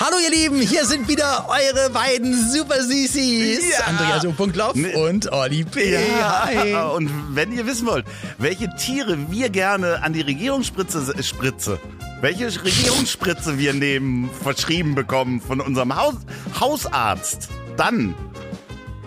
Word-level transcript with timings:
Hallo 0.00 0.16
ihr 0.22 0.30
Lieben, 0.30 0.60
hier 0.60 0.84
sind 0.84 1.08
wieder 1.08 1.48
eure 1.48 1.90
beiden 1.90 2.32
Super 2.52 2.84
Süßis. 2.84 3.68
Ja. 3.68 3.86
Andreas 3.86 4.24
O. 4.24 4.32
Nee. 4.74 4.94
und 4.94 5.32
Olli 5.32 5.64
P. 5.64 5.98
Hi. 5.98 6.72
Und 6.94 7.10
wenn 7.34 7.50
ihr 7.50 7.66
wissen 7.66 7.84
wollt, 7.88 8.06
welche 8.38 8.72
Tiere 8.76 9.18
wir 9.28 9.50
gerne 9.50 10.00
an 10.04 10.12
die 10.12 10.20
Regierungsspritze 10.20 11.20
spritze, 11.24 11.80
welche 12.20 12.46
Regierungsspritze 12.46 13.58
wir 13.58 13.72
nehmen, 13.74 14.30
verschrieben 14.40 14.94
bekommen 14.94 15.40
von 15.40 15.60
unserem 15.60 15.96
Haus, 15.96 16.14
Hausarzt, 16.60 17.48
dann 17.76 18.14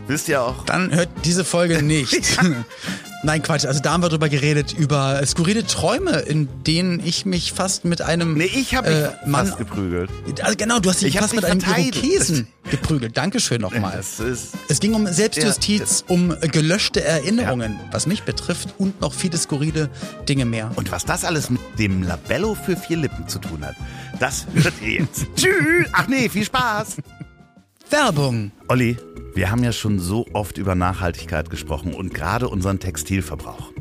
wisst 0.08 0.28
ihr 0.28 0.42
auch. 0.42 0.66
Dann 0.66 0.94
hört 0.94 1.08
diese 1.24 1.46
Folge 1.46 1.82
nicht. 1.82 2.38
Nein, 3.24 3.44
Quatsch. 3.44 3.66
Also 3.66 3.82
da 3.82 3.92
haben 3.94 4.02
wir 4.02 4.10
drüber 4.10 4.30
geredet, 4.30 4.74
über 4.74 5.22
skurrile 5.26 5.66
Träume, 5.66 6.20
in 6.20 6.50
denen 6.64 7.00
ich 7.06 7.26
mich 7.26 7.54
fast 7.54 7.86
mit 7.86 8.02
einem 8.02 8.34
Nee, 8.34 8.46
ich 8.46 8.74
habe 8.74 8.90
mich 8.90 8.98
äh, 8.98 9.30
Mann... 9.30 9.46
fast 9.46 9.60
geprügelt. 9.60 10.10
Also 10.42 10.56
genau, 10.58 10.80
du 10.80 10.90
hast 10.90 11.02
dich 11.02 11.14
Ich 11.16 11.20
fast 11.20 11.36
mit 11.36 11.46
einem. 11.46 11.60
Irokesen 11.62 12.48
geprügelt. 12.70 13.16
Dankeschön 13.18 13.62
nochmal. 13.62 14.00
Es 14.00 14.80
ging 14.80 14.94
um 14.94 15.06
Selbstjustiz, 15.08 16.04
um 16.08 16.36
gelöschte 16.52 17.04
Erinnerungen, 17.04 17.80
was 17.92 18.08
mich 18.08 18.24
betrifft, 18.24 18.74
und 18.78 19.00
noch 19.02 19.14
viele 19.14 19.38
skurrile 19.38 19.90
Dinge 20.28 20.46
mehr. 20.46 20.72
und 20.76 20.92
was 20.92 21.06
das 21.06 21.24
alles 21.24 21.50
mit 21.50 21.62
dem 21.78 22.04
Labello 22.04 22.56
für 22.56 22.76
vier 22.76 22.98
Lippen 22.98 23.28
zu 23.28 23.40
tun 23.40 23.66
hat, 23.66 23.76
das 24.20 24.46
hört 24.54 24.74
ihr 24.82 25.02
jetzt. 25.02 25.26
Tschüss. 25.36 25.88
Ach 25.94 26.08
nee, 26.08 26.30
viel 26.30 26.46
Spaß. 26.46 26.98
Werbung. 27.92 28.52
Olli, 28.70 28.96
wir 29.34 29.52
haben 29.52 29.64
ja 29.64 29.74
schon 29.74 30.00
so 30.00 30.26
oft 30.34 30.58
über 30.58 30.76
Nachhaltigkeit 30.76 31.50
gesprochen 31.50 31.94
und 31.94 32.14
gerade 32.14 32.48
unseren 32.48 32.80
Textilverbrauch. 32.80 33.72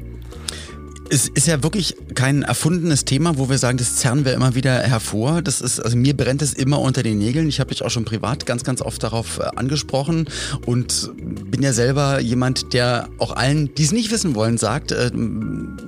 Es 1.13 1.29
ist 1.29 1.47
ja 1.47 1.63
wirklich 1.63 1.97
kein 2.15 2.43
erfundenes 2.43 3.05
Thema, 3.05 3.37
wo 3.37 3.49
wir 3.49 3.59
sagen, 3.59 3.79
das 3.79 3.97
zerren 3.97 4.25
wir 4.25 4.33
immer 4.33 4.55
wieder 4.55 4.79
hervor. 4.79 5.43
Das 5.43 5.61
ist, 5.61 5.81
also 5.81 5.97
mir 5.97 6.17
brennt 6.17 6.41
es 6.41 6.55
immer 6.55 6.81
unter 6.81 7.03
den 7.03 7.19
Nägeln. 7.19 7.49
Ich 7.49 7.59
habe 7.59 7.71
dich 7.71 7.85
auch 7.85 7.91
schon 7.91 8.05
privat 8.05 8.47
ganz, 8.47 8.63
ganz 8.63 8.81
oft 8.81 9.03
darauf 9.03 9.39
äh, 9.39 9.43
angesprochen 9.57 10.27
und 10.67 11.11
bin 11.17 11.63
ja 11.63 11.73
selber 11.73 12.21
jemand, 12.21 12.73
der 12.73 13.09
auch 13.19 13.35
allen, 13.35 13.75
die 13.75 13.83
es 13.83 13.93
nicht 13.93 14.13
wissen 14.13 14.37
wollen, 14.37 14.57
sagt, 14.57 14.93
äh, 14.93 15.11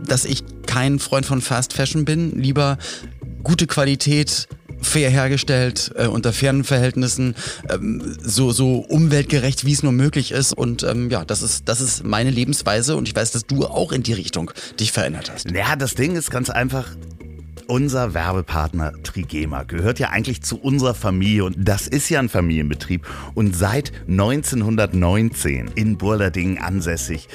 dass 0.06 0.24
ich 0.24 0.42
kein 0.66 0.98
Freund 0.98 1.26
von 1.26 1.40
Fast 1.40 1.72
Fashion 1.72 2.04
bin. 2.04 2.32
Lieber 2.32 2.78
gute 3.44 3.66
Qualität, 3.66 4.48
fair 4.82 5.10
hergestellt, 5.10 5.92
äh, 5.96 6.06
unter 6.06 6.32
fairen 6.32 6.64
Verhältnissen, 6.64 7.34
ähm, 7.68 8.16
so, 8.22 8.52
so 8.52 8.78
umweltgerecht, 8.78 9.64
wie 9.64 9.72
es 9.72 9.82
nur 9.82 9.92
möglich 9.92 10.32
ist. 10.32 10.52
Und 10.56 10.82
ähm, 10.82 11.10
ja, 11.10 11.24
das 11.24 11.42
ist, 11.42 11.68
das 11.68 11.80
ist 11.80 12.04
meine 12.04 12.30
Lebensweise 12.30 12.96
und 12.96 13.08
ich 13.08 13.16
weiß, 13.16 13.32
dass 13.32 13.46
du 13.46 13.64
auch 13.64 13.92
in 13.92 14.02
die 14.02 14.12
Richtung 14.12 14.50
dich 14.78 14.92
verändert 14.92 15.30
hast. 15.32 15.50
Ja, 15.50 15.76
das 15.76 15.94
Ding 15.94 16.16
ist 16.16 16.30
ganz 16.30 16.50
einfach. 16.50 16.88
Unser 17.68 18.12
Werbepartner 18.12 18.92
Trigema 19.02 19.62
gehört 19.62 19.98
ja 19.98 20.10
eigentlich 20.10 20.42
zu 20.42 20.58
unserer 20.58 20.94
Familie 20.94 21.44
und 21.44 21.56
das 21.58 21.86
ist 21.86 22.08
ja 22.10 22.18
ein 22.18 22.28
Familienbetrieb 22.28 23.06
und 23.34 23.56
seit 23.56 23.92
1919 24.08 25.70
in 25.74 25.96
Burladingen 25.96 26.58
ansässig 26.58 27.28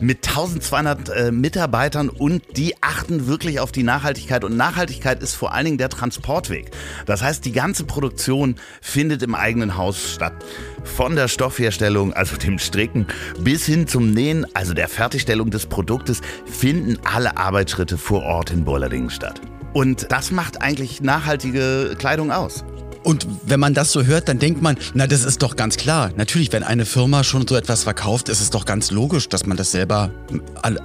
mit 0.00 0.26
1200 0.26 1.08
äh, 1.08 1.32
Mitarbeitern 1.32 2.08
und 2.08 2.42
die 2.56 2.74
achten 2.80 3.26
wirklich 3.26 3.60
auf 3.60 3.72
die 3.72 3.82
Nachhaltigkeit 3.82 4.44
und 4.44 4.56
Nachhaltigkeit 4.56 5.22
ist 5.22 5.34
vor 5.34 5.52
allen 5.52 5.64
Dingen 5.64 5.78
der 5.78 5.88
Transportweg. 5.88 6.70
Das 7.06 7.22
heißt, 7.22 7.44
die 7.44 7.52
ganze 7.52 7.84
Produktion 7.84 8.56
findet 8.80 9.22
im 9.22 9.34
eigenen 9.34 9.76
Haus 9.76 10.12
statt. 10.12 10.34
Von 10.82 11.16
der 11.16 11.28
Stoffherstellung, 11.28 12.12
also 12.12 12.36
dem 12.36 12.58
Stricken, 12.58 13.06
bis 13.40 13.66
hin 13.66 13.86
zum 13.86 14.10
Nähen, 14.10 14.46
also 14.54 14.74
der 14.74 14.88
Fertigstellung 14.88 15.50
des 15.50 15.66
Produktes, 15.66 16.20
finden 16.44 16.98
alle 17.04 17.36
Arbeitsschritte 17.36 17.98
vor 17.98 18.22
Ort 18.22 18.50
in 18.50 18.64
Burladingen 18.64 19.10
statt. 19.10 19.40
Und 19.72 20.12
das 20.12 20.30
macht 20.30 20.62
eigentlich 20.62 21.00
nachhaltige 21.00 21.96
Kleidung 21.98 22.30
aus. 22.30 22.64
Und 23.04 23.26
wenn 23.44 23.60
man 23.60 23.74
das 23.74 23.92
so 23.92 24.02
hört, 24.04 24.28
dann 24.28 24.38
denkt 24.38 24.62
man, 24.62 24.76
na, 24.94 25.06
das 25.06 25.24
ist 25.24 25.42
doch 25.42 25.56
ganz 25.56 25.76
klar. 25.76 26.10
Natürlich, 26.16 26.52
wenn 26.52 26.62
eine 26.62 26.86
Firma 26.86 27.22
schon 27.22 27.46
so 27.46 27.54
etwas 27.54 27.84
verkauft, 27.84 28.30
ist 28.30 28.40
es 28.40 28.50
doch 28.50 28.64
ganz 28.64 28.90
logisch, 28.90 29.28
dass 29.28 29.46
man 29.46 29.56
das 29.56 29.70
selber, 29.70 30.10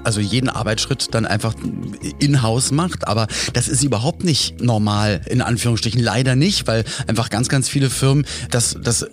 also 0.03 0.19
jeden 0.19 0.49
Arbeitsschritt 0.49 1.07
dann 1.11 1.25
einfach 1.25 1.55
in-house 2.19 2.71
macht. 2.71 3.07
Aber 3.07 3.27
das 3.53 3.69
ist 3.69 3.83
überhaupt 3.83 4.23
nicht 4.25 4.61
normal, 4.61 5.21
in 5.27 5.41
Anführungsstrichen. 5.41 6.01
Leider 6.01 6.35
nicht, 6.35 6.67
weil 6.67 6.83
einfach 7.07 7.29
ganz, 7.29 7.47
ganz 7.47 7.69
viele 7.69 7.89
Firmen 7.89 8.25
das, 8.51 8.75
das 8.83 9.07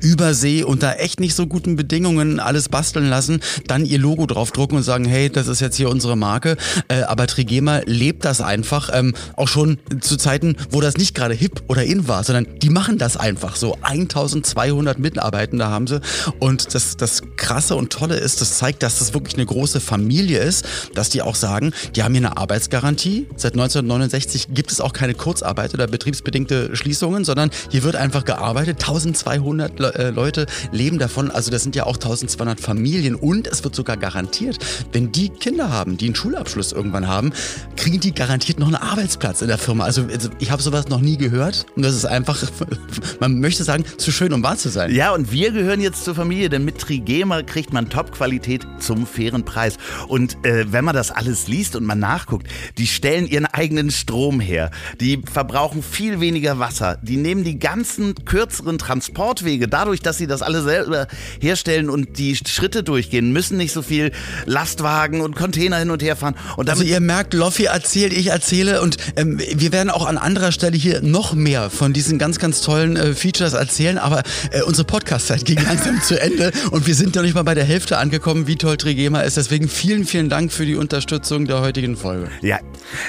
Übersee 0.00 0.62
unter 0.62 1.00
echt 1.00 1.20
nicht 1.20 1.34
so 1.34 1.46
guten 1.46 1.76
Bedingungen 1.76 2.40
alles 2.40 2.68
basteln 2.68 3.08
lassen, 3.08 3.40
dann 3.66 3.84
ihr 3.84 3.98
Logo 3.98 4.26
draufdrucken 4.26 4.76
und 4.76 4.82
sagen, 4.82 5.04
hey, 5.04 5.30
das 5.30 5.48
ist 5.48 5.60
jetzt 5.60 5.76
hier 5.76 5.88
unsere 5.88 6.16
Marke. 6.16 6.56
Äh, 6.88 7.02
aber 7.02 7.26
Trigema 7.26 7.80
lebt 7.86 8.24
das 8.24 8.40
einfach, 8.40 8.90
ähm, 8.92 9.14
auch 9.36 9.48
schon 9.48 9.78
zu 10.00 10.16
Zeiten, 10.16 10.56
wo 10.70 10.80
das 10.80 10.96
nicht 10.96 11.14
gerade 11.14 11.34
hip 11.34 11.62
oder 11.68 11.84
in 11.84 12.08
war, 12.08 12.24
sondern 12.24 12.46
die 12.60 12.70
machen 12.70 12.98
das 12.98 13.16
einfach 13.16 13.56
so. 13.56 13.76
1200 13.82 14.98
Mitarbeitende 14.98 15.66
haben 15.66 15.86
sie. 15.86 16.00
Und 16.38 16.74
das, 16.74 16.96
das 16.96 17.22
Krasse 17.36 17.74
und 17.76 17.92
Tolle 17.92 18.16
ist, 18.16 18.40
das 18.40 18.58
zeigt, 18.58 18.82
dass 18.82 18.98
das 18.98 19.14
wirklich 19.14 19.34
eine 19.34 19.46
große 19.46 19.80
Familie 19.80 20.40
ist, 20.40 20.66
dass 20.94 21.08
die 21.08 21.22
auch 21.22 21.34
sagen, 21.34 21.72
die 21.94 22.02
haben 22.02 22.14
hier 22.14 22.26
eine 22.26 22.36
Arbeitsgarantie. 22.36 23.26
Seit 23.36 23.52
1969 23.52 24.48
gibt 24.50 24.72
es 24.72 24.80
auch 24.80 24.92
keine 24.92 25.14
Kurzarbeit 25.14 25.74
oder 25.74 25.86
betriebsbedingte 25.86 26.76
Schließungen, 26.76 27.24
sondern 27.24 27.50
hier 27.70 27.82
wird 27.82 27.96
einfach 27.96 28.24
gearbeitet. 28.24 28.80
1200 28.80 29.85
Le 29.86 29.94
äh, 29.94 30.10
Leute 30.10 30.46
leben 30.72 30.98
davon. 30.98 31.30
Also 31.30 31.50
das 31.50 31.62
sind 31.62 31.76
ja 31.76 31.84
auch 31.84 31.96
1200 31.96 32.60
Familien. 32.60 33.14
Und 33.14 33.46
es 33.46 33.64
wird 33.64 33.74
sogar 33.74 33.96
garantiert, 33.96 34.58
wenn 34.92 35.12
die 35.12 35.28
Kinder 35.28 35.70
haben, 35.70 35.96
die 35.96 36.06
einen 36.06 36.14
Schulabschluss 36.14 36.72
irgendwann 36.72 37.06
haben, 37.06 37.32
kriegen 37.76 38.00
die 38.00 38.14
garantiert 38.14 38.58
noch 38.58 38.66
einen 38.66 38.76
Arbeitsplatz 38.76 39.42
in 39.42 39.48
der 39.48 39.58
Firma. 39.58 39.84
Also, 39.84 40.04
also 40.10 40.30
ich 40.38 40.50
habe 40.50 40.62
sowas 40.62 40.88
noch 40.88 41.00
nie 41.00 41.16
gehört. 41.16 41.66
Und 41.76 41.84
das 41.84 41.94
ist 41.94 42.04
einfach, 42.04 42.42
man 43.20 43.40
möchte 43.40 43.64
sagen, 43.64 43.84
zu 43.96 44.12
schön, 44.12 44.32
um 44.32 44.42
wahr 44.42 44.56
zu 44.56 44.68
sein. 44.68 44.94
Ja, 44.94 45.12
und 45.12 45.32
wir 45.32 45.52
gehören 45.52 45.80
jetzt 45.80 46.04
zur 46.04 46.14
Familie, 46.14 46.48
denn 46.48 46.64
mit 46.64 46.78
Trigema 46.78 47.42
kriegt 47.42 47.72
man 47.72 47.88
Top-Qualität 47.88 48.66
zum 48.78 49.06
fairen 49.06 49.44
Preis. 49.44 49.76
Und 50.08 50.44
äh, 50.44 50.70
wenn 50.72 50.84
man 50.84 50.94
das 50.94 51.10
alles 51.10 51.48
liest 51.48 51.76
und 51.76 51.84
man 51.84 51.98
nachguckt, 51.98 52.48
die 52.78 52.86
stellen 52.86 53.26
ihren 53.26 53.46
eigenen 53.46 53.90
Strom 53.90 54.40
her. 54.40 54.70
Die 55.00 55.22
verbrauchen 55.30 55.82
viel 55.82 56.20
weniger 56.20 56.58
Wasser. 56.58 56.98
Die 57.02 57.16
nehmen 57.16 57.44
die 57.44 57.58
ganzen 57.58 58.14
kürzeren 58.24 58.78
Transportwege. 58.78 59.68
Dadurch, 59.76 60.00
dass 60.00 60.16
sie 60.16 60.26
das 60.26 60.40
alle 60.40 60.62
selber 60.62 61.06
herstellen 61.38 61.90
und 61.90 62.16
die 62.16 62.34
Schritte 62.34 62.82
durchgehen, 62.82 63.30
müssen 63.30 63.58
nicht 63.58 63.74
so 63.74 63.82
viel 63.82 64.10
Lastwagen 64.46 65.20
und 65.20 65.36
Container 65.36 65.76
hin 65.76 65.90
und 65.90 66.02
her 66.02 66.16
fahren. 66.16 66.34
Und 66.56 66.70
Also 66.70 66.82
ihr 66.82 66.98
merkt, 67.00 67.34
Loffi 67.34 67.64
erzählt, 67.64 68.14
ich 68.14 68.28
erzähle 68.28 68.80
und 68.80 68.96
ähm, 69.16 69.38
wir 69.38 69.72
werden 69.72 69.90
auch 69.90 70.06
an 70.06 70.16
anderer 70.16 70.50
Stelle 70.50 70.78
hier 70.78 71.02
noch 71.02 71.34
mehr 71.34 71.68
von 71.68 71.92
diesen 71.92 72.18
ganz, 72.18 72.38
ganz 72.38 72.62
tollen 72.62 72.96
äh, 72.96 73.12
Features 73.12 73.52
erzählen, 73.52 73.98
aber 73.98 74.22
äh, 74.50 74.62
unsere 74.62 74.86
Podcast-Zeit 74.86 75.44
ging 75.44 75.62
langsam 75.62 76.00
zu 76.00 76.18
Ende 76.18 76.52
und 76.70 76.86
wir 76.86 76.94
sind 76.94 77.14
noch 77.14 77.22
nicht 77.22 77.34
mal 77.34 77.42
bei 77.44 77.54
der 77.54 77.64
Hälfte 77.64 77.98
angekommen, 77.98 78.46
wie 78.46 78.56
toll 78.56 78.78
Trigema 78.78 79.20
ist. 79.20 79.36
Deswegen 79.36 79.68
vielen, 79.68 80.06
vielen 80.06 80.30
Dank 80.30 80.52
für 80.52 80.64
die 80.64 80.76
Unterstützung 80.76 81.44
der 81.44 81.60
heutigen 81.60 81.98
Folge. 81.98 82.30
Ja, 82.40 82.60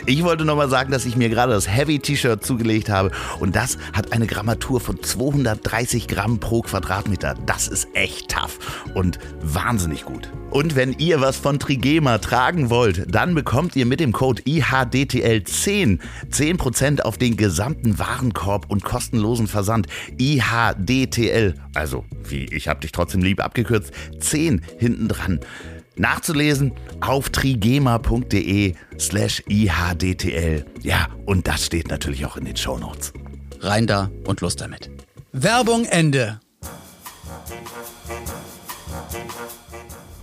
ich 0.05 0.21
wollte 0.23 0.43
noch 0.43 0.57
mal 0.57 0.69
sagen, 0.69 0.91
dass 0.91 1.05
ich 1.05 1.15
mir 1.15 1.29
gerade 1.29 1.53
das 1.53 1.69
Heavy-T-Shirt 1.69 2.45
zugelegt 2.45 2.89
habe 2.89 3.11
und 3.39 3.55
das 3.55 3.77
hat 3.93 4.11
eine 4.11 4.27
Grammatur 4.27 4.81
von 4.81 5.01
230 5.01 6.09
Gramm 6.09 6.39
pro 6.41 6.56
Quadratmeter. 6.61 7.35
Das 7.45 7.67
ist 7.67 7.87
echt 7.93 8.29
tough 8.29 8.59
und 8.93 9.19
wahnsinnig 9.41 10.05
gut. 10.05 10.31
Und 10.49 10.75
wenn 10.75 10.93
ihr 10.93 11.21
was 11.21 11.37
von 11.37 11.59
Trigema 11.59 12.17
tragen 12.19 12.69
wollt, 12.69 13.13
dann 13.13 13.35
bekommt 13.35 13.75
ihr 13.75 13.85
mit 13.85 13.99
dem 13.99 14.11
Code 14.11 14.41
IHDTL10 14.43 15.99
10% 16.31 17.01
auf 17.01 17.17
den 17.17 17.37
gesamten 17.37 17.99
Warenkorb 17.99 18.69
und 18.69 18.83
kostenlosen 18.83 19.47
Versand. 19.47 19.87
IHDTL, 20.17 21.55
also 21.73 22.05
wie 22.23 22.45
ich 22.45 22.67
hab 22.67 22.81
dich 22.81 22.91
trotzdem 22.91 23.21
lieb 23.21 23.43
abgekürzt, 23.43 23.91
10 24.19 24.61
hinten 24.77 25.07
dran 25.07 25.39
nachzulesen 25.99 26.73
auf 27.01 27.29
trigema.de 27.29 28.73
slash 28.99 29.43
ihdtl. 29.47 30.65
Ja, 30.81 31.07
und 31.25 31.47
das 31.47 31.65
steht 31.65 31.89
natürlich 31.89 32.25
auch 32.25 32.37
in 32.37 32.45
den 32.45 32.55
Shownotes. 32.55 33.13
Rein 33.59 33.87
da 33.87 34.11
und 34.25 34.41
los 34.41 34.55
damit. 34.55 34.89
Werbung 35.31 35.85
Ende. 35.85 36.39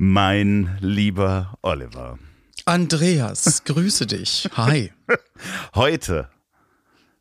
Mein 0.00 0.78
lieber 0.80 1.58
Oliver. 1.62 2.20
Andreas, 2.64 3.64
grüße 3.64 4.06
dich. 4.06 4.48
Hi. 4.56 4.92
Heute, 5.74 6.28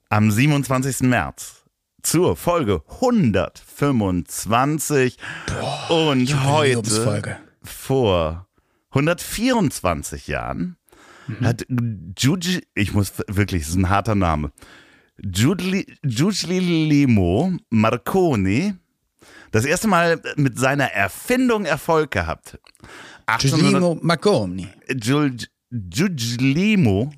am 0.10 0.30
27. 0.30 1.00
März 1.02 1.64
zur 2.04 2.36
Folge 2.38 2.84
125 3.02 5.18
und 5.90 6.46
heute 6.46 7.38
vor 7.64 8.48
124 8.92 10.28
Jahren 10.28 10.78
hat 11.42 11.66
Giugi, 11.70 12.62
ich 12.76 12.94
muss 12.94 13.12
wirklich, 13.28 13.64
das 13.64 13.70
ist 13.72 13.76
ein 13.76 13.90
harter 13.90 14.14
Name, 14.16 14.52
Giugli- 15.20 15.98
Giugiulimo 16.04 17.54
Marconi 17.72 18.76
das 19.52 19.66
erste 19.66 19.88
Mal 19.88 20.22
mit 20.36 20.58
seiner 20.60 20.86
Erfindung 20.92 21.66
Erfolg 21.66 22.12
gehabt. 22.12 22.60
1800 23.28 23.72
Giulino 23.72 24.00
Marconi. 24.02 24.68
Giul- 24.90 25.48
Giugiulimo 25.72 27.12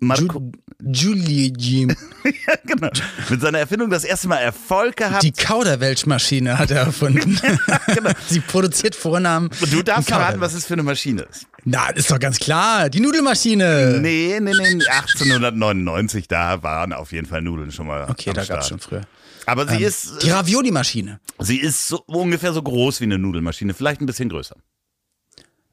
Marco, 0.00 0.50
Giulio. 0.82 1.88
ja, 2.24 2.54
genau. 2.66 2.88
Mit 3.28 3.40
seiner 3.40 3.58
Erfindung 3.58 3.90
das 3.90 4.04
erste 4.04 4.28
Mal 4.28 4.38
Erfolg 4.38 4.96
gehabt. 4.96 5.22
Die 5.22 5.32
Kauderwelsch-Maschine 5.32 6.58
hat 6.58 6.70
er 6.70 6.80
erfunden. 6.84 7.38
Sie 8.28 8.40
produziert 8.40 8.94
Vornamen. 8.94 9.50
du 9.70 9.82
darfst 9.82 10.08
verraten, 10.08 10.40
was 10.40 10.54
es 10.54 10.66
für 10.66 10.74
eine 10.74 10.82
Maschine 10.82 11.22
ist. 11.22 11.46
Na, 11.64 11.88
ist 11.90 12.10
doch 12.10 12.18
ganz 12.18 12.38
klar. 12.38 12.88
Die 12.90 13.00
Nudelmaschine. 13.00 13.98
Nee, 14.00 14.38
nee, 14.40 14.52
nee. 14.52 14.82
1899, 14.86 16.28
da 16.28 16.62
waren 16.62 16.92
auf 16.92 17.12
jeden 17.12 17.26
Fall 17.26 17.42
Nudeln 17.42 17.70
schon 17.70 17.86
mal. 17.86 18.08
Okay, 18.08 18.32
da 18.32 18.42
Start. 18.44 18.60
gab's 18.60 18.68
schon 18.68 18.80
früher. 18.80 19.02
Aber 19.46 19.66
sie 19.68 19.76
Ähm, 19.76 19.82
ist, 19.88 20.22
Die 20.22 20.30
Ravioli-Maschine. 20.30 21.20
sie 21.38 21.58
ist 21.58 21.88
so, 21.88 22.02
ungefähr 22.06 22.52
so 22.52 22.62
groß 22.62 23.00
wie 23.00 23.04
eine 23.04 23.18
Nudelmaschine, 23.18 23.74
vielleicht 23.74 24.00
ein 24.00 24.06
bisschen 24.06 24.28
größer. 24.28 24.56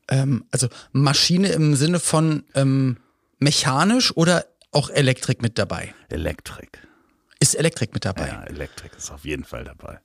Ähm, 0.09 0.45
also 0.51 0.68
Maschine 0.91 1.50
im 1.50 1.75
Sinne 1.75 2.00
von 2.00 2.44
ähm, 2.56 2.97
mechanisch 3.39 4.15
oder 4.15 4.45
auch 4.71 4.89
Elektrik 4.89 5.41
mit 5.41 5.57
dabei? 5.57 5.94
Elektrik. 6.09 6.85
Ist 7.39 7.56
Elektrik 7.56 7.94
mit 7.94 8.06
dabei? 8.06 8.27
Ja, 8.27 8.44
Elektrik 8.44 8.91
ist 8.97 9.12
auf 9.12 9.25
jeden 9.25 9.44
Fall 9.44 9.63
dabei. 9.63 10.00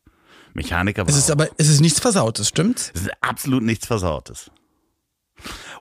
Mechaniker 0.54 1.02
war 1.02 1.08
Es 1.08 1.16
ist 1.16 1.26
auch. 1.30 1.34
aber, 1.34 1.48
es 1.58 1.68
ist 1.68 1.80
nichts 1.80 2.00
Versautes, 2.00 2.48
stimmt's? 2.48 2.90
Es 2.94 3.02
ist 3.02 3.10
absolut 3.20 3.62
nichts 3.62 3.86
Versautes. 3.86 4.50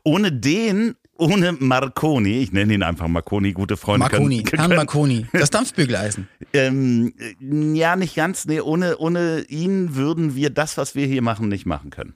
Ohne 0.03 0.31
den, 0.33 0.95
ohne 1.17 1.53
Marconi, 1.53 2.39
ich 2.39 2.51
nenne 2.51 2.73
ihn 2.73 2.83
einfach 2.83 3.07
Marconi, 3.07 3.53
gute 3.53 3.77
Freunde. 3.77 3.99
Marconi, 3.99 4.43
können, 4.43 4.61
Herrn 4.61 4.75
Marconi. 4.75 5.25
Das 5.33 5.49
Dampfbügeleisen. 5.49 6.27
Ähm, 6.53 7.13
äh, 7.17 7.77
ja, 7.77 7.95
nicht 7.95 8.15
ganz. 8.15 8.45
Nee, 8.45 8.61
ohne, 8.61 8.97
ohne 8.97 9.41
ihn 9.47 9.95
würden 9.95 10.35
wir 10.35 10.49
das, 10.49 10.77
was 10.77 10.95
wir 10.95 11.07
hier 11.07 11.21
machen, 11.21 11.47
nicht 11.47 11.65
machen 11.65 11.89
können. 11.89 12.15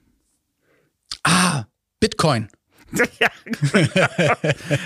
Ah, 1.22 1.64
Bitcoin. 2.00 2.48
Ja. 3.20 3.28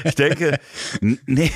ich 0.05 0.15
denke, 0.15 0.59
nee. 1.01 1.51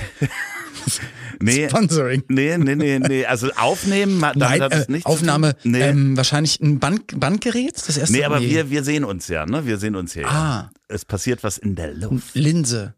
Nee, 1.41 1.69
Sponsoring. 1.69 2.25
nee, 2.29 2.59
nee, 2.59 2.75
nee, 2.75 2.99
nee. 2.99 3.25
Also 3.25 3.51
aufnehmen, 3.53 4.21
damit 4.21 4.37
Nein, 4.39 4.61
hat 4.61 4.75
es 4.75 4.87
äh, 4.89 4.93
nichts 4.93 5.07
Aufnahme. 5.07 5.55
Nee, 5.63 5.83
ähm, 5.83 6.17
wahrscheinlich 6.17 6.61
ein 6.61 6.81
Band, 6.81 7.19
Bandgerät, 7.21 7.75
das 7.77 7.97
erste 7.97 8.17
nee 8.17 8.25
aber 8.25 8.41
wir, 8.41 8.71
wir 8.71 8.83
sehen 8.83 9.05
uns 9.05 9.29
ja, 9.29 9.47
ne? 9.47 9.65
Wir 9.65 9.79
sehen 9.79 9.95
uns 9.95 10.15
hier. 10.15 10.27
Ah. 10.27 10.33
Ja. 10.33 10.71
Es 10.89 11.05
passiert 11.05 11.45
was 11.45 11.59
in 11.59 11.77
der 11.77 11.95
Luft. 11.95 12.35
Linse, 12.35 12.95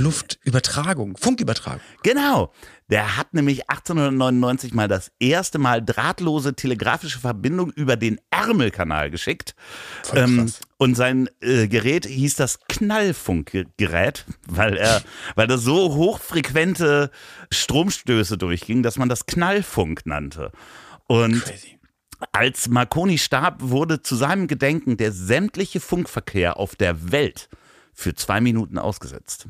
Luftübertragung, 0.00 1.16
Funkübertragung. 1.16 1.80
Genau. 2.02 2.52
Der 2.88 3.16
hat 3.16 3.34
nämlich 3.34 3.70
1899 3.70 4.74
mal 4.74 4.88
das 4.88 5.12
erste 5.20 5.58
Mal 5.58 5.84
drahtlose 5.84 6.54
telegrafische 6.54 7.20
Verbindung 7.20 7.70
über 7.70 7.96
den 7.96 8.20
Ärmelkanal 8.30 9.10
geschickt. 9.10 9.54
Ähm, 10.12 10.50
und 10.78 10.96
sein 10.96 11.28
äh, 11.40 11.68
Gerät 11.68 12.06
hieß 12.06 12.34
das 12.34 12.58
Knallfunkgerät, 12.68 14.24
weil 14.48 14.76
er, 14.76 15.02
weil 15.36 15.46
da 15.46 15.58
so 15.58 15.94
hochfrequente 15.94 17.10
Stromstöße 17.52 18.38
durchging, 18.38 18.82
dass 18.82 18.98
man 18.98 19.08
das 19.08 19.26
Knallfunk 19.26 20.06
nannte. 20.06 20.50
Und 21.06 21.44
Crazy. 21.44 21.78
als 22.32 22.68
Marconi 22.68 23.18
starb, 23.18 23.58
wurde 23.60 24.02
zu 24.02 24.16
seinem 24.16 24.48
Gedenken 24.48 24.96
der 24.96 25.12
sämtliche 25.12 25.78
Funkverkehr 25.78 26.56
auf 26.56 26.74
der 26.74 27.12
Welt 27.12 27.48
für 27.92 28.14
zwei 28.14 28.40
Minuten 28.40 28.78
ausgesetzt. 28.78 29.46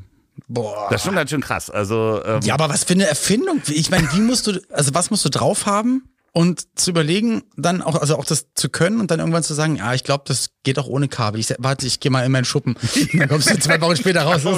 Boah. 0.47 0.87
Das 0.89 1.01
ist 1.01 1.05
schon 1.05 1.15
ganz 1.15 1.29
schön 1.29 1.41
krass. 1.41 1.69
Also 1.69 2.21
ähm, 2.25 2.39
Ja, 2.43 2.53
aber 2.55 2.69
was 2.69 2.83
für 2.83 2.93
eine 2.93 3.07
Erfindung. 3.07 3.61
Ich 3.67 3.89
meine, 3.89 4.11
wie 4.13 4.21
musst 4.21 4.47
du, 4.47 4.59
also 4.71 4.93
was 4.93 5.09
musst 5.11 5.25
du 5.25 5.29
drauf 5.29 5.65
haben 5.65 6.03
und 6.33 6.79
zu 6.79 6.91
überlegen, 6.91 7.43
dann 7.57 7.81
auch, 7.81 7.95
also 7.95 8.15
auch 8.17 8.23
das 8.23 8.47
zu 8.55 8.69
können 8.69 9.01
und 9.01 9.11
dann 9.11 9.19
irgendwann 9.19 9.43
zu 9.43 9.53
sagen, 9.53 9.75
ja, 9.75 9.93
ich 9.93 10.05
glaube, 10.05 10.23
das 10.27 10.51
geht 10.63 10.79
auch 10.79 10.87
ohne 10.87 11.09
Kabel. 11.09 11.41
Ich 11.41 11.53
warte, 11.59 11.85
ich 11.85 11.99
gehe 11.99 12.09
mal 12.09 12.25
in 12.25 12.31
meinen 12.31 12.45
Schuppen. 12.45 12.75
Und 13.13 13.19
dann 13.19 13.27
kommst 13.27 13.49
du 13.49 13.59
zwei 13.59 13.81
Wochen 13.81 13.97
später 13.97 14.23
raus. 14.23 14.41
So, 14.43 14.55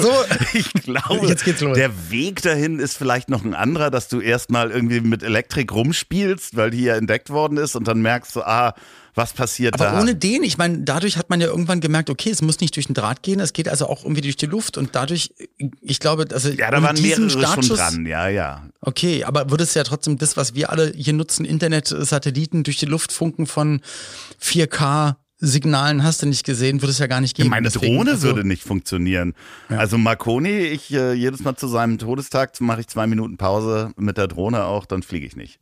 Ich 0.52 0.72
glaube, 0.72 1.26
Jetzt 1.26 1.44
geht's 1.44 1.60
los. 1.60 1.76
der 1.76 1.90
Weg 2.10 2.42
dahin 2.42 2.78
ist 2.78 2.96
vielleicht 2.96 3.28
noch 3.28 3.44
ein 3.44 3.54
anderer, 3.54 3.90
dass 3.90 4.06
du 4.08 4.20
erstmal 4.20 4.70
irgendwie 4.70 5.00
mit 5.00 5.24
Elektrik 5.24 5.72
rumspielst, 5.72 6.56
weil 6.56 6.70
die 6.70 6.82
ja 6.82 6.94
entdeckt 6.94 7.30
worden 7.30 7.58
ist 7.58 7.74
und 7.74 7.88
dann 7.88 8.00
merkst 8.02 8.36
du, 8.36 8.42
ah, 8.42 8.74
was 9.14 9.32
passiert 9.32 9.74
aber 9.74 9.84
da? 9.84 10.00
ohne 10.00 10.14
den, 10.14 10.42
ich 10.42 10.58
meine, 10.58 10.78
dadurch 10.78 11.16
hat 11.16 11.30
man 11.30 11.40
ja 11.40 11.46
irgendwann 11.46 11.80
gemerkt, 11.80 12.10
okay, 12.10 12.30
es 12.30 12.42
muss 12.42 12.60
nicht 12.60 12.74
durch 12.76 12.86
den 12.86 12.94
Draht 12.94 13.22
gehen, 13.22 13.40
es 13.40 13.52
geht 13.52 13.68
also 13.68 13.86
auch 13.86 14.02
irgendwie 14.02 14.22
durch 14.22 14.36
die 14.36 14.46
Luft 14.46 14.76
und 14.76 14.94
dadurch, 14.94 15.32
ich 15.80 16.00
glaube, 16.00 16.26
also 16.32 16.50
ja, 16.50 16.70
da 16.70 16.82
waren 16.82 17.00
mehrere 17.00 17.30
schon 17.30 17.42
Startschuss- 17.42 17.76
dran, 17.76 18.06
ja, 18.06 18.28
ja. 18.28 18.68
Okay, 18.80 19.24
aber 19.24 19.50
würde 19.50 19.64
es 19.64 19.74
ja 19.74 19.84
trotzdem 19.84 20.18
das, 20.18 20.36
was 20.36 20.54
wir 20.54 20.70
alle 20.70 20.92
hier 20.96 21.12
nutzen, 21.12 21.44
Internet, 21.44 21.88
Satelliten 21.88 22.64
durch 22.64 22.78
die 22.78 22.86
Luft 22.86 23.12
funken 23.12 23.46
von 23.46 23.80
4K 24.42 25.16
Signalen 25.38 26.02
hast 26.02 26.22
du 26.22 26.26
nicht 26.26 26.44
gesehen, 26.44 26.80
würde 26.80 26.92
es 26.92 26.98
ja 26.98 27.06
gar 27.06 27.20
nicht 27.20 27.36
geben. 27.36 27.50
Meine 27.50 27.68
Deswegen, 27.68 27.96
Drohne 27.96 28.12
also, 28.12 28.28
würde 28.28 28.46
nicht 28.46 28.62
funktionieren. 28.62 29.34
Also 29.68 29.98
Marconi, 29.98 30.58
ich 30.58 30.92
äh, 30.92 31.12
jedes 31.12 31.40
Mal 31.40 31.56
zu 31.56 31.66
seinem 31.68 31.98
Todestag 31.98 32.58
mache 32.60 32.80
ich 32.80 32.88
zwei 32.88 33.06
Minuten 33.06 33.36
Pause 33.36 33.92
mit 33.96 34.16
der 34.16 34.28
Drohne 34.28 34.64
auch, 34.64 34.86
dann 34.86 35.02
fliege 35.02 35.26
ich 35.26 35.36
nicht. 35.36 35.58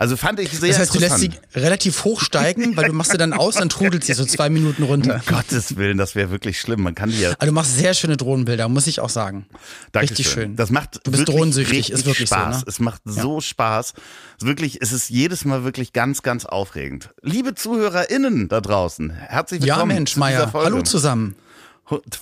Also 0.00 0.16
fand 0.16 0.40
ich 0.40 0.50
sehr 0.50 0.70
Das 0.70 0.78
heißt, 0.78 0.94
du 0.94 0.98
lässt 0.98 1.18
sie 1.18 1.30
relativ 1.54 2.04
hoch 2.04 2.22
steigen, 2.22 2.74
weil 2.74 2.86
du 2.86 2.94
machst 2.94 3.10
sie 3.10 3.18
dann 3.18 3.34
aus, 3.34 3.56
dann 3.56 3.68
trudelt 3.68 4.02
sie 4.02 4.14
so 4.14 4.24
zwei 4.24 4.48
Minuten 4.48 4.82
runter. 4.82 5.20
Um 5.28 5.36
Gottes 5.36 5.76
Willen, 5.76 5.98
das 5.98 6.14
wäre 6.14 6.30
wirklich 6.30 6.58
schlimm. 6.58 6.80
Man 6.80 6.94
kann 6.94 7.10
die 7.10 7.20
ja 7.20 7.32
Aber 7.32 7.44
du 7.44 7.52
machst 7.52 7.76
sehr 7.76 7.92
schöne 7.92 8.16
Drohnenbilder, 8.16 8.66
muss 8.70 8.86
ich 8.86 9.00
auch 9.00 9.10
sagen. 9.10 9.44
Dankeschön. 9.92 10.16
Richtig 10.16 10.32
schön. 10.32 10.56
Das 10.56 10.70
macht 10.70 11.00
Du 11.04 11.10
bist 11.10 11.28
drohnensüchtig, 11.28 11.90
ist 11.90 12.06
wirklich 12.06 12.30
so, 12.30 12.34
Spaß. 12.34 12.56
ne? 12.60 12.64
Es 12.66 12.80
macht 12.80 13.02
so 13.04 13.42
Spaß. 13.42 13.92
Es 13.92 14.42
ist 14.42 14.46
wirklich, 14.48 14.78
es 14.80 14.92
ist 14.92 15.10
jedes 15.10 15.44
Mal 15.44 15.64
wirklich 15.64 15.92
ganz, 15.92 16.22
ganz 16.22 16.46
aufregend. 16.46 17.10
Liebe 17.20 17.54
ZuhörerInnen 17.54 18.48
da 18.48 18.62
draußen, 18.62 19.10
herzlich 19.10 19.62
ja, 19.62 19.74
willkommen 19.74 19.96
Mensch, 19.96 20.14
zu 20.14 20.20
dieser 20.20 20.46
Meier. 20.46 20.52
Hallo 20.54 20.80
zusammen. 20.80 21.36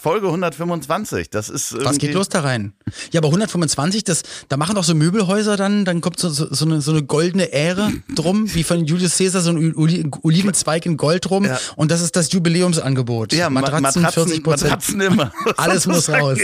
Folge 0.00 0.26
125. 0.26 1.30
Das 1.30 1.48
ist 1.48 1.76
Was 1.84 1.98
geht 1.98 2.14
los 2.14 2.28
da 2.28 2.40
rein? 2.40 2.72
Ja, 3.12 3.20
aber 3.20 3.28
125, 3.28 4.04
das, 4.04 4.22
da 4.48 4.56
machen 4.56 4.74
doch 4.74 4.84
so 4.84 4.94
Möbelhäuser 4.94 5.56
dann, 5.56 5.84
dann 5.84 6.00
kommt 6.00 6.18
so, 6.18 6.28
so, 6.30 6.46
so, 6.52 6.64
eine, 6.64 6.80
so 6.80 6.92
eine 6.92 7.02
goldene 7.02 7.52
Ähre 7.52 7.90
drum, 8.14 8.52
wie 8.54 8.64
von 8.64 8.84
Julius 8.84 9.18
Caesar, 9.18 9.42
so 9.42 9.50
ein 9.50 9.74
Oli- 9.74 10.08
Olivenzweig 10.22 10.86
in 10.86 10.96
Gold 10.96 11.30
rum. 11.30 11.44
Ja. 11.44 11.58
Und 11.76 11.90
das 11.90 12.00
ist 12.00 12.16
das 12.16 12.32
Jubiläumsangebot. 12.32 13.32
Ja, 13.32 13.50
Ma- 13.50 13.60
Matratzen, 13.60 14.06
40 14.06 14.42
Prozent. 14.42 14.70
Matratzen 14.70 15.00
immer. 15.00 15.32
Alles 15.56 15.86
muss 15.86 16.08
raus. 16.08 16.38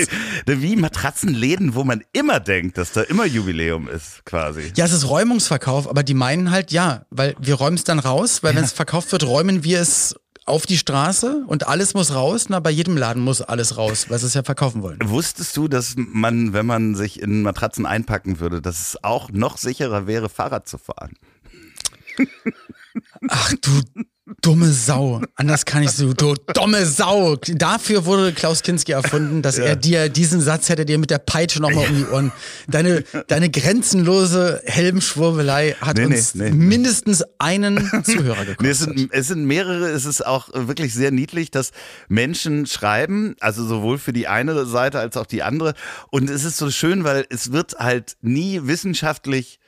Wie 0.46 0.76
Matratzenläden, 0.76 1.74
wo 1.74 1.84
man 1.84 2.02
immer 2.12 2.40
denkt, 2.40 2.78
dass 2.78 2.92
da 2.92 3.02
immer 3.02 3.26
Jubiläum 3.26 3.88
ist, 3.88 4.24
quasi. 4.24 4.72
Ja, 4.76 4.84
es 4.84 4.92
ist 4.92 5.08
Räumungsverkauf, 5.08 5.88
aber 5.88 6.02
die 6.02 6.14
meinen 6.14 6.50
halt 6.50 6.72
ja, 6.72 7.04
weil 7.10 7.34
wir 7.40 7.54
räumen 7.54 7.76
es 7.76 7.84
dann 7.84 7.98
raus, 7.98 8.42
weil 8.42 8.54
wenn 8.54 8.64
es 8.64 8.72
verkauft 8.72 9.12
wird, 9.12 9.24
räumen 9.24 9.64
wir 9.64 9.80
es 9.80 10.14
auf 10.46 10.66
die 10.66 10.76
Straße 10.76 11.44
und 11.46 11.66
alles 11.66 11.94
muss 11.94 12.14
raus. 12.14 12.46
Na, 12.48 12.60
bei 12.60 12.70
jedem 12.70 12.96
Laden 12.96 13.22
muss 13.22 13.40
alles 13.40 13.76
raus, 13.76 14.06
weil 14.08 14.18
sie 14.18 14.26
es 14.26 14.34
ja 14.34 14.42
verkaufen 14.42 14.82
wollen. 14.82 14.98
Wusstest 15.02 15.56
du, 15.56 15.68
dass 15.68 15.94
man, 15.96 16.52
wenn 16.52 16.66
man 16.66 16.94
sich 16.94 17.20
in 17.20 17.42
Matratzen 17.42 17.86
einpacken 17.86 18.40
würde, 18.40 18.60
dass 18.60 18.80
es 18.80 19.04
auch 19.04 19.30
noch 19.30 19.56
sicherer 19.56 20.06
wäre, 20.06 20.28
Fahrrad 20.28 20.68
zu 20.68 20.78
fahren? 20.78 21.14
Ach 23.28 23.52
du 23.60 24.04
dumme 24.40 24.72
Sau. 24.72 25.20
Anders 25.36 25.64
kann 25.66 25.82
ich 25.82 25.90
so, 25.90 26.14
du 26.14 26.34
dumme 26.54 26.86
Sau. 26.86 27.36
Dafür 27.36 28.06
wurde 28.06 28.32
Klaus 28.32 28.62
Kinski 28.62 28.92
erfunden, 28.92 29.42
dass 29.42 29.58
er 29.58 29.76
dir 29.76 30.08
diesen 30.08 30.40
Satz 30.40 30.68
hätte 30.68 30.86
dir 30.86 30.98
mit 30.98 31.10
der 31.10 31.18
Peitsche 31.18 31.60
nochmal 31.60 31.88
um 31.88 31.96
die 31.96 32.06
Ohren. 32.06 32.32
Deine, 32.66 33.04
deine 33.28 33.50
grenzenlose 33.50 34.62
Helmschwurbelei 34.64 35.76
hat 35.80 35.98
Nee, 35.98 36.06
nee, 36.06 36.16
uns 36.16 36.34
nee. 36.34 36.50
mindestens 36.50 37.22
einen 37.38 37.78
Zuhörer 38.04 38.44
gekostet. 38.46 38.60
Nee, 38.62 38.68
es, 38.70 38.78
sind, 38.78 39.12
es 39.12 39.28
sind 39.28 39.44
mehrere, 39.44 39.88
es 39.90 40.06
ist 40.06 40.24
auch 40.24 40.48
wirklich 40.54 40.94
sehr 40.94 41.10
niedlich, 41.10 41.50
dass 41.50 41.72
Menschen 42.08 42.66
schreiben, 42.66 43.36
also 43.40 43.66
sowohl 43.66 43.98
für 43.98 44.12
die 44.14 44.26
eine 44.26 44.64
Seite 44.64 45.00
als 45.00 45.16
auch 45.16 45.26
die 45.26 45.42
andere. 45.42 45.74
Und 46.10 46.30
es 46.30 46.44
ist 46.44 46.56
so 46.56 46.70
schön, 46.70 47.04
weil 47.04 47.26
es 47.28 47.52
wird 47.52 47.74
halt 47.78 48.16
nie 48.22 48.60
wissenschaftlich 48.64 49.58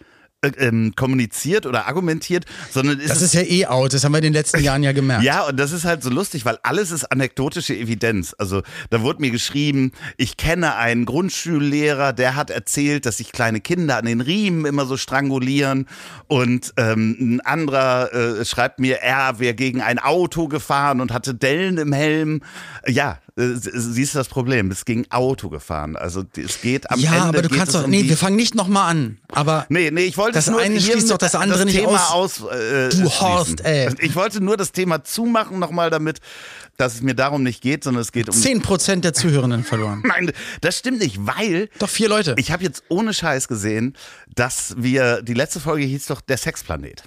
ähm, 0.59 0.93
kommuniziert 0.97 1.67
oder 1.67 1.87
argumentiert, 1.87 2.45
sondern 2.71 3.01
es 3.01 3.09
Das 3.09 3.23
ist 3.23 3.35
ja 3.35 3.43
eh 3.43 3.67
out, 3.67 3.93
das 3.93 4.05
haben 4.05 4.13
wir 4.13 4.19
in 4.19 4.25
den 4.25 4.33
letzten 4.33 4.63
Jahren 4.63 4.83
ja 4.83 4.93
gemerkt. 4.93 5.25
Ja, 5.25 5.43
und 5.47 5.59
das 5.59 5.73
ist 5.73 5.85
halt 5.85 6.03
so 6.03 6.11
lustig, 6.11 6.45
weil 6.45 6.59
alles 6.63 6.91
ist 6.91 7.05
anekdotische 7.05 7.75
Evidenz. 7.75 8.35
Also 8.39 8.63
da 8.91 9.03
wurde 9.03 9.21
mir 9.21 9.31
geschrieben, 9.31 9.93
ich 10.17 10.37
kenne 10.37 10.77
einen 10.77 11.05
Grundschullehrer, 11.05 12.13
der 12.13 12.37
hat 12.37 12.51
erzählt, 12.51 13.07
dass 13.07 13.19
sich 13.19 13.33
kleine 13.33 13.61
Kinder 13.61 13.97
an 13.97 14.05
den 14.07 14.21
Riemen 14.21 14.67
immer 14.67 14.87
so 14.87 14.97
strangulieren. 14.97 15.87
Und 16.29 16.73
ähm, 16.77 17.17
ein 17.21 17.41
anderer 17.41 18.13
äh, 18.13 18.45
schreibt 18.45 18.79
mir, 18.79 18.97
er 18.97 19.39
wäre 19.39 19.55
gegen 19.55 19.81
ein 19.81 19.99
Auto 19.99 20.49
gefahren 20.49 21.01
und 21.01 21.13
hatte 21.13 21.35
Dellen 21.35 21.79
im 21.79 21.93
Helm. 21.93 22.43
Ja, 22.87 23.13
Äh, 23.13 23.26
siehst 23.39 24.15
du 24.15 24.19
das 24.19 24.29
Problem? 24.29 24.71
Es 24.71 24.85
ging 24.87 25.07
Auto 25.11 25.51
gefahren. 25.51 25.95
Also 25.97 26.25
es 26.37 26.61
geht 26.63 26.91
am 26.91 26.99
ja, 26.99 27.13
Ende. 27.13 27.23
aber 27.29 27.43
du 27.43 27.49
kannst 27.51 27.75
doch. 27.75 27.85
um 27.85 27.91
Nee, 27.91 28.09
wir 28.09 28.17
fangen 28.17 28.37
nicht 28.37 28.55
nochmal 28.55 28.91
an. 28.91 29.19
Aber 29.29 29.67
Nee, 29.69 29.91
nee, 29.91 30.05
ich 30.05 30.17
wollte 30.17 30.35
Das 30.37 30.47
nur 30.49 30.59
eine 30.61 30.81
schließt 30.81 31.11
doch 31.11 31.19
das 31.19 31.35
andere 31.35 31.67
nicht 31.67 31.77
Thema 31.79 32.13
aus. 32.13 32.41
äh, 32.41 32.89
Du. 32.89 33.05
Horst, 33.11 33.61
ey. 33.65 33.91
Ich 34.01 34.15
wollte 34.17 34.43
nur 34.43 34.57
das 34.57 34.73
Thema 34.73 35.05
zumachen 35.05 35.59
nochmal 35.59 35.91
damit, 35.91 36.21
dass 36.79 36.95
es 36.95 37.03
mir 37.03 37.15
darum 37.15 37.43
nicht 37.43 37.61
geht, 37.63 37.85
sondern 37.85 38.01
es 38.03 38.13
geht 38.13 38.29
um 38.29 38.35
10% 38.35 39.01
der 39.01 39.13
Zuhörenden 39.13 39.65
verloren. 39.65 40.03
Nein, 40.07 40.33
das 40.63 40.79
stimmt 40.79 41.01
nicht, 41.01 41.19
weil 41.27 41.69
Doch 41.79 41.91
vier 41.91 42.09
Leute. 42.09 42.35
ich 42.39 42.51
habe 42.53 42.65
jetzt 42.65 42.85
ohne 42.89 43.13
Scheiß 43.13 43.49
gesehen, 43.49 43.95
dass 44.35 44.75
wir, 44.79 45.21
die 45.23 45.35
letzte 45.35 45.61
Folge 45.61 45.85
hieß 45.85 46.07
doch 46.07 46.21
der 46.23 46.39
Sexplanet. 46.39 47.03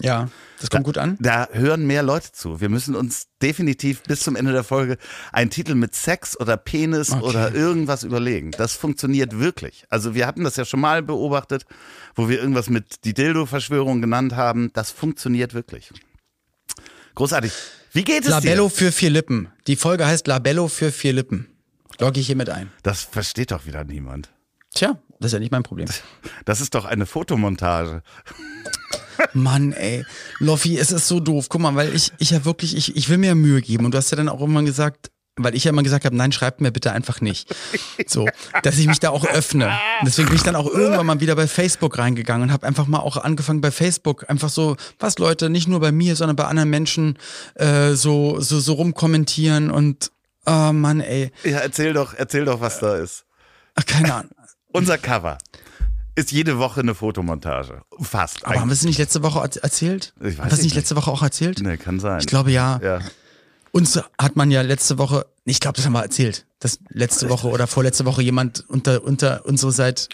Ja, 0.00 0.28
das 0.60 0.70
kommt 0.70 0.84
gut 0.84 0.98
an. 0.98 1.16
Da 1.20 1.48
hören 1.52 1.86
mehr 1.86 2.02
Leute 2.02 2.32
zu. 2.32 2.60
Wir 2.60 2.68
müssen 2.68 2.94
uns 2.96 3.28
definitiv 3.40 4.02
bis 4.02 4.20
zum 4.20 4.34
Ende 4.36 4.52
der 4.52 4.64
Folge 4.64 4.98
einen 5.32 5.50
Titel 5.50 5.74
mit 5.74 5.94
Sex 5.94 6.38
oder 6.38 6.56
Penis 6.56 7.12
Okay. 7.12 7.22
oder 7.24 7.54
irgendwas 7.54 8.02
überlegen. 8.02 8.50
Das 8.52 8.72
funktioniert 8.74 9.38
wirklich. 9.38 9.84
Also 9.90 10.14
wir 10.14 10.26
hatten 10.26 10.42
das 10.44 10.56
ja 10.56 10.64
schon 10.64 10.80
mal 10.80 11.02
beobachtet, 11.02 11.64
wo 12.14 12.28
wir 12.28 12.38
irgendwas 12.40 12.68
mit 12.70 13.04
die 13.04 13.14
Dildo-Verschwörung 13.14 14.00
genannt 14.00 14.34
haben. 14.34 14.70
Das 14.72 14.90
funktioniert 14.90 15.54
wirklich. 15.54 15.90
Großartig. 17.14 17.52
Wie 17.92 18.02
geht 18.02 18.24
es 18.24 18.30
Labello 18.30 18.68
dir? 18.68 18.74
für 18.74 18.92
vier 18.92 19.10
Lippen. 19.10 19.48
Die 19.68 19.76
Folge 19.76 20.06
heißt 20.06 20.26
Labello 20.26 20.66
für 20.68 20.90
vier 20.90 21.12
Lippen. 21.12 21.46
Logge 22.00 22.18
ich 22.18 22.26
hiermit 22.26 22.50
ein. 22.50 22.72
Das 22.82 23.02
versteht 23.02 23.52
doch 23.52 23.66
wieder 23.66 23.84
niemand. 23.84 24.30
Tja, 24.74 24.98
das 25.20 25.26
ist 25.28 25.32
ja 25.34 25.38
nicht 25.38 25.52
mein 25.52 25.62
Problem. 25.62 25.86
Das 26.44 26.60
ist 26.60 26.74
doch 26.74 26.84
eine 26.84 27.06
Fotomontage. 27.06 28.02
Mann, 29.32 29.72
ey. 29.72 30.04
Loffi, 30.38 30.78
es 30.78 30.92
ist 30.92 31.08
so 31.08 31.20
doof. 31.20 31.48
Guck 31.48 31.60
mal, 31.60 31.74
weil 31.74 31.94
ich, 31.94 32.12
ich 32.18 32.30
ja 32.30 32.44
wirklich, 32.44 32.76
ich, 32.76 32.96
ich 32.96 33.08
will 33.08 33.18
mir 33.18 33.34
Mühe 33.34 33.62
geben. 33.62 33.84
Und 33.84 33.92
du 33.92 33.98
hast 33.98 34.10
ja 34.10 34.16
dann 34.16 34.28
auch 34.28 34.40
irgendwann 34.40 34.66
gesagt, 34.66 35.10
weil 35.36 35.54
ich 35.54 35.64
ja 35.64 35.70
immer 35.70 35.82
gesagt 35.82 36.04
habe, 36.04 36.16
nein, 36.16 36.32
schreibt 36.32 36.60
mir 36.60 36.70
bitte 36.70 36.92
einfach 36.92 37.20
nicht. 37.20 37.54
So, 38.06 38.28
dass 38.62 38.78
ich 38.78 38.86
mich 38.86 39.00
da 39.00 39.10
auch 39.10 39.24
öffne. 39.26 39.66
Und 40.00 40.06
deswegen 40.06 40.28
bin 40.28 40.36
ich 40.36 40.42
dann 40.42 40.56
auch 40.56 40.66
irgendwann 40.66 41.06
mal 41.06 41.20
wieder 41.20 41.34
bei 41.34 41.48
Facebook 41.48 41.98
reingegangen 41.98 42.48
und 42.48 42.52
habe 42.52 42.66
einfach 42.66 42.86
mal 42.86 43.00
auch 43.00 43.16
angefangen 43.16 43.60
bei 43.60 43.70
Facebook 43.70 44.28
einfach 44.28 44.48
so, 44.48 44.76
was 44.98 45.18
Leute, 45.18 45.50
nicht 45.50 45.66
nur 45.66 45.80
bei 45.80 45.90
mir, 45.90 46.16
sondern 46.16 46.36
bei 46.36 46.44
anderen 46.44 46.70
Menschen 46.70 47.18
äh, 47.54 47.92
so, 47.94 48.40
so, 48.40 48.60
so 48.60 48.74
rumkommentieren 48.74 49.70
und 49.70 50.12
oh 50.46 50.72
Mann, 50.72 51.00
ey. 51.00 51.32
Ja, 51.42 51.58
erzähl 51.58 51.92
doch, 51.92 52.14
erzähl 52.14 52.44
doch, 52.44 52.60
was 52.60 52.78
da 52.78 52.96
ist. 52.96 53.24
Ach, 53.74 53.86
keine 53.86 54.14
Ahnung. 54.14 54.30
Unser 54.72 54.98
Cover 54.98 55.38
ist 56.14 56.32
jede 56.32 56.58
Woche 56.58 56.80
eine 56.80 56.94
Fotomontage. 56.94 57.82
Fast. 58.00 58.44
Aber 58.46 58.60
haben 58.60 58.68
wir 58.68 58.72
es 58.74 58.82
nicht 58.84 58.98
letzte 58.98 59.22
Woche 59.22 59.40
er- 59.40 59.62
erzählt? 59.62 60.12
Ich 60.20 60.24
weiß 60.26 60.38
Haben 60.38 60.50
wir 60.50 60.58
es 60.58 60.62
nicht 60.62 60.76
letzte 60.76 60.96
Woche 60.96 61.10
auch 61.10 61.22
erzählt? 61.22 61.60
Nee, 61.60 61.76
kann 61.76 62.00
sein. 62.00 62.20
Ich 62.20 62.26
glaube 62.26 62.50
ja. 62.50 62.80
Ja. 62.82 63.00
Uns 63.72 64.00
hat 64.18 64.36
man 64.36 64.50
ja 64.52 64.62
letzte 64.62 64.98
Woche, 64.98 65.26
ich 65.44 65.58
glaube, 65.58 65.76
das 65.76 65.84
haben 65.84 65.94
wir 65.94 66.02
erzählt, 66.02 66.46
dass 66.60 66.78
letzte 66.90 67.28
Woche 67.28 67.48
oder 67.48 67.66
vorletzte 67.66 68.04
Woche 68.04 68.22
jemand 68.22 68.64
unter, 68.68 69.02
unter 69.02 69.44
unsere 69.46 69.72
seit, 69.72 70.08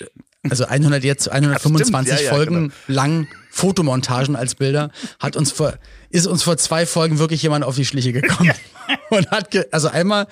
also 0.49 0.64
100 0.64 1.04
jetzt, 1.04 1.30
125 1.30 2.14
Ja, 2.14 2.21
ja, 2.25 2.30
Folgen 2.30 2.73
lang 2.87 3.28
Fotomontagen 3.50 4.35
als 4.35 4.54
Bilder, 4.54 4.90
hat 5.19 5.37
uns 5.37 5.52
vor, 5.52 5.75
ist 6.09 6.26
uns 6.26 6.42
vor 6.42 6.57
zwei 6.57 6.87
Folgen 6.87 7.19
wirklich 7.19 7.42
jemand 7.42 7.64
auf 7.64 7.76
die 7.76 7.85
Schliche 7.85 8.12
gekommen. 8.14 8.52
Und 9.11 9.30
hat, 9.30 9.54
also 9.75 9.88
einmal, 9.88 10.26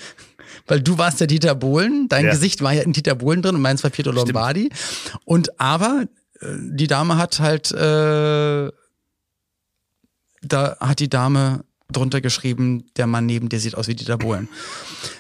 weil 0.66 0.80
du 0.80 0.98
warst 0.98 1.20
der 1.20 1.26
Dieter 1.26 1.54
Bohlen, 1.54 2.08
dein 2.08 2.24
Ja. 2.26 2.30
Gesicht 2.32 2.62
war 2.62 2.72
ja 2.72 2.82
in 2.82 2.92
Dieter 2.92 3.14
Bohlen 3.14 3.42
drin 3.42 3.54
und 3.54 3.62
meins 3.62 3.82
war 3.84 3.90
Pietro 3.90 4.12
Lombardi. 4.12 4.70
Und 5.24 5.60
aber, 5.60 6.04
äh, 6.40 6.46
die 6.58 6.86
Dame 6.86 7.16
hat 7.16 7.40
halt, 7.40 7.70
äh, 7.72 8.70
da 10.42 10.76
hat 10.80 11.00
die 11.00 11.08
Dame 11.08 11.64
drunter 11.90 12.20
geschrieben, 12.20 12.84
der 12.98 13.06
Mann 13.06 13.24
neben 13.24 13.48
dir 13.48 13.58
sieht 13.58 13.74
aus 13.74 13.88
wie 13.88 13.94
Dieter 13.94 14.18
Bohlen. 14.18 14.46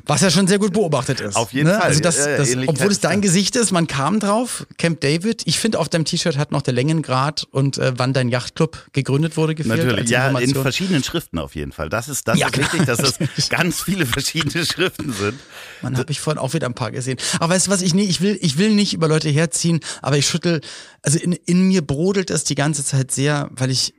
Was 0.04 0.20
ja 0.20 0.30
schon 0.30 0.46
sehr 0.46 0.58
gut 0.58 0.74
beobachtet 0.74 1.18
ist. 1.18 1.34
Auf 1.34 1.54
jeden 1.54 1.68
ne? 1.68 1.74
Fall. 1.78 1.82
Also 1.88 2.00
das, 2.00 2.18
Ja, 2.18 2.28
ja, 2.30 2.36
das, 2.36 2.50
Ähnlichkeit 2.50 2.76
obwohl 2.76 2.92
es 2.92 3.00
dein 3.00 3.22
Gesicht 3.22 3.56
ist, 3.56 3.72
man 3.72 3.86
kam 3.86 4.20
drauf, 4.20 4.66
Camp 4.76 5.00
David. 5.00 5.42
Ich 5.46 5.58
finde, 5.58 5.78
auf 5.78 5.88
deinem 5.88 6.04
T-Shirt 6.04 6.36
hat 6.36 6.52
noch 6.52 6.60
der 6.60 6.74
Längengrad 6.74 7.46
und 7.52 7.78
äh, 7.78 7.94
wann 7.96 8.12
dein 8.12 8.28
Yachtclub 8.28 8.88
gegründet 8.92 9.38
wurde 9.38 9.54
gefehlt. 9.54 9.82
Natürlich, 9.82 10.10
ja, 10.10 10.28
in 10.38 10.54
verschiedenen 10.54 11.02
Schriften 11.02 11.38
auf 11.38 11.54
jeden 11.54 11.72
Fall. 11.72 11.88
Das 11.88 12.06
ist, 12.10 12.28
das 12.28 12.38
Ja, 12.38 12.48
ist 12.48 12.52
klar. 12.52 12.70
wichtig, 12.70 12.86
dass 12.86 12.98
es 13.00 13.48
ganz 13.48 13.80
viele 13.82 14.04
verschiedene 14.04 14.66
Schriften 14.66 15.14
sind. 15.14 15.38
Man 15.80 15.96
habe 15.96 16.12
ich 16.12 16.20
vorhin 16.20 16.38
auch 16.38 16.52
wieder 16.52 16.66
ein 16.66 16.74
paar 16.74 16.90
gesehen. 16.90 17.16
Aber 17.40 17.54
weißt 17.54 17.68
du 17.68 17.70
was, 17.70 17.80
ich 17.80 17.94
nee, 17.94 18.04
ich 18.04 18.20
will, 18.20 18.38
ich 18.42 18.58
will 18.58 18.74
nicht 18.74 18.92
über 18.92 19.08
Leute 19.08 19.30
herziehen, 19.30 19.80
aber 20.02 20.18
ich 20.18 20.26
schüttel, 20.26 20.60
also 21.00 21.18
in, 21.18 21.32
in 21.32 21.66
mir 21.66 21.80
brodelt 21.80 22.28
es 22.28 22.44
die 22.44 22.56
ganze 22.56 22.84
Zeit 22.84 23.10
sehr, 23.10 23.48
weil 23.52 23.70
ich 23.70 23.94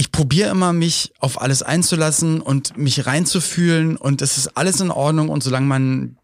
ich 0.00 0.12
probiere 0.12 0.48
immer, 0.48 0.72
mich 0.72 1.12
auf 1.18 1.42
alles 1.42 1.62
einzulassen 1.62 2.40
und 2.40 2.78
mich 2.78 3.04
reinzufühlen 3.04 3.98
und 3.98 4.22
es 4.22 4.38
ist 4.38 4.56
alles 4.56 4.80
in 4.80 4.90
Ordnung 4.90 5.28
und 5.28 5.42
solange 5.42 5.66
man 5.66 6.16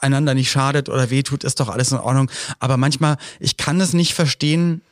einander 0.00 0.34
nicht 0.34 0.52
schadet 0.52 0.88
oder 0.88 1.10
wehtut, 1.10 1.42
ist 1.42 1.58
doch 1.58 1.68
alles 1.68 1.90
in 1.90 1.98
Ordnung. 1.98 2.30
Aber 2.60 2.76
manchmal, 2.76 3.16
ich 3.40 3.56
kann 3.56 3.80
es 3.80 3.92
nicht 3.92 4.14
verstehen, 4.14 4.82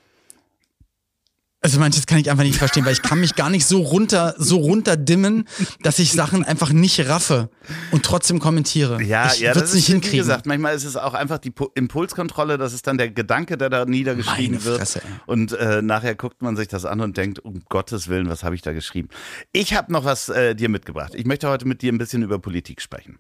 also 1.67 1.81
manches 1.81 2.07
kann 2.07 2.19
ich 2.19 2.31
einfach 2.31 2.45
nicht 2.45 2.59
verstehen, 2.59 2.85
weil 2.85 2.93
ich 2.93 3.03
kann 3.03 3.19
mich 3.19 3.35
gar 3.35 3.51
nicht 3.51 3.67
so 3.67 3.81
runter, 3.81 4.37
so 4.39 4.59
runterdimmen, 4.59 5.49
dass 5.81 5.99
ich 5.99 6.13
Sachen 6.13 6.45
einfach 6.45 6.71
nicht 6.71 7.09
raffe 7.09 7.51
und 7.91 8.05
trotzdem 8.05 8.39
kommentiere. 8.39 9.03
Ja, 9.03 9.33
ich 9.33 9.41
ja, 9.41 9.53
das 9.53 9.75
nicht 9.75 9.83
ist, 9.83 9.87
hinkriegen. 9.89 10.13
Wie 10.13 10.19
gesagt, 10.19 10.47
manchmal 10.47 10.77
ist 10.77 10.85
es 10.85 10.95
auch 10.95 11.13
einfach 11.13 11.39
die 11.39 11.53
Impulskontrolle, 11.75 12.57
das 12.57 12.73
ist 12.73 12.87
dann 12.87 12.99
der 12.99 13.11
Gedanke, 13.11 13.59
der 13.59 13.69
da 13.69 13.85
niedergeschrieben 13.85 14.59
Meine 14.59 14.65
wird. 14.65 14.79
Fresse, 14.79 15.03
ey. 15.03 15.11
und 15.27 15.55
äh, 15.55 15.83
nachher 15.83 16.15
guckt 16.15 16.41
man 16.41 16.57
sich 16.57 16.69
das 16.69 16.85
an 16.85 17.01
und 17.01 17.17
denkt, 17.17 17.41
um 17.41 17.65
Gottes 17.69 18.07
Willen, 18.07 18.29
was 18.29 18.45
habe 18.45 18.55
ich 18.55 18.63
da 18.63 18.73
geschrieben? 18.73 19.09
Ich 19.51 19.75
habe 19.75 19.93
noch 19.93 20.05
was 20.05 20.29
äh, 20.29 20.55
dir 20.55 20.69
mitgebracht. 20.69 21.17
Ich 21.17 21.27
möchte 21.27 21.49
heute 21.49 21.67
mit 21.67 21.83
dir 21.83 21.93
ein 21.93 21.99
bisschen 21.99 22.23
über 22.23 22.39
Politik 22.39 22.81
sprechen. 22.81 23.19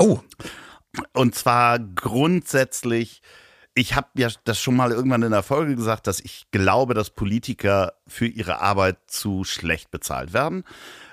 oh, 0.00 0.18
Und 1.12 1.36
zwar 1.36 1.78
grundsätzlich, 1.78 3.22
ich 3.80 3.96
habe 3.96 4.08
ja 4.16 4.28
das 4.44 4.60
schon 4.60 4.76
mal 4.76 4.92
irgendwann 4.92 5.22
in 5.22 5.30
der 5.30 5.42
Folge 5.42 5.74
gesagt, 5.74 6.06
dass 6.06 6.20
ich 6.20 6.46
glaube, 6.50 6.92
dass 6.92 7.08
Politiker 7.10 7.94
für 8.06 8.26
ihre 8.26 8.60
Arbeit 8.60 8.98
zu 9.06 9.44
schlecht 9.44 9.90
bezahlt 9.90 10.32
werden, 10.34 10.64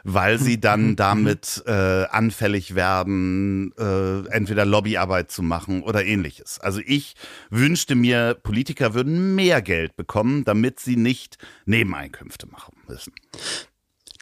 weil 0.03 0.37
sie 0.37 0.59
dann 0.59 0.95
damit 0.97 1.63
äh, 1.65 1.71
anfällig 2.05 2.75
werden, 2.75 3.71
äh, 3.77 4.27
entweder 4.29 4.65
Lobbyarbeit 4.65 5.31
zu 5.31 5.43
machen 5.43 5.81
oder 5.81 6.03
ähnliches. 6.03 6.59
Also 6.59 6.81
ich 6.85 7.15
wünschte 7.49 7.95
mir, 7.95 8.33
Politiker 8.35 8.93
würden 8.93 9.33
mehr 9.35 9.61
Geld 9.61 9.95
bekommen, 9.95 10.43
damit 10.43 10.79
sie 10.81 10.97
nicht 10.97 11.37
Nebeneinkünfte 11.65 12.47
machen 12.47 12.75
müssen. 12.87 13.13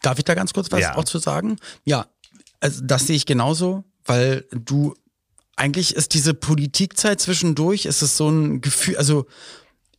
darf 0.03 0.19
ich 0.19 0.25
da 0.25 0.35
ganz 0.35 0.53
kurz 0.53 0.71
was 0.71 0.81
Ja. 0.81 0.95
auch 0.97 1.03
zu 1.05 1.17
sagen? 1.17 1.55
Ja, 1.83 2.05
also 2.59 2.83
das 2.85 3.07
sehe 3.07 3.15
ich 3.15 3.25
genauso, 3.25 3.83
weil 4.05 4.45
du 4.51 4.93
eigentlich 5.55 5.95
ist 5.95 6.13
diese 6.13 6.33
Politikzeit 6.33 7.21
zwischendurch, 7.21 7.85
ist 7.85 8.01
es 8.01 8.17
so 8.17 8.29
ein 8.29 8.61
Gefühl, 8.61 8.97
also 8.97 9.25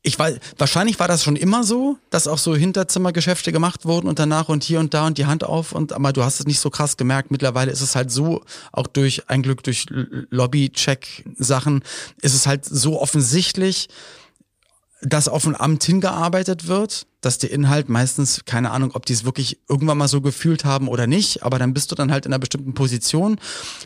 ich 0.06 0.16
weiß, 0.16 0.38
wahrscheinlich 0.56 1.00
war 1.00 1.08
das 1.08 1.24
schon 1.24 1.34
immer 1.34 1.64
so, 1.64 1.98
dass 2.10 2.28
auch 2.28 2.38
so 2.38 2.54
Hinterzimmergeschäfte 2.54 3.50
gemacht 3.50 3.84
wurden 3.84 4.06
und 4.06 4.20
danach 4.20 4.48
und 4.48 4.62
hier 4.62 4.78
und 4.78 4.94
da 4.94 5.08
und 5.08 5.18
die 5.18 5.26
Hand 5.26 5.42
auf 5.42 5.72
und 5.72 5.92
aber 5.92 6.12
du 6.12 6.22
hast 6.22 6.38
es 6.38 6.46
nicht 6.46 6.60
so 6.60 6.70
krass 6.70 6.96
gemerkt. 6.96 7.32
Mittlerweile 7.32 7.72
ist 7.72 7.80
es 7.80 7.96
halt 7.96 8.12
so, 8.12 8.44
auch 8.70 8.86
durch 8.86 9.28
ein 9.28 9.42
Glück 9.42 9.64
durch 9.64 9.86
Lobby-Check-Sachen, 10.30 11.82
ist 12.22 12.34
es 12.34 12.46
halt 12.46 12.64
so 12.64 13.00
offensichtlich, 13.00 13.88
dass 15.02 15.28
auf 15.28 15.46
ein 15.46 15.58
Amt 15.58 15.84
hingearbeitet 15.84 16.68
wird, 16.68 17.06
dass 17.20 17.38
der 17.38 17.50
Inhalt 17.50 17.88
meistens, 17.88 18.44
keine 18.46 18.70
Ahnung, 18.70 18.92
ob 18.94 19.04
die 19.04 19.12
es 19.12 19.24
wirklich 19.24 19.60
irgendwann 19.68 19.98
mal 19.98 20.08
so 20.08 20.20
gefühlt 20.20 20.64
haben 20.64 20.88
oder 20.88 21.06
nicht, 21.06 21.42
aber 21.42 21.58
dann 21.58 21.74
bist 21.74 21.90
du 21.90 21.94
dann 21.94 22.10
halt 22.10 22.24
in 22.24 22.32
einer 22.32 22.38
bestimmten 22.38 22.74
Position. 22.74 23.38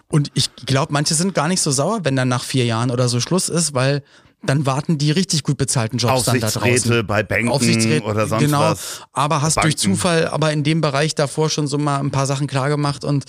Und 0.08 0.30
ich 0.34 0.54
glaube, 0.66 0.92
manche 0.92 1.14
sind 1.14 1.34
gar 1.34 1.48
nicht 1.48 1.60
so 1.60 1.70
sauer, 1.70 2.00
wenn 2.04 2.16
dann 2.16 2.28
nach 2.28 2.44
vier 2.44 2.64
Jahren 2.64 2.90
oder 2.90 3.08
so 3.08 3.18
Schluss 3.20 3.48
ist, 3.48 3.74
weil 3.74 4.02
dann 4.42 4.64
warten 4.66 4.96
die 4.98 5.10
richtig 5.10 5.42
gut 5.42 5.58
bezahlten 5.58 5.98
Jobs 5.98 6.24
dann 6.24 6.40
da 6.40 6.46
Aufsichtsräte 6.46 6.88
draußen. 6.88 7.06
bei 7.06 7.22
Banken 7.22 7.50
Aufsichtsräte, 7.50 8.04
oder 8.04 8.26
sonst 8.26 8.42
genau, 8.42 8.60
was. 8.60 9.02
aber 9.12 9.42
hast 9.42 9.56
durch 9.56 9.76
Banken. 9.76 9.94
Zufall 9.96 10.28
aber 10.28 10.52
in 10.52 10.62
dem 10.62 10.80
Bereich 10.80 11.14
davor 11.14 11.50
schon 11.50 11.66
so 11.66 11.76
mal 11.78 11.98
ein 11.98 12.10
paar 12.10 12.26
Sachen 12.26 12.46
klar 12.46 12.68
gemacht 12.70 13.04
und 13.04 13.24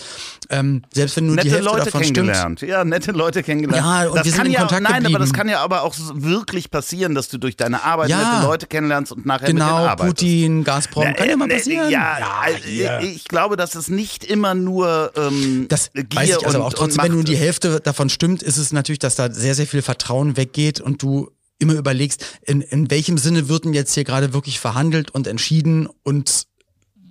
ähm, 0.50 0.84
selbst 0.94 1.18
wenn 1.18 1.25
nur 1.27 1.36
die 1.36 1.44
nette 1.50 1.58
Hälfte 1.58 1.65
Leute 1.70 1.86
davon 1.86 2.03
stimmt, 2.03 2.15
kennengelernt. 2.15 2.62
Ja, 2.62 2.84
nette 2.86 3.12
Leute 3.12 3.44
kennengelernt. 3.44 3.86
Ja, 3.86 4.08
und 4.10 4.15
das 4.15 4.25
wir 4.25 4.32
sind 4.32 4.38
kann 4.38 4.46
in 4.48 4.51
ja, 4.53 4.60
Kontakt 4.62 4.82
Nein, 4.84 5.06
aber 5.06 5.20
das 5.20 5.30
geblieben. 5.30 5.34
kann 5.34 5.50
ja 5.50 5.60
aber 5.62 5.82
auch 5.84 5.96
wirklich 6.13 6.72
passieren, 6.72 7.13
dass 7.13 7.27
du 7.27 7.38
durch 7.38 7.58
deine 7.58 7.84
Arbeit 7.84 8.10
Ja. 8.10 8.36
nette 8.36 8.46
Leute 8.48 8.68
kennenlernst 8.68 9.12
und 9.12 9.25
nachher 9.25 9.48
mit 9.48 9.50
denen 9.50 9.60
genau, 9.60 9.77
arbeitest. 9.77 10.08
Putin, 10.08 10.63
Gazprom, 10.63 11.03
Na, 11.08 11.13
kann 11.13 11.30
ja 11.30 11.36
mal 11.38 11.51
äh, 11.51 11.56
passieren. 11.58 11.89
Ja, 11.89 12.18
also, 12.41 12.58
hier. 12.63 13.00
ich 13.01 13.25
glaube, 13.25 13.58
dass 13.58 13.75
es 13.75 13.89
nicht 13.89 14.24
immer 14.24 14.53
nur 14.53 15.12
ähm, 15.18 15.65
Das 15.68 15.91
Gier 15.94 16.06
weiß 16.13 16.30
ich, 16.30 16.46
also 16.46 16.60
und, 16.60 16.65
auch 16.65 16.74
trotzdem, 16.74 17.03
wenn 17.03 17.12
nur 17.13 17.24
die. 17.25 17.36
Hälfte 17.41 17.80
davon 17.80 18.10
stimmt, 18.10 18.44
ist 18.44 18.58
es 18.58 18.72
natürlich, 18.72 19.00
dass 19.00 19.15
da 19.15 19.32
sehr, 19.32 19.56
sehr 19.56 19.65
viel 19.65 19.82
Vertrauen 19.82 20.38
weggeht 20.38 20.80
und 20.80 21.00
du 21.01 21.31
immer 21.60 21.75
überlegst, 21.75 22.39
in, 22.43 22.62
in 22.62 22.89
welchem 22.89 23.17
Sinne 23.17 23.48
wird 23.48 23.65
denn 23.65 23.74
jetzt 23.74 23.93
hier 23.93 24.03
gerade 24.03 24.34
wirklich 24.34 24.60
verhandelt 24.60 25.12
und 25.12 25.27
entschieden 25.27 25.88
und 26.03 26.48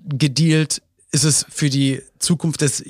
gedealt? 0.04 0.82
Ist 1.12 1.25
es 1.25 1.44
für 1.49 1.70
die 1.70 2.02
Zukunft 2.20 2.61
des 2.61 2.85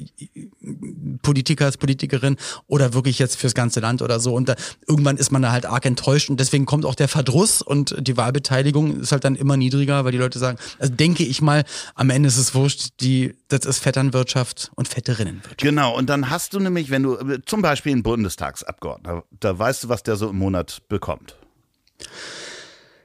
Politiker, 1.23 1.67
als 1.67 1.77
Politikerin 1.77 2.37
oder 2.67 2.95
wirklich 2.95 3.19
jetzt 3.19 3.37
fürs 3.37 3.55
ganze 3.55 3.81
Land 3.81 4.03
oder 4.03 4.21
so. 4.21 4.35
Und 4.35 4.49
da, 4.49 4.55
irgendwann 4.87 5.17
ist 5.17 5.31
man 5.31 5.43
da 5.43 5.53
halt 5.53 5.67
arg 5.67 5.85
enttäuscht 5.87 6.31
und 6.31 6.41
deswegen 6.41 6.67
kommt 6.67 6.85
auch 6.85 6.95
der 6.95 7.09
Verdruss 7.09 7.63
und 7.63 7.95
die 7.99 8.17
Wahlbeteiligung 8.17 9.01
ist 9.01 9.13
halt 9.13 9.25
dann 9.25 9.37
immer 9.37 9.57
niedriger, 9.57 10.05
weil 10.05 10.13
die 10.13 10.19
Leute 10.19 10.39
sagen, 10.39 10.59
also 10.79 10.93
denke 10.93 11.25
ich 11.25 11.43
mal, 11.43 11.65
am 11.95 12.11
Ende 12.11 12.29
ist 12.29 12.37
es 12.37 12.55
wurscht, 12.55 12.89
die, 13.01 13.35
das 13.49 13.67
ist 13.67 13.79
Vetternwirtschaft 13.79 14.71
und 14.75 14.89
Vetterinnenwirtschaft. 14.89 15.59
Genau, 15.59 15.97
und 15.97 16.09
dann 16.09 16.31
hast 16.31 16.55
du 16.55 16.61
nämlich, 16.61 16.91
wenn 16.91 17.03
du 17.03 17.17
zum 17.47 17.63
Beispiel 17.63 17.93
einen 17.93 18.03
Bundestagsabgeordneter, 18.03 19.25
da 19.39 19.59
weißt 19.59 19.85
du, 19.85 19.89
was 19.89 20.03
der 20.03 20.17
so 20.17 20.29
im 20.29 20.39
Monat 20.39 20.83
bekommt. 20.89 21.37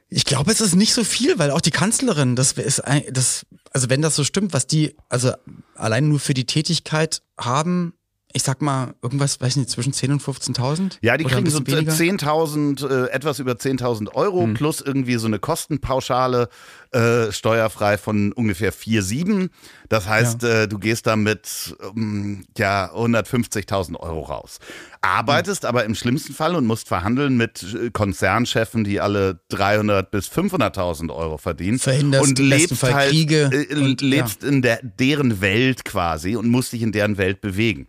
Ich 0.08 0.24
glaube, 0.24 0.52
es 0.52 0.60
ist 0.60 0.76
nicht 0.76 0.94
so 0.94 1.02
viel, 1.02 1.38
weil 1.38 1.50
auch 1.50 1.60
die 1.60 1.72
Kanzlerin, 1.72 2.36
das 2.36 2.52
ist 2.52 2.80
das, 3.10 3.44
also 3.72 3.90
wenn 3.90 4.02
das 4.02 4.14
so 4.14 4.22
stimmt, 4.22 4.52
was 4.52 4.66
die, 4.66 4.96
also 5.08 5.32
allein 5.74 6.08
nur 6.08 6.20
für 6.20 6.34
die 6.34 6.46
Tätigkeit 6.46 7.22
haben, 7.38 7.92
ich 8.36 8.42
sag 8.42 8.60
mal, 8.60 8.94
irgendwas, 9.00 9.40
weiß 9.40 9.56
nicht, 9.56 9.70
zwischen 9.70 9.94
10.000 9.94 10.12
und 10.12 10.22
15.000? 10.22 10.98
Ja, 11.00 11.16
die 11.16 11.24
kriegen 11.24 11.48
so 11.48 11.58
10.000, 11.58 12.86
äh, 12.86 13.10
etwas 13.10 13.38
über 13.38 13.52
10.000 13.52 14.14
Euro 14.14 14.42
hm. 14.42 14.52
plus 14.52 14.82
irgendwie 14.82 15.16
so 15.16 15.26
eine 15.26 15.38
Kostenpauschale 15.38 16.50
äh, 16.92 17.32
steuerfrei 17.32 17.96
von 17.96 18.32
ungefähr 18.32 18.74
4,7. 18.74 19.48
Das 19.88 20.06
heißt, 20.06 20.42
ja. 20.42 20.64
äh, 20.64 20.68
du 20.68 20.78
gehst 20.78 21.06
damit 21.06 21.74
ähm, 21.96 22.44
ja 22.58 22.92
150.000 22.94 23.98
Euro 23.98 24.20
raus. 24.20 24.58
Arbeitest 25.00 25.62
hm. 25.62 25.70
aber 25.70 25.84
im 25.86 25.94
schlimmsten 25.94 26.34
Fall 26.34 26.54
und 26.56 26.66
musst 26.66 26.88
verhandeln 26.88 27.38
mit 27.38 27.62
äh, 27.62 27.90
Konzernchefen, 27.90 28.84
die 28.84 29.00
alle 29.00 29.40
300 29.48 30.10
bis 30.10 30.28
500.000 30.28 31.10
Euro 31.10 31.38
verdienen. 31.38 31.78
Verhinderst 31.78 32.22
und 32.22 32.38
lebst 32.38 32.82
halt, 32.82 33.12
Kriege 33.12 33.48
äh, 33.50 33.74
und, 33.74 34.02
lebst 34.02 34.42
ja. 34.42 34.50
in 34.50 34.60
der, 34.60 34.80
deren 34.82 35.40
Welt 35.40 35.86
quasi 35.86 36.36
und 36.36 36.50
musst 36.50 36.74
dich 36.74 36.82
in 36.82 36.92
deren 36.92 37.16
Welt 37.16 37.40
bewegen. 37.40 37.86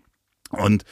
Und 0.51 0.83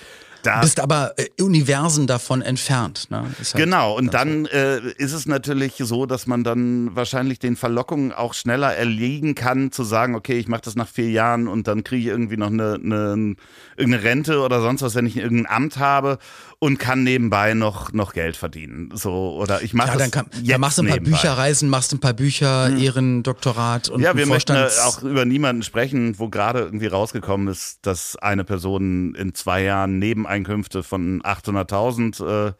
da 0.45 0.61
bist 0.61 0.79
aber 0.79 1.13
äh, 1.17 1.27
Universen 1.41 2.07
davon 2.07 2.41
entfernt. 2.41 3.09
Ne? 3.09 3.23
Halt 3.23 3.53
genau, 3.55 3.95
und 3.97 4.13
dann 4.13 4.45
äh, 4.45 4.79
ist 4.97 5.13
es 5.13 5.25
natürlich 5.25 5.75
so, 5.77 6.05
dass 6.05 6.27
man 6.27 6.43
dann 6.43 6.95
wahrscheinlich 6.95 7.39
den 7.39 7.55
Verlockungen 7.55 8.11
auch 8.11 8.33
schneller 8.33 8.73
erliegen 8.73 9.35
kann, 9.35 9.71
zu 9.71 9.83
sagen, 9.83 10.15
okay, 10.15 10.37
ich 10.37 10.47
mache 10.47 10.61
das 10.61 10.75
nach 10.75 10.87
vier 10.87 11.09
Jahren 11.09 11.47
und 11.47 11.67
dann 11.67 11.83
kriege 11.83 12.01
ich 12.03 12.07
irgendwie 12.07 12.37
noch 12.37 12.47
eine, 12.47 12.75
eine, 12.75 13.35
irgendeine 13.77 14.03
Rente 14.03 14.39
oder 14.39 14.61
sonst 14.61 14.81
was, 14.81 14.95
wenn 14.95 15.05
ich 15.05 15.17
irgendein 15.17 15.53
Amt 15.53 15.77
habe 15.77 16.19
und 16.59 16.79
kann 16.79 17.03
nebenbei 17.03 17.53
noch, 17.53 17.91
noch 17.93 18.13
Geld 18.13 18.37
verdienen. 18.37 18.89
So, 18.93 19.35
oder 19.35 19.61
ich 19.61 19.73
mache 19.73 19.89
ja, 19.89 19.97
dann, 19.97 20.11
kann, 20.11 20.25
dann 20.31 20.61
machst 20.61 20.77
du 20.77 20.83
ein 20.83 20.87
paar 20.87 20.95
nebenbei. 20.95 21.17
Bücherreisen, 21.17 21.69
machst 21.69 21.93
ein 21.93 21.99
paar 21.99 22.13
Bücher, 22.13 22.67
hm. 22.67 22.77
Ehrendoktorat 22.77 23.89
und 23.89 24.01
Ja, 24.01 24.15
wir 24.15 24.25
möchten 24.25 24.55
auch 24.55 25.03
über 25.03 25.25
niemanden 25.25 25.63
sprechen, 25.63 26.17
wo 26.17 26.29
gerade 26.29 26.59
irgendwie 26.59 26.87
rausgekommen 26.87 27.47
ist, 27.47 27.79
dass 27.85 28.15
eine 28.15 28.43
Person 28.43 29.15
in 29.15 29.33
zwei 29.33 29.63
Jahren 29.63 29.99
Nebeneinkünfte 30.35 30.83
von 30.83 31.21
800.000 31.21 32.49
äh, 32.49 32.53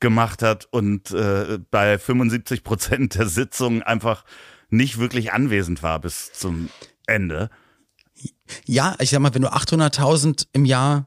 gemacht 0.00 0.42
hat 0.42 0.66
und 0.70 1.10
äh, 1.12 1.58
bei 1.70 1.98
75 1.98 2.64
Prozent 2.64 3.14
der 3.14 3.28
Sitzungen 3.28 3.82
einfach 3.82 4.24
nicht 4.68 4.98
wirklich 4.98 5.32
anwesend 5.32 5.82
war 5.82 6.00
bis 6.00 6.32
zum 6.32 6.68
Ende. 7.06 7.50
Ja, 8.64 8.96
ich 8.98 9.10
sag 9.10 9.20
mal, 9.20 9.34
wenn 9.34 9.42
du 9.42 9.52
800.000 9.52 10.46
im 10.52 10.64
Jahr 10.64 11.06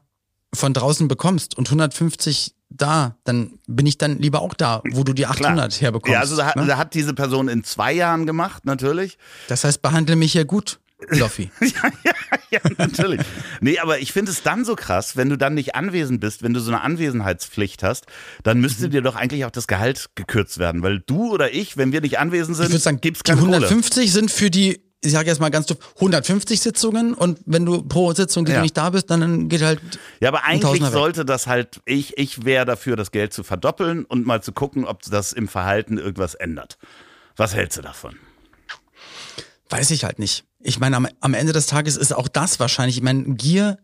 von 0.54 0.72
draußen 0.72 1.08
bekommst 1.08 1.56
und 1.56 1.68
150 1.68 2.54
da, 2.68 3.16
dann 3.24 3.58
bin 3.66 3.86
ich 3.86 3.96
dann 3.96 4.18
lieber 4.18 4.40
auch 4.40 4.54
da, 4.54 4.82
wo 4.92 5.04
du 5.04 5.12
die 5.12 5.26
800 5.26 5.70
Klar. 5.70 5.80
herbekommst. 5.80 6.12
Ja, 6.12 6.20
also 6.20 6.36
da, 6.36 6.52
ne? 6.56 6.66
da 6.66 6.78
hat 6.78 6.94
diese 6.94 7.14
Person 7.14 7.48
in 7.48 7.64
zwei 7.64 7.92
Jahren 7.92 8.26
gemacht, 8.26 8.64
natürlich. 8.64 9.18
Das 9.48 9.64
heißt, 9.64 9.82
behandle 9.82 10.16
mich 10.16 10.34
ja 10.34 10.44
gut. 10.44 10.80
Loffi. 11.08 11.50
ja, 11.60 11.90
ja, 12.04 12.12
ja, 12.50 12.60
natürlich. 12.78 13.20
nee, 13.60 13.78
aber 13.78 13.98
ich 13.98 14.12
finde 14.12 14.32
es 14.32 14.42
dann 14.42 14.64
so 14.64 14.74
krass, 14.76 15.16
wenn 15.16 15.28
du 15.28 15.36
dann 15.36 15.54
nicht 15.54 15.74
anwesend 15.74 16.20
bist, 16.20 16.42
wenn 16.42 16.54
du 16.54 16.60
so 16.60 16.70
eine 16.70 16.80
Anwesenheitspflicht 16.80 17.82
hast, 17.82 18.06
dann 18.42 18.60
müsste 18.60 18.86
mhm. 18.86 18.92
dir 18.92 19.02
doch 19.02 19.14
eigentlich 19.14 19.44
auch 19.44 19.50
das 19.50 19.66
Gehalt 19.66 20.10
gekürzt 20.14 20.58
werden, 20.58 20.82
weil 20.82 21.00
du 21.00 21.32
oder 21.32 21.52
ich, 21.52 21.76
wenn 21.76 21.92
wir 21.92 22.00
nicht 22.00 22.18
anwesend 22.18 22.56
sind, 22.56 22.72
ich 22.72 22.82
sagen, 22.82 23.00
gibt's 23.00 23.24
keine 23.24 23.40
Die 23.40 23.46
150 23.46 23.96
Kohle. 23.96 24.08
sind 24.08 24.30
für 24.30 24.50
die 24.50 24.80
ich 25.04 25.12
sage 25.12 25.28
jetzt 25.28 25.40
mal 25.40 25.50
ganz 25.50 25.66
doof, 25.66 25.78
150 25.96 26.58
Sitzungen 26.58 27.14
und 27.14 27.38
wenn 27.46 27.64
du 27.64 27.82
pro 27.82 28.12
Sitzung, 28.12 28.44
die 28.44 28.52
ja. 28.52 28.58
du 28.58 28.62
nicht 28.62 28.76
da 28.76 28.90
bist, 28.90 29.08
dann 29.10 29.48
geht 29.48 29.62
halt. 29.62 29.80
Ja, 30.20 30.30
aber 30.30 30.44
eigentlich 30.44 30.82
sollte 30.84 31.24
das 31.24 31.46
halt, 31.46 31.80
ich, 31.84 32.18
ich 32.18 32.44
wäre 32.44 32.64
dafür, 32.64 32.96
das 32.96 33.12
Geld 33.12 33.32
zu 33.32 33.44
verdoppeln 33.44 34.04
und 34.04 34.26
mal 34.26 34.42
zu 34.42 34.52
gucken, 34.52 34.84
ob 34.84 35.02
das 35.02 35.32
im 35.32 35.46
Verhalten 35.46 35.98
irgendwas 35.98 36.34
ändert. 36.34 36.78
Was 37.36 37.54
hältst 37.54 37.78
du 37.78 37.82
davon? 37.82 38.16
Weiß 39.68 39.90
ich 39.90 40.04
halt 40.04 40.18
nicht. 40.18 40.44
Ich 40.66 40.80
meine, 40.80 40.96
am, 40.96 41.06
am 41.20 41.34
Ende 41.34 41.52
des 41.52 41.66
Tages 41.66 41.96
ist 41.96 42.12
auch 42.12 42.26
das 42.26 42.58
wahrscheinlich, 42.58 42.96
ich 42.96 43.02
meine, 43.02 43.22
Gier 43.36 43.78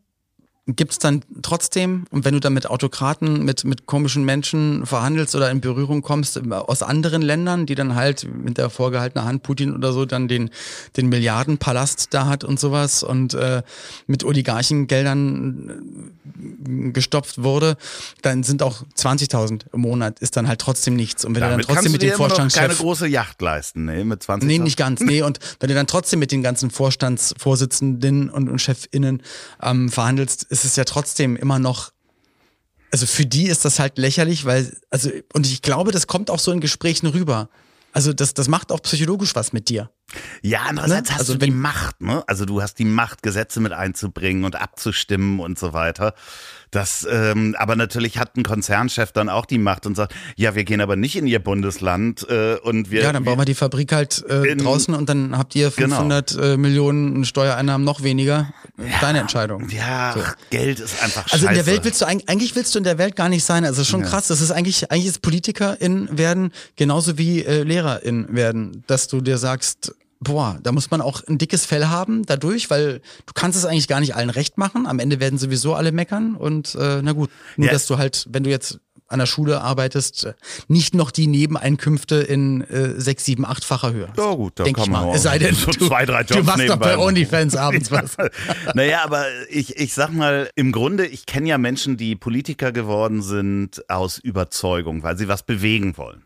gibt's 0.67 0.99
dann 0.99 1.23
trotzdem, 1.43 2.05
und 2.11 2.25
wenn 2.25 2.35
du 2.35 2.41
dann 2.41 2.55
mit 2.55 2.69
Autokraten, 2.71 3.45
mit, 3.45 3.65
mit 3.65 3.87
komischen 3.87 4.25
Menschen 4.25 4.87
verhandelst 4.87 5.35
oder 5.35 5.51
in 5.51 5.61
Berührung 5.61 6.03
kommst 6.03 6.37
äh, 6.37 6.51
aus 6.51 6.83
anderen 6.83 7.23
Ländern, 7.23 7.67
die 7.67 7.75
dann 7.75 7.95
halt 7.95 8.29
mit 8.33 8.59
der 8.59 8.71
vorgehaltenen 8.71 9.27
Hand 9.27 9.43
Putin 9.43 9.75
oder 9.75 9.93
so 9.93 10.05
dann 10.07 10.29
den, 10.29 10.51
den 10.97 11.09
Milliardenpalast 11.09 12.15
da 12.15 12.27
hat 12.27 12.45
und 12.45 12.61
sowas 12.61 13.03
und 13.03 13.35
äh, 13.35 13.63
mit 14.07 14.25
Oligarchengeldern 14.25 16.13
gestopft 16.65 17.43
wurde, 17.43 17.77
dann 18.23 18.43
sind 18.43 18.63
auch 18.63 18.83
20.000 18.97 19.65
im 19.73 19.81
Monat, 19.81 20.21
ist 20.21 20.37
dann 20.37 20.49
halt 20.49 20.61
trotzdem 20.61 20.97
nichts. 20.97 21.25
Und 21.25 21.35
wenn 21.35 21.41
Damit 21.41 21.65
du 21.65 21.67
dann 21.69 21.75
trotzdem 21.75 21.93
mit 21.93 22.03
dem 22.03 22.13
Vorstandschef... 22.13 22.61
keine 22.61 22.75
große 22.75 23.07
Yacht 23.07 23.41
leisten, 23.41 23.85
ne, 23.85 24.05
mit 24.05 24.23
20.000. 24.23 24.45
Nee, 24.45 24.59
nicht 24.59 24.77
ganz, 24.77 25.01
nee. 25.01 25.23
Und 25.23 25.39
wenn 25.61 25.69
du 25.69 25.75
dann 25.75 25.87
trotzdem 25.87 26.19
mit 26.19 26.33
den 26.33 26.43
ganzen 26.43 26.71
Vorstandsvorsitzenden 26.71 28.31
und, 28.31 28.49
und 28.49 28.59
ChefInnen 28.61 29.23
ähm, 29.63 29.91
verhandelst, 29.91 30.45
ist 30.45 30.65
es 30.65 30.77
ja 30.77 30.85
trotzdem 30.85 31.37
immer 31.37 31.59
noch 31.59 31.93
also 32.93 33.07
für 33.07 33.25
die 33.25 33.47
ist 33.47 33.65
das 33.65 33.79
halt 33.79 33.97
lächerlich, 33.97 34.45
weil, 34.45 34.71
also, 34.91 35.11
und 35.33 35.47
ich 35.47 35.63
glaube, 35.63 35.93
das 35.93 36.07
kommt 36.07 36.31
auch 36.31 36.39
so 36.39 36.53
in 36.53 36.61
Gesprächen 36.61 37.07
rüber. 37.07 37.49
Also 37.93 38.13
das, 38.13 38.35
das 38.35 38.49
macht 38.49 38.71
auch 38.71 38.83
psychologisch 38.83 39.35
was 39.35 39.53
mit 39.55 39.69
dir. 39.69 39.91
Ja, 40.43 40.63
andererseits 40.69 41.09
ne? 41.11 41.15
hast 41.15 41.21
also 41.21 41.35
du 41.35 41.47
die 41.47 41.51
Macht, 41.51 42.01
ne? 42.01 42.23
Also 42.27 42.45
du 42.45 42.63
hast 42.63 42.79
die 42.79 42.85
Macht, 42.85 43.23
Gesetze 43.23 43.61
mit 43.61 43.73
einzubringen 43.73 44.45
und 44.45 44.57
abzustimmen 44.57 45.41
und 45.41 45.59
so 45.59 45.73
weiter. 45.73 46.15
Das, 46.73 47.07
ähm, 47.09 47.55
aber 47.59 47.77
natürlich 47.77 48.17
hat 48.17 48.35
ein 48.39 48.45
Konzernchef 48.45 49.13
dann 49.13 49.29
auch 49.29 49.45
die 49.45 49.59
Macht 49.59 49.85
und 49.85 49.95
sagt, 49.95 50.15
ja, 50.37 50.55
wir 50.55 50.65
gehen 50.65 50.81
aber 50.81 50.97
nicht 50.97 51.17
in 51.17 51.27
ihr 51.27 51.39
Bundesland 51.39 52.27
äh, 52.31 52.57
und 52.63 52.91
wir. 52.91 53.03
Ja, 53.03 53.13
dann 53.13 53.25
bauen 53.25 53.39
wir 53.39 53.45
die 53.45 53.55
Fabrik 53.55 53.93
halt 53.93 54.25
äh, 54.27 54.53
in, 54.53 54.59
draußen 54.59 54.95
und 54.95 55.07
dann 55.07 55.37
habt 55.37 55.55
ihr 55.55 55.71
500 55.71 56.31
genau. 56.31 56.43
äh, 56.43 56.57
Millionen 56.57 57.27
Steuereinnahmen 57.27 57.85
noch 57.85 58.03
weniger. 58.03 58.55
Ja, 58.79 58.85
Deine 59.03 59.21
Entscheidung. 59.21 59.69
Ja, 59.69 60.15
so. 60.17 60.23
Geld 60.49 60.81
ist 60.81 61.03
einfach 61.03 61.29
scheiße. 61.29 61.35
Also 61.35 61.49
in 61.49 61.55
der 61.55 61.67
Welt 61.67 61.85
willst 61.85 62.01
du 62.01 62.07
eigentlich 62.07 62.57
willst 62.57 62.75
du 62.75 62.79
in 62.79 62.85
der 62.85 62.97
Welt 62.97 63.17
gar 63.17 63.29
nicht 63.29 63.45
sein. 63.45 63.67
Also 63.67 63.85
schon 63.85 64.01
ja. 64.01 64.07
krass. 64.07 64.29
Das 64.29 64.41
ist 64.41 64.51
eigentlich 64.51 64.91
eigentlich 64.91 65.09
ist 65.09 65.21
Politikerin 65.21 66.09
werden 66.11 66.53
genauso 66.77 67.19
wie 67.19 67.45
äh, 67.45 67.65
Lehrerin 67.65 68.29
werden, 68.31 68.83
dass 68.87 69.09
du 69.09 69.21
dir 69.21 69.37
sagst, 69.37 69.95
boah, 70.23 70.59
da 70.63 70.73
muss 70.73 70.91
man 70.91 71.01
auch 71.01 71.23
ein 71.27 71.39
dickes 71.39 71.67
Fell 71.67 71.87
haben 71.87 72.25
dadurch, 72.25 72.71
weil 72.71 73.01
du 73.27 73.33
kannst 73.35 73.59
es 73.59 73.65
eigentlich 73.65 73.89
gar 73.89 74.01
nicht 74.01 74.15
allen 74.15 74.31
recht 74.31 74.59
machen. 74.59 74.87
Am 74.87 74.99
Ende 74.99 75.21
werden 75.21 75.39
sowieso 75.39 75.75
alle 75.75 75.93
meckern 75.93 76.35
und 76.37 76.75
äh, 76.75 77.01
na 77.03 77.13
gut, 77.13 77.31
nur 77.57 77.67
ja. 77.67 77.73
dass 77.73 77.87
du 77.87 77.99
halt, 77.99 78.27
wenn 78.31 78.45
du 78.45 78.51
jetzt 78.51 78.79
an 79.09 79.19
der 79.19 79.27
Schule 79.27 79.61
arbeitest, 79.61 80.35
nicht 80.69 80.95
noch 80.95 81.11
die 81.11 81.27
Nebeneinkünfte 81.27 82.17
in 82.17 82.63
äh, 82.63 82.99
sechs, 82.99 83.27
sieben, 83.27 83.45
achtfacher 83.45 83.93
Höhe. 83.93 84.09
Ja 84.17 84.33
gut, 84.33 84.55
da 84.57 84.65
kann 84.65 84.91
man 84.91 85.09
mal. 85.09 85.15
Es 85.15 85.23
sei 85.23 85.39
denn, 85.39 85.55
so 85.55 85.71
du, 85.71 85.87
zwei, 85.87 86.07
drei 86.07 86.21
Jobs 86.23 86.41
du 86.41 86.43
machst 86.45 86.69
doch 86.69 86.77
bei 86.77 86.97
OnlyFans 86.97 87.55
abends 87.57 87.91
was. 87.91 88.17
naja, 88.75 89.05
aber 89.05 89.27
ich, 89.51 89.77
ich 89.77 89.93
sag 89.93 90.15
mal, 90.15 90.49
im 90.55 90.73
Grunde, 90.73 91.07
ich 91.07 91.27
kenne 91.27 91.49
ja 91.49 91.59
Menschen, 91.59 91.99
die 91.99 92.17
Politiker 92.17 92.73
geworden 92.73 93.23
sind 93.23 93.85
aus 93.91 94.19
Überzeugung, 94.19 95.03
weil 95.03 95.19
sie 95.19 95.29
was 95.29 95.43
bewegen 95.43 95.99
wollen. 95.99 96.25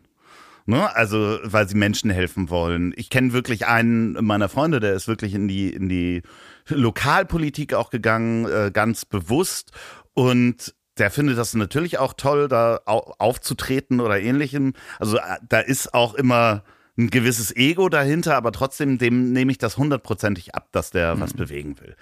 Ne? 0.69 0.93
Also, 0.93 1.39
weil 1.43 1.67
sie 1.69 1.77
Menschen 1.77 2.11
helfen 2.11 2.49
wollen. 2.49 2.93
Ich 2.97 3.09
kenne 3.09 3.31
wirklich 3.31 3.67
einen 3.67 4.13
meiner 4.25 4.49
Freunde, 4.49 4.81
der 4.81 4.93
ist 4.93 5.07
wirklich 5.07 5.33
in 5.33 5.47
die, 5.47 5.69
in 5.69 5.87
die 5.87 6.23
Lokalpolitik 6.67 7.73
auch 7.73 7.89
gegangen, 7.89 8.45
äh, 8.45 8.69
ganz 8.73 9.05
bewusst. 9.05 9.71
Und 10.13 10.75
der 10.97 11.09
findet 11.09 11.37
das 11.37 11.53
natürlich 11.53 11.99
auch 11.99 12.13
toll, 12.13 12.49
da 12.49 12.81
aufzutreten 12.85 14.01
oder 14.01 14.19
ähnlichem. 14.19 14.73
Also 14.99 15.17
äh, 15.17 15.37
da 15.47 15.61
ist 15.61 15.93
auch 15.93 16.15
immer 16.15 16.63
ein 16.97 17.09
gewisses 17.11 17.55
Ego 17.55 17.89
dahinter, 17.89 18.35
aber 18.35 18.51
trotzdem 18.51 18.97
dem 18.97 19.31
nehme 19.31 19.51
ich 19.51 19.59
das 19.59 19.77
hundertprozentig 19.77 20.55
ab, 20.55 20.69
dass 20.71 20.89
der 20.89 21.15
mhm. 21.15 21.21
was 21.21 21.33
bewegen 21.33 21.75
will. 21.79 21.95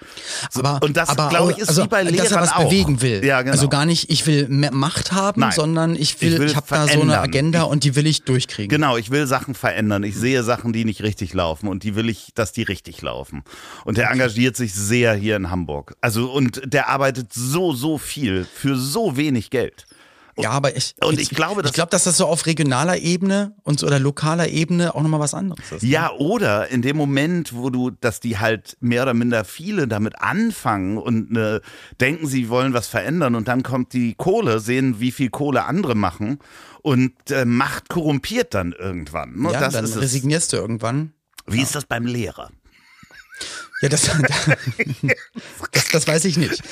So, 0.50 0.60
aber, 0.60 0.84
und 0.84 0.96
das, 0.96 1.14
glaube 1.14 1.52
ich, 1.52 1.58
ist 1.58 1.68
also, 1.68 1.84
wie 1.84 1.88
bei 1.88 2.02
Lehrern 2.02 2.16
dass 2.16 2.32
er 2.32 2.40
was 2.40 2.52
auch. 2.52 2.64
bewegen 2.64 3.02
will. 3.02 3.22
Ja, 3.24 3.42
genau. 3.42 3.52
Also 3.52 3.68
gar 3.68 3.84
nicht, 3.84 4.10
ich 4.10 4.26
will 4.26 4.48
mehr 4.48 4.72
Macht 4.72 5.12
haben, 5.12 5.42
Nein. 5.42 5.52
sondern 5.52 5.96
ich 5.96 6.20
will, 6.22 6.42
ich, 6.42 6.50
ich 6.52 6.56
habe 6.56 6.66
da 6.70 6.88
so 6.88 7.02
eine 7.02 7.20
Agenda 7.20 7.64
ich, 7.64 7.68
und 7.68 7.84
die 7.84 7.94
will 7.94 8.06
ich 8.06 8.22
durchkriegen. 8.22 8.70
Genau, 8.70 8.96
ich 8.96 9.10
will 9.10 9.26
Sachen 9.26 9.54
verändern. 9.54 10.02
Ich 10.02 10.16
sehe 10.16 10.42
Sachen, 10.42 10.72
die 10.72 10.86
nicht 10.86 11.02
richtig 11.02 11.34
laufen 11.34 11.68
und 11.68 11.82
die 11.82 11.94
will 11.94 12.08
ich, 12.08 12.32
dass 12.34 12.52
die 12.52 12.62
richtig 12.62 13.02
laufen. 13.02 13.42
Und 13.84 13.98
der 13.98 14.10
engagiert 14.10 14.56
sich 14.56 14.72
sehr 14.74 15.14
hier 15.14 15.36
in 15.36 15.50
Hamburg. 15.50 15.94
Also 16.00 16.32
und 16.32 16.62
der 16.64 16.88
arbeitet 16.88 17.32
so, 17.34 17.74
so 17.74 17.98
viel 17.98 18.46
für 18.50 18.76
so 18.76 19.16
wenig 19.16 19.50
Geld. 19.50 19.86
Ja, 20.38 20.50
aber 20.50 20.76
ich, 20.76 20.94
Und 21.02 21.18
ich 21.18 21.30
glaube, 21.30 21.60
ich 21.60 21.66
dass- 21.66 21.72
glaube, 21.72 21.90
dass 21.90 22.04
das 22.04 22.18
so 22.18 22.26
auf 22.26 22.44
regionaler 22.46 22.98
Ebene 22.98 23.54
und 23.62 23.80
so 23.80 23.86
oder 23.86 23.98
lokaler 23.98 24.48
Ebene 24.48 24.94
auch 24.94 25.00
nochmal 25.02 25.20
was 25.20 25.32
anderes 25.32 25.72
ist. 25.72 25.82
Ja, 25.82 26.12
oder 26.12 26.68
in 26.68 26.82
dem 26.82 26.96
Moment, 26.96 27.54
wo 27.54 27.70
du, 27.70 27.90
dass 27.90 28.20
die 28.20 28.38
halt 28.38 28.76
mehr 28.80 29.02
oder 29.02 29.14
minder 29.14 29.44
viele 29.44 29.88
damit 29.88 30.20
anfangen 30.20 30.98
und 30.98 31.30
ne, 31.32 31.62
denken, 32.00 32.26
sie 32.26 32.48
wollen 32.50 32.74
was 32.74 32.86
verändern 32.86 33.34
und 33.34 33.48
dann 33.48 33.62
kommt 33.62 33.92
die 33.94 34.14
Kohle, 34.14 34.60
sehen, 34.60 35.00
wie 35.00 35.10
viel 35.12 35.30
Kohle 35.30 35.64
andere 35.64 35.94
machen 35.94 36.38
und 36.82 37.12
äh, 37.30 37.44
Macht 37.46 37.88
korrumpiert 37.88 38.52
dann 38.54 38.72
irgendwann. 38.72 39.36
Ne? 39.40 39.52
Ja, 39.52 39.60
das 39.60 39.72
dann 39.72 39.84
resignierst 39.86 40.52
du 40.52 40.56
irgendwann. 40.58 41.12
Wie 41.46 41.62
ist 41.62 41.74
das 41.74 41.86
beim 41.86 42.04
Lehrer? 42.06 42.50
Ja, 43.82 43.90
das, 43.90 44.02
das, 45.72 45.88
das 45.92 46.08
weiß 46.08 46.24
ich 46.24 46.38
nicht. 46.38 46.62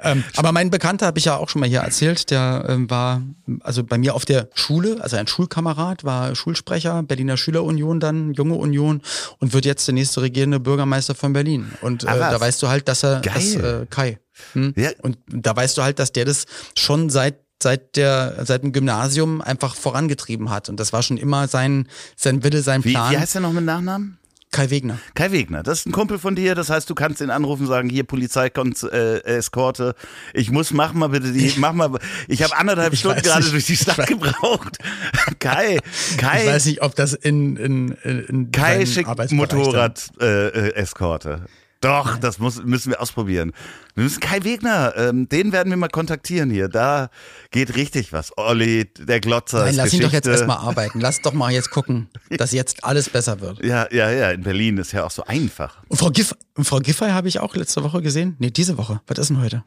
Ähm, 0.00 0.24
aber 0.36 0.52
mein 0.52 0.70
Bekannter, 0.70 1.06
habe 1.06 1.18
ich 1.18 1.24
ja 1.24 1.36
auch 1.36 1.48
schon 1.48 1.60
mal 1.60 1.68
hier 1.68 1.80
erzählt, 1.80 2.30
der 2.30 2.66
ähm, 2.68 2.90
war 2.90 3.22
also 3.60 3.82
bei 3.82 3.96
mir 3.96 4.14
auf 4.14 4.24
der 4.26 4.48
Schule, 4.54 4.98
also 5.00 5.16
ein 5.16 5.26
Schulkamerad, 5.26 6.04
war 6.04 6.34
Schulsprecher, 6.34 7.02
Berliner 7.02 7.36
Schülerunion 7.36 7.98
dann, 7.98 8.34
Junge 8.34 8.54
Union 8.54 9.00
und 9.38 9.54
wird 9.54 9.64
jetzt 9.64 9.86
der 9.88 9.94
nächste 9.94 10.20
regierende 10.20 10.60
Bürgermeister 10.60 11.14
von 11.14 11.32
Berlin. 11.32 11.70
Und 11.80 12.04
äh, 12.04 12.08
Ah, 12.08 12.30
da 12.30 12.40
weißt 12.40 12.62
du 12.62 12.68
halt, 12.68 12.88
dass 12.88 13.04
er, 13.04 13.20
dass, 13.20 13.54
äh, 13.54 13.86
Kai, 13.88 14.18
hm? 14.52 14.74
Ja. 14.76 14.90
und 15.02 15.16
da 15.28 15.56
weißt 15.56 15.78
du 15.78 15.82
halt, 15.82 15.98
dass 15.98 16.12
der 16.12 16.26
das 16.26 16.44
schon 16.76 17.08
seit 17.10 17.36
seit 17.62 17.96
der 17.96 18.44
seit 18.46 18.62
dem 18.62 18.72
Gymnasium 18.72 19.42
einfach 19.42 19.74
vorangetrieben 19.74 20.48
hat 20.50 20.68
und 20.70 20.80
das 20.80 20.92
war 20.94 21.02
schon 21.02 21.18
immer 21.18 21.46
sein 21.46 21.88
sein 22.16 22.42
Wille 22.42 22.62
sein 22.62 22.82
Wie, 22.84 22.92
Plan 22.92 23.12
wie 23.12 23.18
heißt 23.18 23.34
der 23.34 23.42
noch 23.42 23.52
mit 23.52 23.64
Nachnamen? 23.64 24.18
Kai 24.52 24.68
Wegner 24.70 24.98
Kai 25.14 25.30
Wegner, 25.30 25.62
das 25.62 25.80
ist 25.80 25.86
ein 25.86 25.92
Kumpel 25.92 26.18
von 26.18 26.34
dir, 26.34 26.56
das 26.56 26.70
heißt, 26.70 26.90
du 26.90 26.96
kannst 26.96 27.20
ihn 27.20 27.30
anrufen 27.30 27.62
und 27.62 27.68
sagen, 27.68 27.88
hier 27.88 28.02
Polizeieskorte, 28.02 29.22
äh, 29.24 29.36
Eskorte. 29.36 29.94
ich 30.34 30.50
muss, 30.50 30.72
mach 30.72 30.92
mal 30.92 31.08
bitte 31.08 31.30
die, 31.32 31.52
mach 31.56 31.72
mal, 31.72 31.90
ich 32.26 32.42
habe 32.42 32.56
anderthalb 32.56 32.92
Ich 32.92 32.98
Stunden 33.00 33.22
gerade 33.22 33.42
nicht. 33.42 33.52
durch 33.52 33.66
die 33.66 33.76
Stadt 33.76 34.04
gebraucht. 34.08 34.78
Kai, 35.38 35.78
Kai, 36.16 36.42
ich 36.42 36.48
weiß 36.48 36.64
nicht 36.66 36.82
ob 36.82 36.96
das 36.96 37.12
in 37.14 37.56
in, 37.56 37.88
in, 38.02 38.50
Kai 38.50 38.86
schickt 38.86 39.08
Arbeitsbereich 39.08 39.48
dann- 39.48 39.58
Motorrad-Eskorte. 39.58 41.42
Doch, 41.80 42.18
das 42.18 42.38
muss, 42.38 42.62
müssen 42.62 42.90
wir 42.90 43.00
ausprobieren. 43.00 43.52
Wir 43.94 44.04
müssen 44.04 44.20
Kai 44.20 44.44
Wegner, 44.44 44.92
ähm, 44.96 45.30
den 45.30 45.50
werden 45.50 45.70
wir 45.70 45.78
mal 45.78 45.88
kontaktieren 45.88 46.50
hier. 46.50 46.68
Da 46.68 47.08
geht 47.50 47.74
richtig 47.74 48.12
was. 48.12 48.36
Olli, 48.36 48.92
der 48.98 49.20
Glotzer. 49.20 49.64
Nein, 49.64 49.76
lass 49.76 49.94
ihn 49.94 50.00
doch 50.00 50.12
jetzt 50.12 50.24
Geschichte. 50.24 50.30
erstmal 50.30 50.58
arbeiten. 50.58 51.00
Lass 51.00 51.22
doch 51.22 51.32
mal 51.32 51.50
jetzt 51.50 51.70
gucken, 51.70 52.10
dass 52.30 52.52
jetzt 52.52 52.84
alles 52.84 53.08
besser 53.08 53.40
wird. 53.40 53.64
Ja, 53.64 53.88
ja, 53.90 54.10
ja, 54.10 54.30
in 54.30 54.42
Berlin 54.42 54.76
ist 54.76 54.92
ja 54.92 55.04
auch 55.04 55.10
so 55.10 55.24
einfach. 55.24 55.78
Und 55.88 55.96
Frau, 55.96 56.10
Giff, 56.10 56.34
und 56.54 56.64
Frau 56.64 56.80
Giffey 56.80 57.10
habe 57.10 57.28
ich 57.28 57.40
auch 57.40 57.56
letzte 57.56 57.82
Woche 57.82 58.02
gesehen. 58.02 58.36
Nee, 58.38 58.50
diese 58.50 58.76
Woche. 58.76 59.00
Was 59.06 59.18
ist 59.18 59.30
denn 59.30 59.40
heute? 59.40 59.64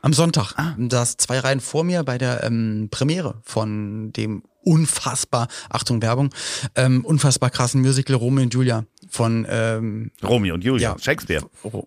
Am 0.00 0.14
Sonntag. 0.14 0.54
Ah. 0.56 0.74
Da 0.78 1.02
ist 1.02 1.20
zwei 1.20 1.40
Reihen 1.40 1.60
vor 1.60 1.84
mir 1.84 2.04
bei 2.04 2.16
der 2.16 2.42
ähm, 2.42 2.88
Premiere 2.90 3.34
von 3.44 4.12
dem 4.14 4.42
unfassbar, 4.62 5.48
Achtung 5.68 6.00
Werbung, 6.02 6.30
ähm, 6.74 7.04
unfassbar 7.04 7.50
krassen 7.50 7.80
Musical 7.80 8.16
Romeo 8.16 8.44
und 8.44 8.54
Julia 8.54 8.84
von 9.10 9.46
ähm, 9.48 10.10
Romeo 10.22 10.54
und 10.54 10.64
Julia, 10.64 10.92
Ja. 10.92 10.98
Shakespeare. 10.98 11.44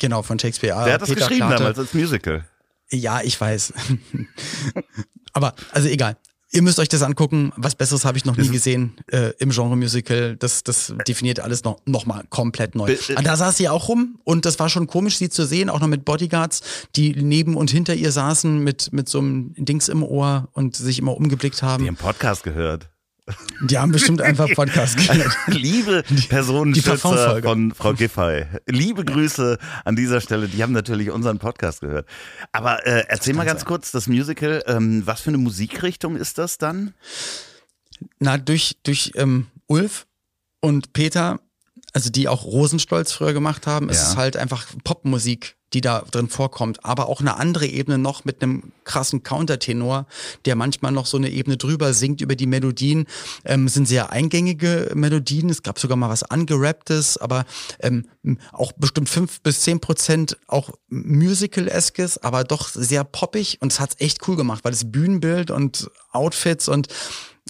Genau 0.00 0.22
von 0.22 0.38
Shakespeare. 0.38 0.84
Der 0.84 0.94
hat 0.94 1.02
das 1.02 1.08
Peter 1.08 1.20
geschrieben 1.22 1.38
Klarte. 1.48 1.56
damals 1.58 1.78
als 1.80 1.92
Musical. 1.92 2.44
Ja, 2.90 3.20
ich 3.20 3.40
weiß. 3.40 3.72
Aber 5.32 5.54
also 5.72 5.88
egal. 5.88 6.16
Ihr 6.50 6.62
müsst 6.62 6.78
euch 6.78 6.88
das 6.88 7.02
angucken. 7.02 7.52
Was 7.56 7.74
Besseres 7.74 8.06
habe 8.06 8.16
ich 8.16 8.24
noch 8.24 8.36
nie 8.38 8.48
gesehen 8.48 8.96
äh, 9.08 9.32
im 9.38 9.50
Genre 9.50 9.76
Musical. 9.76 10.34
Das, 10.36 10.62
das 10.64 10.94
definiert 11.06 11.40
alles 11.40 11.62
noch, 11.64 11.78
noch 11.84 12.06
mal 12.06 12.24
komplett 12.30 12.74
neu. 12.74 12.96
Und 13.16 13.26
da 13.26 13.36
saß 13.36 13.56
sie 13.58 13.68
auch 13.68 13.88
rum 13.88 14.18
und 14.24 14.46
das 14.46 14.58
war 14.58 14.70
schon 14.70 14.86
komisch, 14.86 15.18
sie 15.18 15.28
zu 15.28 15.44
sehen, 15.44 15.68
auch 15.68 15.80
noch 15.80 15.88
mit 15.88 16.06
Bodyguards, 16.06 16.62
die 16.96 17.14
neben 17.22 17.54
und 17.54 17.70
hinter 17.70 17.94
ihr 17.94 18.12
saßen 18.12 18.64
mit, 18.64 18.92
mit 18.94 19.10
so 19.10 19.18
einem 19.18 19.52
Dings 19.58 19.88
im 19.88 20.02
Ohr 20.02 20.48
und 20.52 20.74
sich 20.74 20.98
immer 20.98 21.14
umgeblickt 21.16 21.60
Die 21.60 21.66
haben. 21.66 21.86
haben 21.86 21.96
Podcast 21.96 22.44
gehört. 22.44 22.88
Die 23.62 23.76
haben 23.78 23.92
bestimmt 23.92 24.20
einfach 24.22 24.48
Podcast 24.54 24.96
gehört. 24.96 25.36
Liebe 25.48 26.02
Personenschützer 26.28 27.40
von 27.42 27.74
Frau 27.74 27.92
Giffey, 27.94 28.46
liebe 28.66 29.04
Grüße 29.04 29.58
an 29.84 29.96
dieser 29.96 30.20
Stelle. 30.20 30.48
Die 30.48 30.62
haben 30.62 30.72
natürlich 30.72 31.10
unseren 31.10 31.38
Podcast 31.38 31.80
gehört. 31.80 32.08
Aber 32.52 32.86
äh, 32.86 33.04
erzähl 33.08 33.34
mal 33.34 33.44
ganz 33.44 33.60
sein. 33.60 33.68
kurz, 33.68 33.90
das 33.90 34.06
Musical, 34.06 34.62
ähm, 34.66 35.02
was 35.06 35.20
für 35.20 35.28
eine 35.30 35.38
Musikrichtung 35.38 36.16
ist 36.16 36.38
das 36.38 36.58
dann? 36.58 36.94
Na, 38.18 38.38
durch, 38.38 38.78
durch 38.84 39.12
ähm, 39.16 39.48
Ulf 39.66 40.06
und 40.60 40.92
Peter, 40.92 41.40
also 41.92 42.10
die 42.10 42.28
auch 42.28 42.44
Rosenstolz 42.44 43.12
früher 43.12 43.32
gemacht 43.32 43.66
haben, 43.66 43.88
ist 43.90 44.02
Ja. 44.02 44.10
es 44.10 44.16
halt 44.16 44.36
einfach 44.36 44.66
Popmusik, 44.84 45.56
die 45.74 45.80
da 45.80 46.02
drin 46.10 46.28
vorkommt. 46.28 46.84
Aber 46.84 47.08
auch 47.08 47.20
eine 47.20 47.36
andere 47.36 47.66
Ebene 47.66 47.98
noch 47.98 48.24
mit 48.24 48.42
einem 48.42 48.72
krassen 48.84 49.22
Countertenor, 49.22 50.06
der 50.46 50.56
manchmal 50.56 50.92
noch 50.92 51.06
so 51.06 51.16
eine 51.18 51.28
Ebene 51.30 51.56
drüber 51.56 51.92
singt 51.92 52.20
über 52.20 52.36
die 52.36 52.46
Melodien. 52.46 53.06
Ähm, 53.44 53.68
sind 53.68 53.86
sehr 53.86 54.10
eingängige 54.10 54.90
Melodien. 54.94 55.50
Es 55.50 55.62
gab 55.62 55.78
sogar 55.78 55.96
mal 55.96 56.08
was 56.08 56.22
angerapptes, 56.22 57.18
aber 57.18 57.44
ähm, 57.80 58.06
auch 58.52 58.72
bestimmt 58.72 59.08
fünf 59.08 59.40
bis 59.42 59.60
zehn 59.60 59.80
Prozent 59.80 60.38
auch 60.46 60.70
Musical-eskes, 60.88 62.18
aber 62.18 62.44
doch 62.44 62.68
sehr 62.68 63.04
poppig. 63.04 63.58
Und 63.60 63.72
es 63.72 63.80
hat's 63.80 63.96
echt 63.98 64.26
cool 64.28 64.36
gemacht, 64.36 64.64
weil 64.64 64.72
das 64.72 64.90
Bühnenbild 64.90 65.50
und 65.50 65.90
Outfits 66.12 66.68
und 66.68 66.88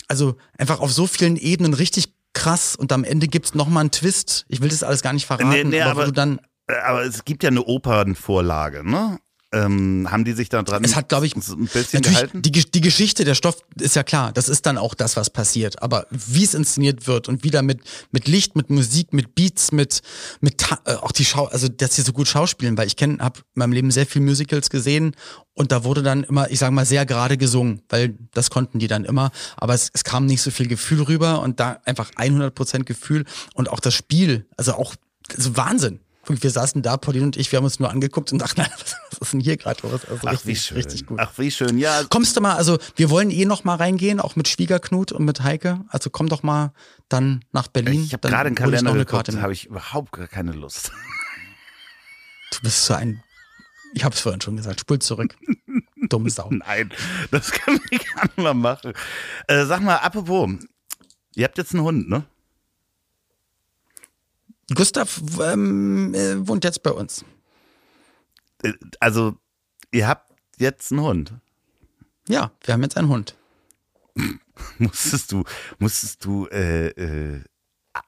also 0.08 0.36
einfach 0.56 0.80
auf 0.80 0.92
so 0.92 1.06
vielen 1.06 1.36
Ebenen 1.36 1.74
richtig 1.74 2.12
krass 2.34 2.76
und 2.76 2.92
am 2.92 3.04
Ende 3.04 3.26
gibt's 3.26 3.54
noch 3.54 3.68
mal 3.68 3.80
einen 3.80 3.90
Twist. 3.90 4.44
Ich 4.48 4.60
will 4.60 4.68
das 4.68 4.82
alles 4.82 5.02
gar 5.02 5.12
nicht 5.12 5.26
verraten, 5.26 5.48
Nee, 5.48 5.64
nee, 5.64 5.80
aber, 5.80 5.90
aber- 5.92 6.02
wo 6.02 6.06
du 6.06 6.12
dann 6.12 6.40
Aber 6.84 7.02
es 7.02 7.24
gibt 7.24 7.42
ja 7.42 7.50
eine 7.50 7.64
Opernvorlage, 7.64 8.88
ne? 8.88 9.18
Ähm, 9.50 10.06
haben 10.10 10.26
die 10.26 10.32
sich 10.32 10.50
da 10.50 10.62
dran 10.62 10.84
Es 10.84 10.94
hat, 10.94 11.08
glaube 11.08 11.24
ich, 11.24 11.34
ein 11.34 11.68
bisschen 11.72 12.02
gehalten? 12.02 12.42
die, 12.42 12.50
die 12.50 12.80
Geschichte, 12.82 13.24
der 13.24 13.34
Stoff 13.34 13.56
ist 13.80 13.96
ja 13.96 14.02
klar, 14.02 14.30
das 14.30 14.50
ist 14.50 14.66
dann 14.66 14.76
auch 14.76 14.94
das, 14.94 15.16
was 15.16 15.30
passiert. 15.30 15.82
Aber 15.82 16.06
wie 16.10 16.44
es 16.44 16.52
inszeniert 16.52 17.06
wird 17.06 17.30
und 17.30 17.44
wieder 17.44 17.62
mit, 17.62 17.80
mit 18.10 18.28
Licht, 18.28 18.56
mit 18.56 18.68
Musik, 18.68 19.14
mit 19.14 19.34
Beats, 19.34 19.72
mit, 19.72 20.02
mit 20.42 20.62
äh, 20.84 20.96
auch 20.96 21.12
die 21.12 21.24
Schau, 21.24 21.46
also 21.46 21.66
dass 21.66 21.96
sie 21.96 22.02
so 22.02 22.12
gut 22.12 22.28
schauspielen, 22.28 22.76
weil 22.76 22.88
ich 22.88 22.96
kenne, 22.96 23.20
habe 23.20 23.38
in 23.38 23.60
meinem 23.60 23.72
Leben 23.72 23.90
sehr 23.90 24.04
viel 24.04 24.20
Musicals 24.20 24.68
gesehen 24.68 25.16
und 25.54 25.72
da 25.72 25.82
wurde 25.82 26.02
dann 26.02 26.24
immer, 26.24 26.50
ich 26.50 26.58
sage 26.58 26.74
mal, 26.74 26.84
sehr 26.84 27.06
gerade 27.06 27.38
gesungen, 27.38 27.80
weil 27.88 28.18
das 28.34 28.50
konnten 28.50 28.78
die 28.78 28.86
dann 28.86 29.06
immer. 29.06 29.30
Aber 29.56 29.72
es, 29.72 29.88
es 29.94 30.04
kam 30.04 30.26
nicht 30.26 30.42
so 30.42 30.50
viel 30.50 30.68
Gefühl 30.68 31.00
rüber 31.00 31.40
und 31.40 31.58
da 31.58 31.80
einfach 31.86 32.10
100% 32.10 32.84
Gefühl 32.84 33.24
und 33.54 33.70
auch 33.70 33.80
das 33.80 33.94
Spiel, 33.94 34.46
also 34.58 34.74
auch 34.74 34.94
also 35.34 35.56
Wahnsinn. 35.56 36.00
Und 36.28 36.42
wir 36.42 36.50
saßen 36.50 36.82
da, 36.82 36.96
Pauline 36.96 37.26
und 37.26 37.36
ich, 37.36 37.50
wir 37.52 37.56
haben 37.56 37.64
uns 37.64 37.80
nur 37.80 37.90
angeguckt 37.90 38.32
und 38.32 38.38
dachten, 38.38 38.60
was 39.10 39.18
ist 39.20 39.32
denn 39.32 39.40
hier 39.40 39.56
gerade 39.56 39.80
los? 39.86 40.04
Also 40.04 40.26
Ach, 40.26 40.32
richtig, 40.32 40.46
wie 40.46 40.56
schön. 40.56 40.76
richtig 40.76 41.06
gut. 41.06 41.18
Ach, 41.20 41.32
wie 41.36 41.50
schön. 41.50 41.78
Ja, 41.78 42.02
Kommst 42.08 42.36
du 42.36 42.40
mal, 42.40 42.56
also 42.56 42.78
wir 42.96 43.10
wollen 43.10 43.30
eh 43.30 43.44
noch 43.44 43.64
mal 43.64 43.76
reingehen, 43.76 44.20
auch 44.20 44.36
mit 44.36 44.48
Schwiegerknut 44.48 45.12
und 45.12 45.24
mit 45.24 45.42
Heike. 45.42 45.84
Also 45.88 46.10
komm 46.10 46.28
doch 46.28 46.42
mal 46.42 46.72
dann 47.08 47.44
nach 47.52 47.68
Berlin. 47.68 48.04
ich 48.04 48.12
habe 48.12 48.28
gerade 48.28 48.46
einen 48.46 48.54
ich 48.54 48.60
Kalender 48.60 48.92
geguckt, 48.92 49.34
habe 49.36 49.52
ich 49.52 49.66
überhaupt 49.66 50.12
gar 50.12 50.28
keine 50.28 50.52
Lust. 50.52 50.92
Du 52.50 52.62
bist 52.62 52.86
so 52.86 52.94
ein, 52.94 53.22
ich 53.92 54.04
habe 54.04 54.14
es 54.14 54.22
vorhin 54.22 54.40
schon 54.40 54.56
gesagt, 54.56 54.80
spul 54.80 54.98
zurück. 54.98 55.36
Dumme 56.08 56.30
Sau. 56.30 56.48
Nein, 56.50 56.90
das 57.30 57.52
können 57.52 57.78
wir 57.90 57.98
gerne 57.98 58.30
mal 58.36 58.54
machen. 58.54 58.94
Äh, 59.46 59.66
sag 59.66 59.82
mal, 59.82 59.96
apropos, 59.96 60.48
ihr 61.34 61.44
habt 61.44 61.58
jetzt 61.58 61.74
einen 61.74 61.84
Hund, 61.84 62.08
ne? 62.08 62.24
Gustav 64.74 65.20
ähm, 65.42 66.14
äh, 66.14 66.46
wohnt 66.46 66.64
jetzt 66.64 66.82
bei 66.82 66.90
uns. 66.90 67.24
Äh, 68.62 68.72
Also, 69.00 69.36
ihr 69.92 70.06
habt 70.08 70.30
jetzt 70.58 70.92
einen 70.92 71.00
Hund. 71.02 71.32
Ja, 72.28 72.50
wir 72.64 72.74
haben 72.74 72.82
jetzt 72.82 72.96
einen 72.96 73.08
Hund. 73.08 73.34
Musstest 74.78 75.32
du, 75.32 75.44
musstest 75.78 76.24
du 76.24 76.46
äh, 76.48 76.88
äh, 76.88 77.40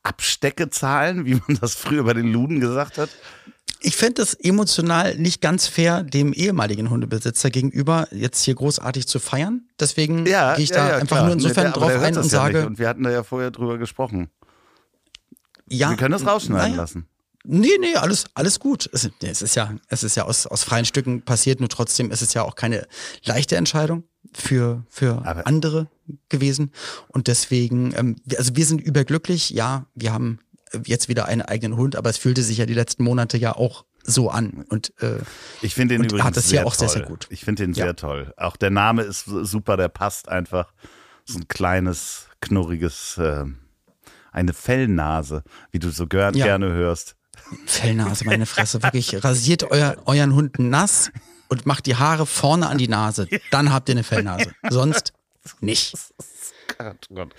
Abstecke 0.02 0.68
zahlen, 0.70 1.24
wie 1.24 1.34
man 1.46 1.58
das 1.60 1.74
früher 1.76 2.02
bei 2.04 2.12
den 2.12 2.32
Luden 2.32 2.60
gesagt 2.60 2.98
hat? 2.98 3.08
Ich 3.82 3.96
fände 3.96 4.20
es 4.20 4.34
emotional 4.34 5.16
nicht 5.16 5.40
ganz 5.40 5.66
fair, 5.66 6.02
dem 6.02 6.32
ehemaligen 6.34 6.90
Hundebesitzer 6.90 7.50
gegenüber 7.50 8.08
jetzt 8.10 8.42
hier 8.44 8.54
großartig 8.56 9.06
zu 9.06 9.18
feiern. 9.20 9.62
Deswegen 9.78 10.26
Ja, 10.26 10.54
gehe 10.56 10.64
ich 10.64 10.70
ja, 10.70 10.76
da 10.76 10.88
ja, 10.88 10.94
einfach 10.96 11.06
klar. 11.16 11.24
nur 11.24 11.32
insofern 11.34 11.68
Nee, 11.68 11.72
der- 11.72 11.80
drauf 11.80 12.02
ein 12.02 12.16
und 12.16 12.22
ja 12.24 12.28
sage, 12.28 12.58
Nicht. 12.58 12.66
Und 12.66 12.78
wir 12.78 12.88
hatten 12.88 13.02
da 13.04 13.10
ja 13.10 13.22
vorher 13.22 13.50
drüber 13.50 13.78
gesprochen. 13.78 14.28
Ja. 15.70 15.90
wir 15.90 15.96
können 15.96 16.12
das 16.12 16.26
rausschneiden 16.26 16.70
naja. 16.72 16.82
lassen. 16.82 17.06
Nee, 17.44 17.70
nee, 17.80 17.94
alles, 17.94 18.26
alles 18.34 18.60
gut. 18.60 18.90
Es, 18.92 19.04
nee, 19.22 19.28
es 19.30 19.40
ist 19.40 19.54
ja, 19.54 19.74
es 19.88 20.02
ist 20.02 20.14
ja 20.14 20.24
aus, 20.24 20.46
aus 20.46 20.62
freien 20.62 20.84
Stücken 20.84 21.22
passiert, 21.22 21.60
nur 21.60 21.70
trotzdem 21.70 22.10
ist 22.10 22.20
es 22.20 22.34
ja 22.34 22.42
auch 22.42 22.54
keine 22.54 22.86
leichte 23.24 23.56
Entscheidung 23.56 24.04
für, 24.34 24.84
für 24.90 25.24
Aber- 25.24 25.46
andere 25.46 25.88
gewesen. 26.28 26.70
Und 27.08 27.28
deswegen, 27.28 27.94
ähm, 27.96 28.16
also 28.36 28.56
wir 28.56 28.66
sind 28.66 28.80
überglücklich, 28.82 29.48
ja, 29.50 29.86
wir 29.94 30.12
haben 30.12 30.38
jetzt 30.84 31.08
wieder 31.08 31.24
einen 31.26 31.40
eigenen 31.42 31.78
Hund, 31.78 31.96
aber 31.96 32.10
es 32.10 32.18
fühlte 32.18 32.42
sich 32.42 32.58
ja 32.58 32.66
die 32.66 32.74
letzten 32.74 33.04
Monate 33.04 33.38
ja 33.38 33.56
auch 33.56 33.84
so 34.04 34.30
an. 34.30 34.64
Und 34.68 34.92
äh, 35.02 35.18
Ich 35.62 35.74
finde 35.74 35.94
den 35.96 36.04
übrigens 36.04 36.24
hat 36.24 36.36
das 36.36 36.44
hier 36.44 36.58
sehr 36.58 36.66
auch 36.66 36.74
sehr, 36.74 36.88
toll. 36.88 36.96
sehr 36.98 37.06
gut. 37.06 37.26
Ich 37.30 37.44
finde 37.44 37.64
den 37.64 37.72
Ja. 37.72 37.86
sehr 37.86 37.96
toll. 37.96 38.34
Auch 38.36 38.56
der 38.56 38.70
Name 38.70 39.02
ist 39.02 39.24
super, 39.24 39.76
der 39.78 39.88
passt 39.88 40.28
einfach. 40.28 40.72
So 41.24 41.38
ein 41.38 41.48
kleines, 41.48 42.26
knurriges, 42.40 43.16
äh, 43.18 43.44
eine 44.32 44.52
Fellnase, 44.52 45.42
wie 45.70 45.78
du 45.78 45.90
so 45.90 46.06
gern, 46.06 46.34
Ja. 46.34 46.46
gerne 46.46 46.70
hörst. 46.72 47.16
Fellnase, 47.66 48.24
meine 48.24 48.46
Fresse, 48.46 48.82
wirklich, 48.82 49.22
rasiert 49.24 49.64
euer, 49.70 49.96
euren 50.06 50.34
Hund 50.34 50.58
nass 50.58 51.10
und 51.48 51.66
macht 51.66 51.86
die 51.86 51.96
Haare 51.96 52.26
vorne 52.26 52.68
an 52.68 52.78
die 52.78 52.88
Nase. 52.88 53.28
Dann 53.50 53.72
habt 53.72 53.88
ihr 53.88 53.94
eine 53.94 54.04
Fellnase. 54.04 54.52
Sonst 54.68 55.12
nicht. 55.60 55.94
Gott, 56.78 57.08
Gott. 57.12 57.34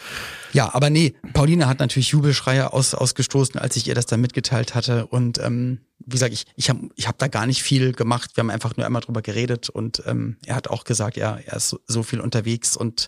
Ja, 0.51 0.73
aber 0.73 0.89
nee, 0.89 1.15
Pauline 1.33 1.67
hat 1.67 1.79
natürlich 1.79 2.09
Jubelschreie 2.09 2.73
aus, 2.73 2.93
ausgestoßen, 2.93 3.59
als 3.59 3.77
ich 3.77 3.87
ihr 3.87 3.95
das 3.95 4.05
dann 4.05 4.19
mitgeteilt 4.19 4.75
hatte. 4.75 5.07
Und 5.07 5.37
ähm, 5.39 5.79
wie 5.99 6.11
gesagt, 6.11 6.33
ich, 6.33 6.45
ich 6.57 6.69
habe 6.69 6.89
ich 6.95 7.07
hab 7.07 7.17
da 7.17 7.27
gar 7.27 7.45
nicht 7.45 7.63
viel 7.63 7.93
gemacht. 7.93 8.31
Wir 8.35 8.41
haben 8.41 8.49
einfach 8.49 8.75
nur 8.75 8.85
einmal 8.85 9.01
drüber 9.01 9.21
geredet 9.21 9.69
und 9.69 10.03
ähm, 10.05 10.35
er 10.45 10.55
hat 10.55 10.67
auch 10.67 10.83
gesagt, 10.83 11.15
ja, 11.15 11.37
er 11.45 11.57
ist 11.57 11.69
so, 11.69 11.79
so 11.87 12.03
viel 12.03 12.19
unterwegs 12.19 12.75
und 12.75 13.07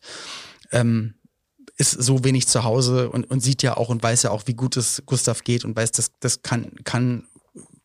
ähm, 0.71 1.15
ist 1.77 1.91
so 1.91 2.23
wenig 2.23 2.47
zu 2.47 2.63
Hause 2.63 3.09
und, 3.09 3.29
und 3.29 3.39
sieht 3.39 3.63
ja 3.63 3.77
auch 3.77 3.89
und 3.89 4.03
weiß 4.03 4.23
ja 4.23 4.31
auch, 4.31 4.43
wie 4.45 4.53
gut 4.53 4.77
es 4.77 5.03
Gustav 5.05 5.43
geht 5.43 5.65
und 5.65 5.75
weiß, 5.75 5.91
das, 5.91 6.11
das 6.19 6.41
kann, 6.41 6.71
kann 6.83 7.27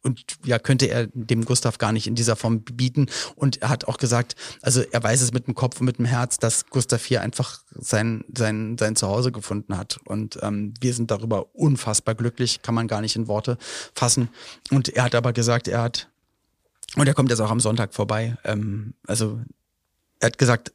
und 0.03 0.38
ja, 0.44 0.59
könnte 0.59 0.87
er 0.87 1.09
dem 1.09 1.44
Gustav 1.44 1.79
gar 1.79 1.92
nicht 1.92 2.07
in 2.07 2.14
dieser 2.14 2.37
Form 2.37 2.62
bieten. 2.62 3.07
Und 3.35 3.62
er 3.62 3.68
hat 3.68 3.87
auch 3.87 3.98
gesagt, 3.98 4.37
also 4.62 4.81
er 4.81 5.03
weiß 5.03 5.20
es 5.20 5.33
mit 5.33 5.46
dem 5.46 5.55
Kopf 5.55 5.81
und 5.81 5.87
mit 5.87 5.98
dem 5.98 6.05
Herz, 6.05 6.38
dass 6.38 6.66
Gustav 6.66 7.05
hier 7.05 7.20
einfach 7.20 7.62
sein, 7.70 8.24
sein, 8.35 8.77
sein 8.79 8.96
Zuhause 8.96 9.33
gefunden 9.33 9.77
hat. 9.77 9.98
Und 10.05 10.38
ähm, 10.42 10.74
wir 10.81 10.94
sind 10.94 11.11
darüber 11.11 11.55
unfassbar 11.55 12.14
glücklich, 12.14 12.62
kann 12.62 12.74
man 12.74 12.88
gar 12.88 13.01
nicht 13.01 13.16
in 13.16 13.27
Worte 13.29 13.59
fassen. 13.94 14.29
Und 14.70 14.88
er 14.88 15.05
hat 15.05 15.14
aber 15.14 15.33
gesagt, 15.33 15.68
er 15.68 15.83
hat, 15.83 16.09
und 16.96 17.07
er 17.07 17.14
kommt 17.14 17.31
jetzt 17.31 17.40
auch 17.40 17.51
am 17.51 17.61
Sonntag 17.61 17.92
vorbei. 17.92 18.37
Ähm, 18.44 18.94
also 19.07 19.40
er 20.20 20.27
hat 20.29 20.38
gesagt, 20.38 20.72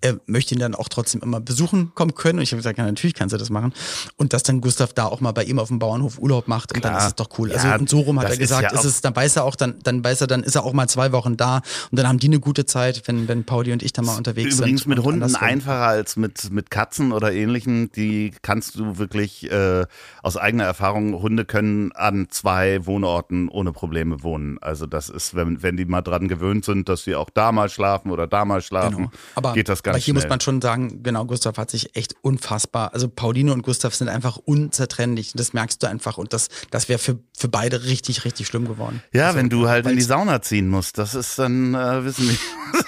er 0.00 0.20
möchte 0.26 0.54
ihn 0.54 0.60
dann 0.60 0.74
auch 0.74 0.88
trotzdem 0.88 1.20
immer 1.22 1.40
besuchen 1.40 1.92
kommen 1.94 2.14
können. 2.14 2.38
Und 2.38 2.42
ich 2.44 2.52
habe 2.52 2.58
gesagt, 2.58 2.78
ja, 2.78 2.84
natürlich 2.84 3.14
kannst 3.14 3.32
du 3.32 3.38
das 3.38 3.50
machen. 3.50 3.72
Und 4.16 4.32
dass 4.32 4.42
dann 4.42 4.60
Gustav 4.60 4.92
da 4.92 5.06
auch 5.06 5.20
mal 5.20 5.32
bei 5.32 5.44
ihm 5.44 5.58
auf 5.58 5.68
dem 5.68 5.78
Bauernhof 5.78 6.18
Urlaub 6.18 6.46
macht 6.48 6.72
und 6.72 6.80
Klar. 6.80 6.92
dann 6.92 7.00
ist 7.02 7.08
es 7.08 7.14
doch 7.16 7.28
cool. 7.38 7.50
Ja, 7.50 7.56
also 7.56 7.78
und 7.80 7.88
so 7.88 8.00
rum 8.00 8.18
hat 8.20 8.26
er 8.26 8.32
ist 8.32 8.38
gesagt, 8.38 8.72
ja 8.72 8.78
ist 8.78 8.84
es, 8.84 9.00
dann 9.00 9.14
weiß 9.16 9.36
er 9.36 9.44
auch, 9.44 9.56
dann, 9.56 9.76
dann 9.82 10.04
weiß 10.04 10.20
er, 10.20 10.26
dann 10.26 10.42
ist 10.42 10.54
er 10.54 10.64
auch 10.64 10.72
mal 10.72 10.88
zwei 10.88 11.12
Wochen 11.12 11.36
da 11.36 11.62
und 11.90 11.98
dann 11.98 12.06
haben 12.06 12.18
die 12.18 12.28
eine 12.28 12.40
gute 12.40 12.64
Zeit, 12.66 13.02
wenn, 13.06 13.28
wenn 13.28 13.44
Pauli 13.44 13.72
und 13.72 13.82
ich 13.82 13.92
dann 13.92 14.04
mal 14.04 14.16
unterwegs 14.16 14.56
Übrigens 14.56 14.82
sind. 14.82 14.88
mit 14.88 14.98
und 14.98 15.04
Hunden 15.04 15.22
andersrum. 15.24 15.48
einfacher 15.48 15.86
als 15.86 16.16
mit, 16.16 16.50
mit 16.52 16.70
Katzen 16.70 17.12
oder 17.12 17.32
ähnlichen. 17.32 17.90
Die 17.92 18.32
kannst 18.42 18.76
du 18.76 18.98
wirklich 18.98 19.50
äh, 19.50 19.84
aus 20.22 20.36
eigener 20.36 20.64
Erfahrung, 20.64 21.20
Hunde 21.20 21.44
können 21.44 21.92
an 21.92 22.28
zwei 22.30 22.86
Wohnorten 22.86 23.48
ohne 23.48 23.72
Probleme 23.72 24.22
wohnen. 24.22 24.58
Also 24.60 24.86
das 24.86 25.08
ist, 25.08 25.34
wenn, 25.34 25.62
wenn 25.62 25.76
die 25.76 25.84
mal 25.84 26.02
dran 26.02 26.28
gewöhnt 26.28 26.64
sind, 26.64 26.88
dass 26.88 27.04
sie 27.04 27.14
auch 27.16 27.30
da 27.30 27.52
mal 27.52 27.68
schlafen 27.68 28.10
oder 28.10 28.26
da 28.26 28.44
mal 28.44 28.62
schlafen, 28.62 28.96
Genau. 28.98 29.10
Aber, 29.34 29.52
geht 29.54 29.68
das 29.68 29.82
ganz 29.88 29.96
aber 29.96 30.04
hier 30.04 30.12
schnell. 30.12 30.24
muss 30.24 30.28
man 30.30 30.40
schon 30.40 30.60
sagen, 30.62 31.02
genau, 31.02 31.24
Gustav 31.24 31.56
hat 31.58 31.70
sich 31.70 31.96
echt 31.96 32.14
unfassbar, 32.22 32.92
also 32.94 33.08
Pauline 33.08 33.52
und 33.52 33.62
Gustav 33.62 33.94
sind 33.94 34.08
einfach 34.08 34.36
unzertrennlich. 34.36 35.32
Das 35.34 35.52
merkst 35.52 35.82
du 35.82 35.88
einfach 35.88 36.18
und 36.18 36.32
das, 36.32 36.48
das 36.70 36.88
wäre 36.88 36.98
für, 36.98 37.18
für 37.36 37.48
beide 37.48 37.84
richtig, 37.84 38.24
richtig 38.24 38.46
schlimm 38.46 38.66
geworden. 38.66 39.02
ja, 39.12 39.26
Also, 39.28 39.38
wenn 39.38 39.50
du 39.50 39.68
halt 39.68 39.86
in 39.86 39.96
die 39.96 40.02
Sauna 40.02 40.42
ziehen 40.42 40.68
musst, 40.68 40.98
das 40.98 41.14
ist 41.14 41.38
dann, 41.38 41.74
äh, 41.74 42.04
wissen 42.04 42.28
wir. 42.28 42.36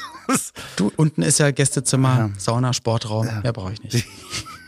Du, 0.76 0.92
unten 0.94 1.22
ist 1.22 1.38
ja 1.38 1.50
Gästezimmer, 1.50 2.30
Sauna, 2.38 2.72
Sportraum. 2.72 3.26
Mehr 3.42 3.52
brauche 3.52 3.72
ich 3.72 3.82
nicht. 3.82 4.06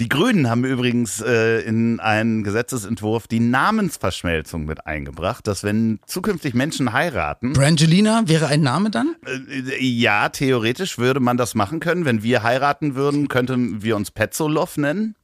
Die 0.00 0.08
Grünen 0.08 0.48
haben 0.48 0.64
übrigens 0.64 1.20
äh, 1.20 1.60
in 1.60 2.00
einen 2.00 2.42
Gesetzesentwurf 2.44 3.26
die 3.28 3.40
Namensverschmelzung 3.40 4.64
mit 4.64 4.86
eingebracht, 4.86 5.46
dass 5.46 5.62
wenn 5.64 6.00
zukünftig 6.06 6.54
Menschen 6.54 6.92
heiraten, 6.92 7.52
Brangelina 7.52 8.24
wäre 8.26 8.46
ein 8.46 8.62
Name 8.62 8.90
dann? 8.90 9.16
Äh, 9.26 9.84
Ja, 9.84 10.28
theoretisch 10.28 10.98
würde 10.98 11.20
man 11.20 11.36
das 11.36 11.54
machen 11.54 11.80
können. 11.80 12.04
Wenn 12.04 12.22
wir 12.22 12.42
heiraten 12.42 12.94
würden, 12.94 13.28
könnten 13.28 13.82
wir 13.82 13.96
uns 13.96 14.10
Petzolov 14.10 14.76
nennen. 14.76 15.14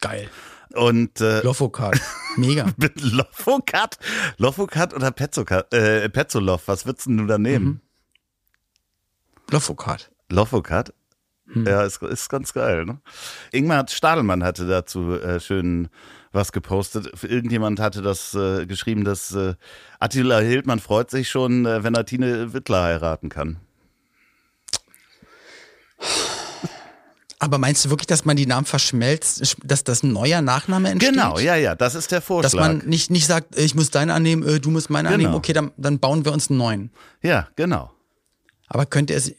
Geil. 0.00 0.28
Und 0.74 1.20
äh, 1.20 1.40
Loffokat. 1.42 1.98
Mega. 2.36 2.66
Lofokat? 3.00 3.98
Lofokat 4.36 4.92
oder 4.94 5.10
Petzokat, 5.10 5.72
äh, 5.72 6.08
Petzolov? 6.08 6.62
Was 6.66 6.84
würdest 6.84 7.06
denn 7.06 7.16
du 7.16 7.26
da 7.26 7.38
nehmen? 7.38 7.80
Loffokat. 9.50 10.10
Lofokat? 10.28 10.92
Ja, 11.54 11.84
ist, 11.84 12.02
ist 12.02 12.28
ganz 12.28 12.52
geil. 12.52 12.84
Ne? 12.84 12.98
Ingmar 13.52 13.86
Stadelmann 13.88 14.42
hatte 14.42 14.66
dazu 14.66 15.12
äh, 15.14 15.38
schön 15.40 15.88
was 16.32 16.52
gepostet. 16.52 17.22
Irgendjemand 17.22 17.80
hatte 17.80 18.02
das 18.02 18.34
äh, 18.34 18.66
geschrieben, 18.66 19.04
dass 19.04 19.32
äh, 19.32 19.54
Attila 20.00 20.40
Hildmann 20.40 20.80
freut 20.80 21.10
sich 21.10 21.30
schon, 21.30 21.64
äh, 21.64 21.82
wenn 21.84 21.94
er 21.94 22.04
Tine 22.04 22.52
Wittler 22.52 22.82
heiraten 22.82 23.28
kann. 23.28 23.58
Aber 27.38 27.58
meinst 27.58 27.84
du 27.84 27.90
wirklich, 27.90 28.06
dass 28.06 28.24
man 28.24 28.36
die 28.36 28.46
Namen 28.46 28.64
verschmelzt, 28.66 29.56
dass 29.62 29.84
das 29.84 30.02
ein 30.02 30.12
neuer 30.12 30.40
Nachname 30.40 30.88
entsteht? 30.88 31.12
Genau, 31.12 31.38
ja, 31.38 31.54
ja, 31.54 31.74
das 31.74 31.94
ist 31.94 32.10
der 32.10 32.22
Vorschlag. 32.22 32.50
Dass 32.50 32.58
man 32.58 32.78
nicht, 32.88 33.10
nicht 33.10 33.26
sagt, 33.26 33.58
ich 33.58 33.74
muss 33.74 33.90
deinen 33.90 34.10
annehmen, 34.10 34.42
äh, 34.42 34.58
du 34.58 34.70
musst 34.70 34.88
meinen 34.88 35.04
Genau. 35.04 35.14
annehmen, 35.14 35.34
okay, 35.34 35.52
dann, 35.52 35.70
dann 35.76 35.98
bauen 35.98 36.24
wir 36.24 36.32
uns 36.32 36.48
einen 36.50 36.58
neuen. 36.58 36.90
ja, 37.22 37.48
genau. 37.56 37.92
Aber 38.68 38.84
könnte 38.84 39.14
es. 39.14 39.32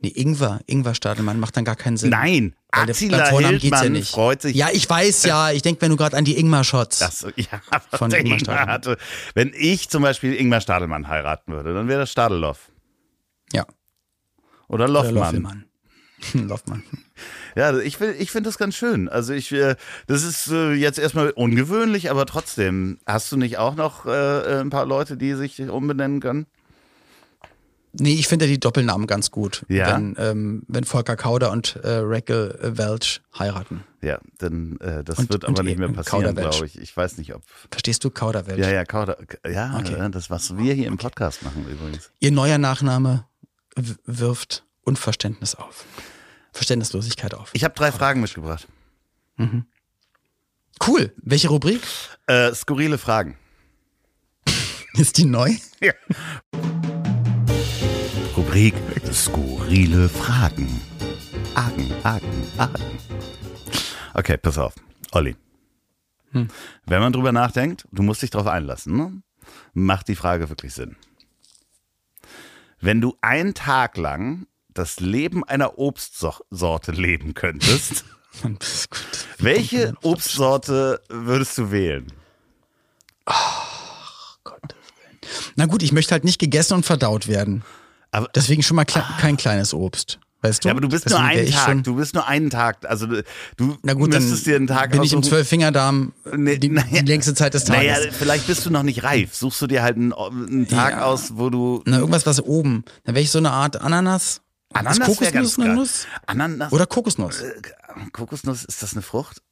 Nee, 0.00 0.12
Ingwer, 0.14 0.60
Ingwer 0.66 0.94
Stadelmann 0.94 1.40
macht 1.40 1.56
dann 1.56 1.64
gar 1.64 1.74
keinen 1.74 1.96
Sinn. 1.96 2.10
Nein, 2.10 2.54
Weil 2.70 2.88
Attila 2.90 3.24
Vornamen 3.26 3.52
geht's 3.58 3.62
Hildmann 3.62 3.84
ja 3.84 3.90
nicht. 3.90 4.10
freut 4.12 4.42
sich. 4.42 4.54
Ja, 4.54 4.68
ich 4.72 4.88
weiß 4.88 5.24
ja. 5.24 5.50
Ich 5.50 5.62
denke 5.62 5.84
mir 5.84 5.88
nur 5.88 5.98
gerade 5.98 6.16
an 6.16 6.24
die 6.24 6.38
Ingmar-Shots. 6.38 7.00
Ja, 7.36 7.60
Von 7.98 8.12
Ingmar 8.12 8.20
Ingmar 8.20 8.38
Stadelmann. 8.38 8.68
hatte, 8.68 8.96
wenn 9.34 9.52
ich 9.56 9.88
zum 9.88 10.02
Beispiel 10.04 10.34
Ingmar 10.34 10.60
Stadelmann 10.60 11.08
heiraten 11.08 11.52
würde, 11.52 11.74
dann 11.74 11.88
wäre 11.88 12.00
das 12.00 12.12
Stadeloff. 12.12 12.70
Ja. 13.52 13.66
Oder 14.68 14.84
Oder 14.84 14.88
Loffmann. 14.88 15.14
Loffelmann. 15.14 15.64
Loffmann. 16.48 16.82
Ja, 17.56 17.76
ich, 17.78 17.98
will- 17.98 18.14
ich 18.18 18.30
finde 18.30 18.48
das 18.50 18.58
ganz 18.58 18.76
schön. 18.76 19.08
Also 19.08 19.32
ich, 19.32 19.50
äh, 19.50 19.74
das 20.06 20.22
ist 20.22 20.46
äh, 20.48 20.74
jetzt 20.74 20.98
erstmal 21.00 21.30
ungewöhnlich, 21.30 22.10
aber 22.10 22.24
trotzdem. 22.26 22.98
Hast 23.06 23.32
du 23.32 23.36
nicht 23.36 23.58
auch 23.58 23.74
noch 23.74 24.06
äh, 24.06 24.60
ein 24.60 24.70
paar 24.70 24.86
Leute, 24.86 25.16
die 25.16 25.34
sich 25.34 25.60
umbenennen 25.60 26.20
können? 26.20 26.46
Nee, 28.00 28.14
ich 28.14 28.28
finde 28.28 28.46
die 28.46 28.60
Doppelnamen 28.60 29.06
ganz 29.06 29.30
gut. 29.30 29.64
Ja. 29.68 29.94
Wenn, 29.96 30.14
ähm, 30.18 30.62
wenn 30.68 30.84
Volker 30.84 31.16
Kauder 31.16 31.50
und 31.52 31.76
äh, 31.82 31.98
Raquel 32.02 32.58
äh, 32.62 32.78
Welch 32.78 33.20
heiraten. 33.38 33.82
Ja, 34.02 34.18
denn 34.40 34.78
äh, 34.80 35.02
das 35.02 35.18
Und- 35.18 35.30
wird 35.32 35.44
aber 35.44 35.58
und 35.58 35.64
nicht 35.66 35.78
mehr 35.78 35.88
eben 35.88 35.96
passieren, 35.96 36.22
Kauderwelsch. 36.24 36.50
glaube 36.58 36.66
ich. 36.66 36.78
Ich 36.80 36.96
weiß 36.96 37.18
nicht, 37.18 37.34
ob. 37.34 37.42
Verstehst 37.70 38.04
du 38.04 38.10
Kauder 38.10 38.46
Welch? 38.46 38.58
Ja, 38.60 38.70
ja, 38.70 38.84
Kauder. 38.84 39.18
Ja, 39.50 39.76
Okay. 39.78 39.94
äh, 39.94 40.10
das, 40.10 40.30
was 40.30 40.56
wir 40.56 40.74
hier 40.74 40.86
im 40.86 40.96
Podcast 40.98 41.42
machen 41.42 41.66
übrigens. 41.68 42.10
Ihr 42.20 42.30
neuer 42.30 42.58
Nachname 42.58 43.24
wirft 44.04 44.64
Unverständnis 44.82 45.54
auf. 45.54 45.84
Verständnislosigkeit 46.52 47.34
auf. 47.34 47.50
Ich 47.52 47.64
habe 47.64 47.74
drei 47.74 47.92
Fragen 47.92 48.20
mitgebracht. 48.20 48.66
Cool. 50.86 51.12
Welche 51.16 51.48
Rubrik? 51.48 51.80
Äh, 52.26 52.52
skurrile 52.54 52.98
Fragen. 52.98 53.36
Ist 54.94 55.18
die 55.18 55.24
neu? 55.24 55.54
Ja. 55.80 55.92
Rubrik 58.48 58.74
Skurrile 59.12 60.08
Fragen. 60.08 60.80
Agen, 61.54 61.92
Agen, 62.02 62.50
Agen. 62.56 62.98
Okay, 64.14 64.38
pass 64.38 64.56
auf. 64.56 64.72
Olli. 65.12 65.36
Wenn 66.32 66.48
man 67.00 67.12
drüber 67.12 67.30
nachdenkt, 67.30 67.84
du 67.92 68.02
musst 68.02 68.22
dich 68.22 68.30
drauf 68.30 68.46
einlassen, 68.46 68.96
ne? 68.96 69.22
macht 69.74 70.08
die 70.08 70.14
Frage 70.14 70.48
wirklich 70.48 70.72
Sinn. 70.72 70.96
Wenn 72.80 73.02
du 73.02 73.18
einen 73.20 73.52
Tag 73.52 73.98
lang 73.98 74.46
das 74.72 74.98
Leben 74.98 75.44
einer 75.44 75.78
Obstsorte 75.78 76.92
leben 76.92 77.34
könntest, 77.34 78.06
welche 79.38 79.92
Obstsorte 80.02 81.02
würdest 81.10 81.58
du 81.58 81.70
wählen? 81.70 82.10
Na 85.54 85.66
gut, 85.66 85.82
ich 85.82 85.92
möchte 85.92 86.12
halt 86.12 86.24
nicht 86.24 86.38
gegessen 86.38 86.72
und 86.72 86.86
verdaut 86.86 87.28
werden. 87.28 87.62
Aber- 88.10 88.28
Deswegen 88.34 88.62
schon 88.62 88.76
mal 88.76 88.84
kle 88.84 89.02
kein 89.20 89.36
kleines 89.36 89.74
Obst. 89.74 90.18
Weißt 90.40 90.64
du? 90.64 90.68
Ja, 90.68 90.72
aber 90.72 90.80
du 90.80 90.88
bist 90.88 91.10
nur 91.10 91.18
Deswegen 91.18 91.36
wär 91.36 91.64
einen 91.66 91.82
Tag. 91.82 91.84
Du 91.84 91.96
bist 91.96 92.14
nur 92.14 92.28
einen 92.28 92.50
Tag. 92.50 92.88
Also 92.88 93.08
du 93.56 93.76
Na 93.82 93.94
gut, 93.94 94.14
dann 94.14 94.22
müsstest 94.22 94.46
dir 94.46 94.54
einen 94.54 94.68
Tag 94.68 94.92
bin 94.92 95.02
ich 95.02 95.12
im. 95.12 95.22
Zwölffingerdarm 95.24 96.12
Nee, 96.36 96.58
die, 96.58 96.68
naja. 96.68 97.02
die 97.02 97.06
längste 97.06 97.34
Zeit 97.34 97.54
des 97.54 97.64
Tages. 97.64 97.98
Naja, 97.98 98.12
vielleicht 98.16 98.46
bist 98.46 98.64
du 98.64 98.70
noch 98.70 98.84
nicht 98.84 99.02
reif. 99.02 99.34
Suchst 99.34 99.60
du 99.62 99.66
dir 99.66 99.82
halt 99.82 99.96
einen, 99.96 100.12
einen 100.12 100.68
Tag 100.68 100.92
Ja. 100.92 101.04
aus, 101.06 101.32
wo 101.36 101.50
du. 101.50 101.82
Na, 101.86 101.98
irgendwas, 101.98 102.24
was 102.24 102.40
oben. 102.40 102.84
Dann 103.04 103.16
wäre 103.16 103.24
ich 103.24 103.32
so 103.32 103.38
eine 103.38 103.50
Art 103.50 103.80
Ananas. 103.80 104.40
Ananas 104.72 104.98
ist 104.98 105.00
ganz 105.00 105.18
Kokosnuss 105.18 105.58
eine. 105.58 105.74
Nuss? 105.74 106.06
Ananas. 106.26 106.72
Oder 106.72 106.86
Kokosnuss? 106.86 107.40
Äh, 107.40 107.52
Kokosnuss, 108.12 108.64
ist 108.64 108.82
das 108.82 108.92
eine 108.92 109.02
Frucht? 109.02 109.42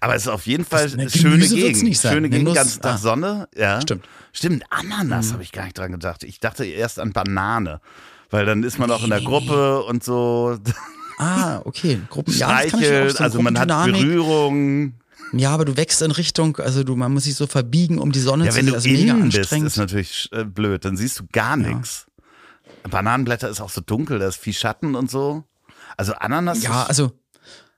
Aber 0.00 0.16
es 0.16 0.22
ist 0.22 0.28
auf 0.28 0.46
jeden 0.46 0.64
Fall 0.64 0.88
ne, 0.88 1.02
eine 1.02 1.10
schöne 1.10 1.46
Gegend. 1.46 1.82
nicht 1.84 2.00
sein. 2.00 2.14
Schöne 2.14 2.30
Gegend, 2.30 2.54
ganzen 2.54 2.82
Tag 2.82 2.94
ah. 2.94 2.98
Sonne. 2.98 3.48
Ja. 3.54 3.80
Stimmt. 3.80 4.08
Stimmt, 4.32 4.64
Ananas 4.70 5.32
habe 5.32 5.42
ich 5.42 5.52
gar 5.52 5.64
nicht 5.64 5.76
dran 5.78 5.92
gedacht. 5.92 6.24
Ich 6.24 6.40
dachte 6.40 6.64
erst 6.64 6.98
an 6.98 7.12
Banane. 7.12 7.80
Weil 8.30 8.46
dann 8.46 8.62
ist 8.62 8.78
man 8.78 8.90
auch 8.90 9.04
in 9.04 9.10
der 9.10 9.20
Gruppe 9.20 9.82
und 9.84 10.02
so 10.02 10.58
Ah, 11.18 11.60
okay. 11.64 12.00
Gruppen. 12.08 12.32
Ja, 12.34 12.48
streichelt, 12.48 13.16
so 13.18 13.24
also 13.24 13.42
man 13.42 13.58
hat. 13.58 13.68
Berührung. 13.68 14.94
Ja, 15.34 15.50
aber 15.50 15.64
du 15.64 15.76
wächst 15.76 16.02
in 16.02 16.10
Richtung, 16.10 16.56
also 16.58 16.84
du, 16.84 16.96
man 16.96 17.12
muss 17.12 17.24
sich 17.24 17.34
so 17.34 17.46
verbiegen, 17.46 17.98
um 17.98 18.12
die 18.12 18.20
Sonne 18.20 18.46
Ja, 18.46 18.50
zu 18.50 18.56
wenn 18.58 18.64
sehen. 18.66 18.70
du 18.72 18.76
Das 18.76 18.86
ist 18.86 18.92
mega 18.92 19.12
innen 19.14 19.30
bist, 19.30 19.52
ist 19.52 19.76
natürlich 19.76 20.28
äh, 20.32 20.44
blöd. 20.44 20.84
Dann 20.84 20.96
siehst 20.96 21.20
du 21.20 21.24
gar 21.32 21.56
nichts. 21.56 22.06
Bananenblätter 22.90 23.48
ist 23.48 23.60
auch 23.60 23.70
so 23.70 23.80
dunkel, 23.80 24.18
da 24.18 24.28
ist 24.28 24.36
viel 24.36 24.52
Schatten 24.52 24.94
und 24.94 25.10
so. 25.10 25.44
Also 25.96 26.14
Ananas 26.14 26.62
ja, 26.62 26.82
ist, 26.82 26.88
also 26.88 27.12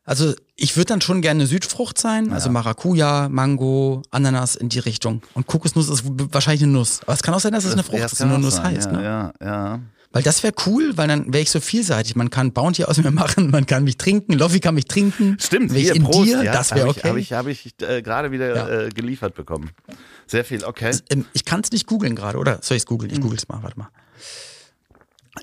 Also 0.07 0.35
ich 0.57 0.77
würde 0.77 0.89
dann 0.89 1.01
schon 1.01 1.23
gerne 1.23 1.47
Südfrucht 1.47 1.97
sein, 1.99 2.33
also 2.33 2.51
Maracuja, 2.51 3.29
Mango, 3.31 4.03
Ananas 4.11 4.55
in 4.55 4.69
die 4.69 4.79
Richtung. 4.79 5.23
Und 5.33 5.47
Kokosnuss 5.47 5.89
ist 5.89 6.05
wahrscheinlich 6.07 6.63
eine 6.63 6.73
Nuss. 6.73 7.01
Aber 7.03 7.15
es 7.15 7.23
kann 7.23 7.33
auch 7.33 7.41
sein, 7.41 7.53
dass 7.53 7.65
es 7.65 7.73
eine 7.73 7.83
Frucht 7.83 7.99
Ja, 8.01 8.05
ist, 8.07 8.13
das 8.13 8.19
die 8.19 8.27
nur 8.27 8.39
Nuss 8.39 8.57
sein. 8.57 8.77
heißt. 8.77 8.91
ja, 8.93 8.93
Ne? 8.93 9.03
ja, 9.03 9.33
ja. 9.41 9.81
Weil 10.13 10.23
das 10.23 10.43
wäre 10.45 10.53
cool, 10.67 10.93
weil 10.97 11.09
dann 11.09 11.33
wäre 11.33 11.43
ich 11.43 11.51
so 11.51 11.59
vielseitig. 11.59 12.15
Man 12.17 12.31
kann 12.31 12.53
Bounty 12.53 12.85
aus 12.85 12.99
mir 12.99 13.11
machen, 13.13 13.51
man 13.51 13.67
kann 13.67 13.83
mich 13.83 13.97
trinken, 13.97 14.35
Loffi 14.35 14.61
kann 14.61 14.75
mich 14.77 14.85
trinken. 14.85 15.39
Stimmt, 15.41 15.73
Wär 15.73 15.79
ich 15.81 15.87
hier, 15.87 15.97
in 15.97 16.05
Prost, 16.05 16.29
dir, 16.29 16.43
ja, 16.45 16.53
das 16.53 16.73
wäre 16.75 16.87
okay. 16.89 17.01
Ich, 17.19 17.33
Habe 17.33 17.49
ich, 17.51 17.65
hab 17.65 17.81
ich 17.81 17.89
äh, 17.89 18.03
gerade 18.03 18.31
wieder 18.31 18.55
Ja. 18.55 18.69
äh, 18.83 18.89
geliefert 18.91 19.35
bekommen. 19.35 19.71
Sehr 20.27 20.45
viel, 20.45 20.65
okay. 20.65 20.95
Ähm, 21.11 21.25
ich 21.33 21.45
kann 21.47 21.63
es 21.65 21.73
nicht 21.73 21.87
googeln 21.87 22.15
gerade, 22.15 22.39
oder? 22.39 22.59
Soll 22.63 22.77
ich 22.77 22.83
es 22.83 22.87
googeln? 22.87 23.11
Ich 23.11 23.21
google 23.23 23.39
es 23.39 23.49
mal, 23.49 23.63
warte 23.63 23.79
mal. 23.79 23.89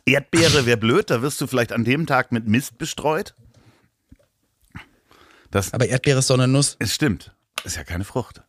Erdbeere 0.05 0.65
wäre 0.65 0.77
blöd, 0.77 1.09
da 1.09 1.21
wirst 1.21 1.41
du 1.41 1.47
vielleicht 1.47 1.73
an 1.73 1.83
dem 1.83 2.05
Tag 2.07 2.31
mit 2.31 2.47
Mist 2.47 2.77
bestreut. 2.77 3.33
Das 5.51 5.73
Aber 5.73 5.85
Erdbeere 5.87 6.19
ist 6.19 6.29
doch 6.29 6.35
eine 6.35 6.47
Nuss. 6.47 6.77
es 6.79 6.95
stimmt. 6.95 7.35
Ist 7.63 7.75
ja 7.75 7.83
keine 7.83 8.03
Frucht. 8.05 8.41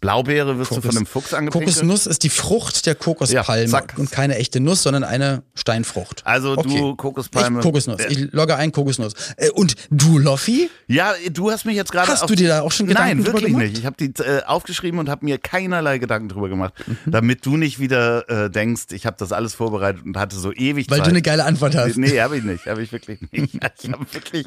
Blaubeere 0.00 0.58
wirst 0.58 0.70
du 0.70 0.76
Kokos- 0.76 0.86
von 0.86 0.96
einem 0.96 1.06
Fuchs 1.06 1.34
angepinkelt. 1.34 1.74
Kokosnuss 1.74 2.06
ist 2.06 2.22
die 2.22 2.28
Frucht 2.30 2.86
der 2.86 2.94
Kokospalme 2.94 3.68
Ja, 3.70 3.82
und 3.96 4.10
keine 4.10 4.36
echte 4.36 4.60
Nuss, 4.60 4.82
sondern 4.82 5.04
eine 5.04 5.42
Steinfrucht. 5.54 6.22
Also 6.26 6.54
du, 6.56 6.60
Okay. 6.60 6.94
Kokospalme. 6.96 7.58
Ich, 7.60 7.64
Kokosnuss. 7.64 8.00
Ja. 8.00 8.08
Ich 8.08 8.32
logge 8.32 8.56
ein 8.56 8.72
Kokosnuss. 8.72 9.12
Äh, 9.36 9.50
und 9.50 9.74
du, 9.90 10.18
Loffi? 10.18 10.70
Ja, 10.86 11.14
du 11.32 11.50
hast 11.50 11.64
mich 11.64 11.76
jetzt 11.76 11.92
gerade. 11.92 12.08
Hast 12.08 12.22
auf- 12.22 12.28
du 12.28 12.34
dir 12.36 12.48
da 12.48 12.60
auch 12.62 12.72
schon 12.72 12.86
Gedanken 12.86 13.18
Nein, 13.22 13.26
wirklich 13.32 13.54
nicht. 13.54 13.78
Ich 13.78 13.86
habe 13.86 13.96
die 13.98 14.12
äh, 14.22 14.42
aufgeschrieben 14.44 14.98
und 15.00 15.08
habe 15.08 15.24
mir 15.24 15.38
keinerlei 15.38 15.98
Gedanken 15.98 16.28
drüber 16.28 16.48
gemacht, 16.48 16.74
Mhm. 16.86 16.98
damit 17.10 17.44
du 17.46 17.56
nicht 17.56 17.78
wieder 17.78 18.28
äh, 18.28 18.50
denkst, 18.50 18.84
ich 18.92 19.06
habe 19.06 19.16
das 19.18 19.32
alles 19.32 19.54
vorbereitet 19.54 20.04
und 20.04 20.16
hatte 20.16 20.36
so 20.36 20.52
ewig 20.52 20.90
Weil 20.90 20.98
Zeit. 20.98 21.06
du 21.06 21.10
eine 21.10 21.22
geile 21.22 21.44
Antwort 21.44 21.74
hast. 21.74 21.96
Nee, 21.96 22.20
habe 22.20 22.36
ich 22.38 22.44
nicht. 22.44 22.66
Habe 22.66 22.82
ich 22.82 22.92
wirklich 22.92 23.20
nicht. 23.30 23.54
Ich 23.82 23.90
habe 23.92 24.06
wirklich 24.12 24.46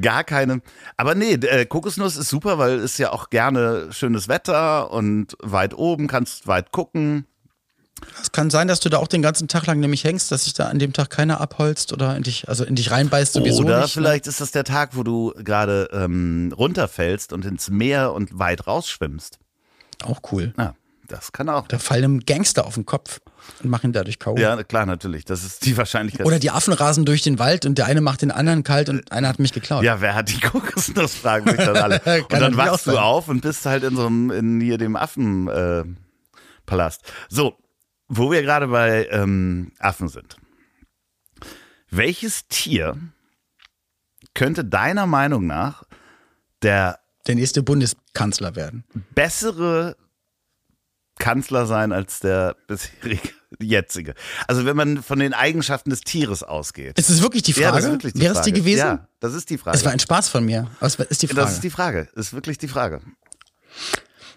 gar 0.00 0.24
keine. 0.24 0.60
Aber 0.96 1.14
nee, 1.14 1.32
äh, 1.34 1.64
Kokosnuss 1.66 2.16
ist 2.16 2.28
super, 2.28 2.58
weil 2.58 2.78
es 2.80 2.98
ja 2.98 3.12
auch 3.12 3.30
gerne 3.30 3.88
schönes 3.90 4.28
Wetter 4.28 4.83
und 4.90 5.36
weit 5.40 5.74
oben 5.74 6.06
kannst 6.06 6.46
weit 6.46 6.72
gucken. 6.72 7.26
Es 8.20 8.32
kann 8.32 8.50
sein, 8.50 8.68
dass 8.68 8.80
du 8.80 8.88
da 8.88 8.98
auch 8.98 9.08
den 9.08 9.22
ganzen 9.22 9.48
Tag 9.48 9.66
lang 9.66 9.80
nämlich 9.80 10.04
hängst, 10.04 10.30
dass 10.30 10.44
sich 10.44 10.52
da 10.52 10.66
an 10.66 10.78
dem 10.78 10.92
Tag 10.92 11.10
keiner 11.10 11.40
abholzt 11.40 11.92
oder 11.92 12.16
in 12.16 12.22
dich, 12.22 12.48
also 12.48 12.64
in 12.64 12.74
dich 12.74 12.90
reinbeißt 12.90 13.32
sowieso 13.32 13.62
Oder 13.62 13.80
nicht. 13.82 13.96
ne? 13.96 14.02
vielleicht 14.02 14.26
ist 14.26 14.40
das 14.40 14.50
der 14.50 14.64
Tag, 14.64 14.96
wo 14.96 15.02
du 15.02 15.32
gerade 15.36 15.88
ähm, 15.92 16.52
runterfällst 16.56 17.32
und 17.32 17.44
ins 17.44 17.70
Meer 17.70 18.12
und 18.12 18.38
weit 18.38 18.66
rausschwimmst. 18.66 19.38
Auch 20.04 20.20
cool. 20.32 20.52
Ja, 20.58 20.74
das 21.08 21.32
kann 21.32 21.48
auch. 21.48 21.66
Da 21.68 21.78
fallen 21.78 22.04
einem 22.04 22.20
Gangster 22.20 22.66
auf 22.66 22.74
den 22.74 22.86
Kopf 22.86 23.20
und 23.62 23.70
machen 23.70 23.92
dadurch 23.92 24.18
K.O. 24.18 24.36
Ja, 24.36 24.62
klar, 24.62 24.86
natürlich. 24.86 25.24
Das 25.24 25.44
ist 25.44 25.64
die 25.66 25.76
Wahrscheinlichkeit. 25.76 26.26
Oder 26.26 26.38
die 26.38 26.50
Affen 26.50 26.72
rasen 26.72 27.04
durch 27.04 27.22
den 27.22 27.38
Wald 27.38 27.66
und 27.66 27.76
der 27.78 27.86
eine 27.86 28.00
macht 28.00 28.22
den 28.22 28.30
anderen 28.30 28.62
kalt 28.64 28.88
und 28.88 29.10
einer 29.12 29.28
hat 29.28 29.38
mich 29.38 29.52
geklaut. 29.52 29.84
ja, 29.84 30.00
wer 30.00 30.14
hat 30.14 30.28
die 30.30 30.40
Kokosnuss, 30.40 31.14
fragen 31.14 31.48
sich 31.50 31.58
dann 31.58 31.76
alle. 31.76 32.00
Und 32.30 32.32
dann 32.32 32.56
wachst 32.56 32.86
du 32.86 32.98
auf 32.98 33.28
und 33.28 33.40
bist 33.42 33.66
halt 33.66 33.84
in 33.84 33.96
so 33.96 34.06
einem, 34.06 34.30
in 34.30 34.60
hier 34.60 34.78
dem 34.78 34.96
Affenpalast. 34.96 35.94
Äh, 37.02 37.10
so, 37.28 37.56
wo 38.08 38.30
wir 38.30 38.42
gerade 38.42 38.68
bei 38.68 39.06
ähm, 39.10 39.72
Affen 39.78 40.08
sind. 40.08 40.36
Welches 41.90 42.46
Tier 42.48 42.96
könnte 44.34 44.64
deiner 44.64 45.06
Meinung 45.06 45.46
nach 45.46 45.84
der 46.62 46.98
Der 47.26 47.34
nächste 47.36 47.62
Bundeskanzler 47.62 48.56
werden. 48.56 48.84
bessere 49.14 49.96
Kanzler 51.18 51.66
sein 51.66 51.92
als 51.92 52.20
der 52.20 52.56
bisherige, 52.66 53.28
jetzige? 53.60 54.14
Also 54.48 54.64
wenn 54.66 54.76
man 54.76 55.02
von 55.02 55.18
den 55.18 55.32
Eigenschaften 55.32 55.90
des 55.90 56.00
Tieres 56.00 56.42
ausgeht. 56.42 56.98
Ist 56.98 57.10
es 57.10 57.22
wirklich 57.22 57.42
die 57.42 57.52
Frage? 57.52 57.66
Ja, 57.66 57.72
das 57.72 57.84
ist 57.84 57.90
wirklich 57.92 58.12
die 58.14 58.20
Wäre 58.20 58.32
es 58.32 58.38
Frage. 58.38 58.52
die 58.52 58.58
gewesen? 58.60 58.78
Ja, 58.78 59.08
das 59.20 59.34
ist 59.34 59.50
die 59.50 59.58
Frage. 59.58 59.76
Es 59.76 59.84
war 59.84 59.92
ein 59.92 60.00
Spaß 60.00 60.28
von 60.28 60.44
mir. 60.44 60.70
Aber 60.80 60.86
es 60.86 60.96
ist 60.98 61.22
die 61.22 61.28
Frage. 61.28 61.40
Das 61.42 61.52
ist 61.54 61.64
die 61.64 61.70
Frage. 61.70 62.08
Das 62.14 62.26
ist 62.26 62.32
wirklich 62.34 62.58
die 62.58 62.68
Frage. 62.68 63.00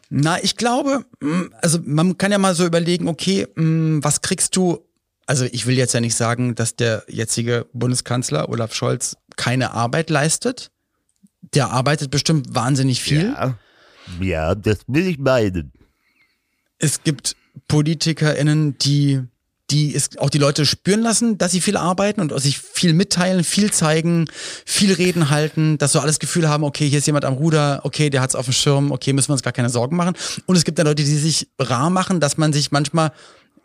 Na, 0.10 0.42
ich 0.42 0.56
glaube, 0.56 1.06
mh, 1.20 1.48
also 1.62 1.80
man 1.84 2.18
kann 2.18 2.32
ja 2.32 2.38
mal 2.38 2.56
so 2.56 2.66
überlegen, 2.66 3.08
okay, 3.08 3.48
mh, 3.56 4.04
was 4.04 4.22
kriegst 4.22 4.56
du? 4.56 4.86
Also 5.26 5.44
ich 5.46 5.66
will 5.66 5.76
jetzt 5.78 5.94
ja 5.94 6.00
nicht 6.00 6.16
sagen, 6.16 6.56
dass 6.56 6.76
der 6.78 7.04
jetzige 7.10 7.68
Bundeskanzler 7.74 8.48
Olaf 8.48 8.74
Scholz 8.74 9.18
keine 9.36 9.72
Arbeit 9.72 10.10
leistet. 10.10 10.72
Der 11.54 11.70
arbeitet 11.72 12.12
bestimmt 12.12 12.56
wahnsinnig 12.56 13.02
viel. 13.02 13.34
Ja. 13.38 13.58
ja, 14.22 14.56
das 14.56 14.80
will 14.88 15.06
ich 15.08 15.18
meinen. 15.18 15.74
Es 16.80 17.04
gibt 17.04 17.36
PolitikerInnen, 17.68 18.78
die, 18.78 19.22
die 19.72 19.96
es 19.96 20.18
auch 20.18 20.30
die 20.30 20.38
Leute 20.38 20.66
spüren 20.66 21.02
lassen, 21.02 21.38
dass 21.38 21.52
sie 21.52 21.62
viel 21.62 21.78
arbeiten 21.78 22.22
und 22.22 22.40
sich 22.40 22.60
viel 22.60 22.94
mitteilen, 22.94 23.44
viel 23.44 23.72
zeigen, 23.72 24.26
viel 24.66 24.94
reden 24.94 25.30
halten, 25.30 25.78
dass 25.78 25.92
so 25.92 26.00
alles 26.00 26.20
Gefühl 26.20 26.48
haben, 26.48 26.64
okay, 26.64 26.88
hier 26.88 27.00
ist 27.00 27.08
jemand 27.08 27.26
am 27.26 27.34
Ruder, 27.34 27.82
okay, 27.84 28.10
der 28.10 28.22
hat's 28.22 28.36
auf 28.36 28.46
dem 28.46 28.54
Schirm, 28.54 28.92
okay, 28.92 29.14
müssen 29.14 29.30
wir 29.30 29.34
uns 29.34 29.44
gar 29.44 29.54
keine 29.54 29.70
Sorgen 29.70 29.96
machen. 29.96 30.16
Und 30.46 30.56
es 30.56 30.64
gibt 30.64 30.80
dann 30.80 30.86
Leute, 30.86 31.04
die 31.04 31.18
sich 31.18 31.50
rar 31.60 31.90
machen, 31.90 32.20
dass 32.20 32.38
man 32.38 32.54
sich 32.54 32.72
manchmal, 32.72 33.12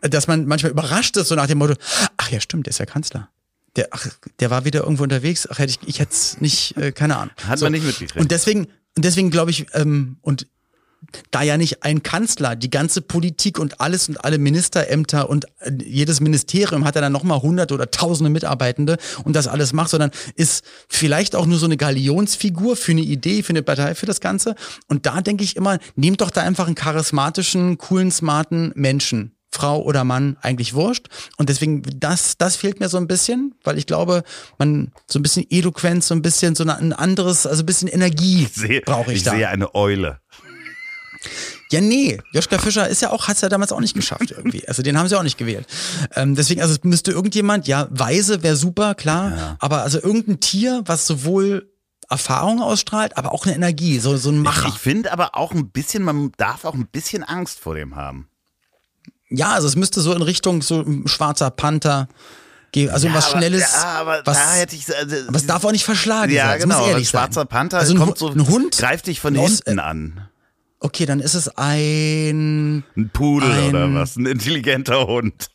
dass 0.01 0.27
man 0.27 0.45
manchmal 0.45 0.71
überrascht 0.71 1.15
ist, 1.17 1.27
so 1.27 1.35
nach 1.35 1.47
dem 1.47 1.59
Motto, 1.59 1.75
ach 2.17 2.29
ja, 2.29 2.41
stimmt, 2.41 2.65
der 2.65 2.71
ist 2.71 2.79
ja 2.79 2.85
Kanzler. 2.85 3.29
Der, 3.75 3.87
ach, 3.91 4.07
der 4.39 4.51
war 4.51 4.65
wieder 4.65 4.81
irgendwo 4.81 5.03
unterwegs, 5.03 5.47
ach, 5.49 5.57
hätte 5.59 5.71
ich, 5.71 5.87
ich 5.87 5.99
hätte 5.99 6.11
es 6.11 6.41
nicht, 6.41 6.77
äh, 6.77 6.91
keine 6.91 7.17
Ahnung. 7.17 7.33
Hat 7.47 7.61
man 7.61 7.71
nicht 7.71 7.85
mitgekriegt. 7.85 8.19
Und 8.19 8.31
deswegen, 8.31 8.67
und 8.95 9.05
deswegen 9.05 9.31
glaube 9.31 9.51
ich, 9.51 9.65
ähm, 9.73 10.17
und 10.21 10.47
da 11.31 11.41
ja 11.41 11.57
nicht 11.57 11.83
ein 11.83 12.03
Kanzler 12.03 12.55
die 12.55 12.69
ganze 12.69 13.01
Politik 13.01 13.59
und 13.59 13.81
alles 13.81 14.09
und 14.09 14.23
alle 14.23 14.37
Ministerämter 14.37 15.29
und 15.29 15.45
äh, 15.59 15.71
jedes 15.83 16.19
Ministerium 16.19 16.85
hat 16.85 16.95
ja 16.95 17.01
dann 17.01 17.11
nochmal 17.11 17.41
hunderte 17.41 17.73
oder 17.73 17.91
tausende 17.91 18.29
Mitarbeitende 18.29 18.97
und 19.23 19.35
das 19.35 19.47
alles 19.47 19.73
macht, 19.73 19.89
sondern 19.89 20.11
ist 20.35 20.63
vielleicht 20.87 21.35
auch 21.35 21.45
nur 21.45 21.57
so 21.57 21.65
eine 21.65 21.77
Galionsfigur 21.77 22.75
für 22.75 22.91
eine 22.91 23.01
Idee, 23.01 23.43
für 23.43 23.51
eine 23.51 23.63
Partei, 23.63 23.95
für 23.95 24.05
das 24.05 24.19
Ganze. 24.19 24.55
Und 24.87 25.05
da 25.05 25.21
denke 25.21 25.43
ich 25.43 25.55
immer, 25.55 25.79
nehmt 25.95 26.21
doch 26.21 26.31
da 26.31 26.41
einfach 26.41 26.67
einen 26.67 26.75
charismatischen, 26.75 27.77
coolen, 27.77 28.11
smarten 28.11 28.71
Menschen. 28.75 29.35
Frau 29.53 29.81
oder 29.83 30.03
Mann 30.03 30.37
eigentlich 30.41 30.73
wurscht. 30.73 31.07
Und 31.37 31.47
deswegen, 31.49 31.83
das, 31.97 32.37
das 32.37 32.55
fehlt 32.55 32.79
mir 32.79 32.89
so 32.89 32.97
ein 32.97 33.07
bisschen, 33.07 33.53
weil 33.63 33.77
ich 33.77 33.85
glaube, 33.85 34.23
man 34.57 34.91
so 35.07 35.19
ein 35.19 35.21
bisschen 35.21 35.45
Eloquenz, 35.49 36.07
so 36.07 36.15
ein 36.15 36.23
bisschen 36.23 36.55
so 36.55 36.63
ein 36.65 36.91
anderes, 36.91 37.45
also 37.45 37.61
ein 37.61 37.65
bisschen 37.67 37.87
Energie 37.87 38.47
Ich 38.67 38.83
brauche 38.83 39.11
ich, 39.11 39.17
ich 39.17 39.23
da. 39.23 39.31
sehe 39.31 39.47
eine 39.47 39.75
Eule. 39.75 40.19
Ja, 41.71 41.81
nee, 41.81 42.19
Joschka 42.33 42.57
Fischer 42.59 42.87
ist 42.87 43.01
ja 43.01 43.11
auch, 43.11 43.27
hat's 43.27 43.41
ja 43.41 43.49
damals 43.49 43.71
auch 43.71 43.79
nicht 43.79 43.95
geschafft 43.95 44.31
irgendwie. 44.31 44.67
Also 44.67 44.83
den 44.83 44.97
haben 44.97 45.07
sie 45.07 45.17
auch 45.17 45.23
nicht 45.23 45.37
gewählt. 45.37 45.67
Ähm, 46.15 46.35
deswegen, 46.35 46.61
also 46.61 46.73
es 46.73 46.83
müsste 46.83 47.11
irgendjemand, 47.11 47.67
ja, 47.67 47.87
Weise 47.89 48.43
wäre 48.43 48.55
super, 48.55 48.95
klar, 48.95 49.57
aber 49.59 49.81
also 49.83 50.01
irgendein 50.01 50.39
Tier, 50.39 50.83
was 50.85 51.07
sowohl 51.07 51.69
Erfahrung 52.09 52.61
ausstrahlt, 52.61 53.17
aber 53.17 53.33
auch 53.33 53.45
eine 53.45 53.55
Energie, 53.55 53.99
so, 53.99 54.17
so 54.17 54.29
ein 54.29 54.39
Macher. 54.39 54.69
Ich 54.69 54.75
finde 54.75 55.11
aber 55.11 55.35
auch 55.35 55.51
ein 55.51 55.69
bisschen, 55.69 56.03
man 56.03 56.31
darf 56.37 56.65
auch 56.65 56.75
ein 56.75 56.87
bisschen 56.87 57.23
Angst 57.23 57.59
vor 57.59 57.75
dem 57.75 57.95
haben. 57.95 58.27
ja, 59.29 59.51
also 59.53 59.67
es 59.67 59.75
müsste 59.75 60.01
so 60.01 60.13
in 60.13 60.21
Richtung 60.21 60.61
so 60.61 60.81
ein 60.81 61.07
schwarzer 61.07 61.49
Panther 61.49 62.07
gehen, 62.71 62.89
also 62.89 63.11
was 63.13 63.29
aber, 63.29 63.37
Schnelles. 63.37 63.61
Ja, 63.61 63.83
aber 63.99 64.21
was, 64.25 64.37
da 64.37 64.53
hätte 64.53 64.75
ich. 64.75 64.93
Also, 64.93 65.15
aber 65.27 65.37
es 65.37 65.45
darf 65.45 65.63
auch 65.63 65.71
nicht 65.71 65.85
verschlagen 65.85 66.33
ja, 66.33 66.47
sein. 66.47 66.57
es 66.57 66.63
genau. 66.63 66.99
Schwarzer. 67.03 67.45
Panther 67.45 67.79
also 67.79 67.93
ein, 67.93 67.99
kommt 67.99 68.17
so, 68.17 68.29
ein 68.29 68.47
Hund 68.47 68.77
greift 68.77 69.07
dich 69.07 69.19
von 69.21 69.35
hinten 69.35 69.79
an. 69.79 70.27
Okay, 70.85 71.05
dann 71.05 71.21
ist 71.21 71.33
es 71.33 71.47
ein 71.57 72.83
Ein 72.97 73.09
Pudel 73.13 73.49
ein- 73.49 73.69
oder 73.69 73.93
was? 73.93 74.17
Ein 74.17 74.25
intelligenter 74.25 75.07
Hund. 75.07 75.49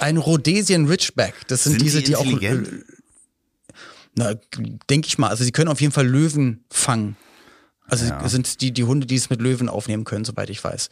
ein 0.00 0.16
Rhodesian 0.16 0.86
Ridgeback. 0.86 1.34
Das 1.46 1.62
sind, 1.64 1.74
Sind 1.74 1.82
diese, 1.82 1.98
die 2.00 2.06
die, 2.06 2.16
auch 2.16 2.24
äh, 2.42 2.58
Na, 4.16 4.34
denke 4.90 5.06
ich 5.06 5.16
mal. 5.16 5.28
Also 5.28 5.44
sie 5.44 5.52
können 5.52 5.68
auf 5.68 5.80
jeden 5.80 5.92
Fall 5.92 6.06
Löwen 6.08 6.64
fangen. 6.70 7.16
Also 7.86 8.04
Ja. 8.06 8.28
sind 8.28 8.60
die, 8.60 8.72
die 8.72 8.82
Hunde, 8.84 9.06
die 9.06 9.14
es 9.14 9.30
mit 9.30 9.40
Löwen 9.40 9.68
aufnehmen 9.68 10.02
können, 10.04 10.24
soweit 10.24 10.50
ich 10.50 10.62
weiß. 10.62 10.88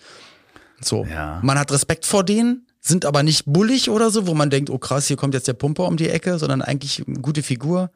So. 0.80 1.04
Ja. 1.04 1.40
Man 1.42 1.58
hat 1.58 1.72
Respekt 1.72 2.06
vor 2.06 2.22
denen, 2.24 2.66
sind 2.80 3.04
aber 3.04 3.24
nicht 3.24 3.44
bullig 3.46 3.90
oder 3.90 4.10
so, 4.12 4.28
wo 4.28 4.34
man 4.34 4.48
denkt, 4.50 4.70
oh 4.70 4.78
krass, 4.78 5.08
hier 5.08 5.16
kommt 5.16 5.34
jetzt 5.34 5.48
der 5.48 5.54
Pumper 5.54 5.86
um 5.86 5.96
die 5.96 6.08
Ecke, 6.08 6.38
sondern 6.38 6.62
eigentlich 6.62 7.02
eine 7.06 7.18
gute 7.20 7.42
Figur, 7.42 7.90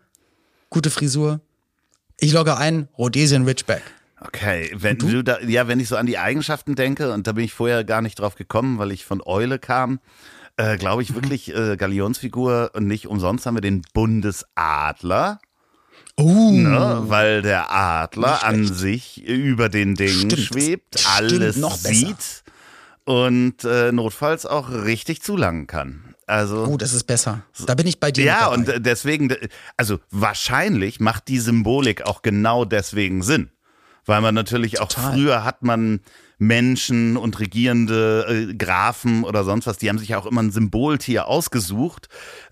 gute 0.69 0.91
Frisur. 0.91 1.41
Ich 2.19 2.33
logge 2.33 2.57
ein, 2.57 2.89
Rhodesian 2.99 3.45
Ridgeback. 3.45 3.83
Okay, 4.27 4.71
wenn 4.75 4.99
du? 4.99 5.23
da, 5.23 5.41
ja, 5.41 5.69
wenn 5.69 5.81
ich 5.81 5.89
so 5.89 5.97
an 5.97 6.07
die 6.07 6.19
Eigenschaften 6.19 6.75
denke, 6.75 7.13
und 7.13 7.27
da 7.27 7.33
bin 7.33 7.45
ich 7.45 7.53
vorher 7.53 7.85
gar 7.85 8.03
nicht 8.03 8.19
drauf 8.19 8.35
gekommen, 8.35 8.79
weil 8.79 8.93
ich 8.93 9.05
von 9.05 9.23
Eule 9.25 9.59
kam, 9.59 10.01
äh, 10.57 10.77
glaube 10.77 11.03
ich 11.03 11.15
wirklich 11.15 11.55
äh, 11.55 11.77
Galionsfigur 11.77 12.71
und 12.75 12.87
nicht 12.87 13.07
umsonst 13.07 13.47
haben 13.47 13.57
wir 13.57 13.63
den 13.63 13.83
Bundesadler. 13.95 15.41
Oh, 16.17 16.51
Ne, 16.51 17.05
weil 17.07 17.41
der 17.41 17.73
Adler 17.73 18.45
an 18.45 18.67
sich 18.67 19.23
über 19.25 19.71
den 19.71 19.95
Dingen 19.95 20.31
Stimmt, 20.31 20.39
schwebt, 20.39 20.99
stimmt, 21.01 21.33
alles 21.33 21.83
sieht 21.83 22.45
und 23.05 23.65
äh, 23.65 23.93
notfalls 23.93 24.45
auch 24.45 24.71
richtig 24.71 25.23
zulangen 25.23 25.67
kann. 25.67 26.15
Also 26.27 26.67
oh, 26.67 26.77
das 26.77 26.93
ist 26.93 27.05
besser. 27.05 27.43
Da 27.67 27.75
bin 27.75 27.87
ich 27.87 27.99
bei 27.99 28.13
dir. 28.13 28.25
ja, 28.25 28.47
und 28.47 28.71
deswegen, 28.79 29.35
also 29.77 29.99
wahrscheinlich 30.11 31.01
macht 31.01 31.29
die 31.29 31.39
Symbolik 31.39 32.03
auch 32.03 32.23
genau 32.23 32.65
deswegen 32.65 33.23
Sinn. 33.23 33.51
Weil 34.05 34.21
man 34.21 34.35
natürlich 34.35 34.81
auch 34.81 34.89
Total. 34.89 35.13
früher 35.15 35.45
hat 35.45 35.63
man 35.63 36.01
Menschen 36.39 37.17
und 37.17 37.39
regierende 37.39 38.49
äh, 38.51 38.55
Grafen 38.55 39.23
oder 39.23 39.45
sonst 39.45 39.67
was, 39.67 39.79
die 39.79 39.89
haben 39.89 39.99
sich 39.99 40.09
ja 40.09 40.19
auch 40.19 40.27
immer 40.27 40.43
ein 40.43 40.51
Symboltier 40.51 41.29
ausgesucht, 41.29 42.09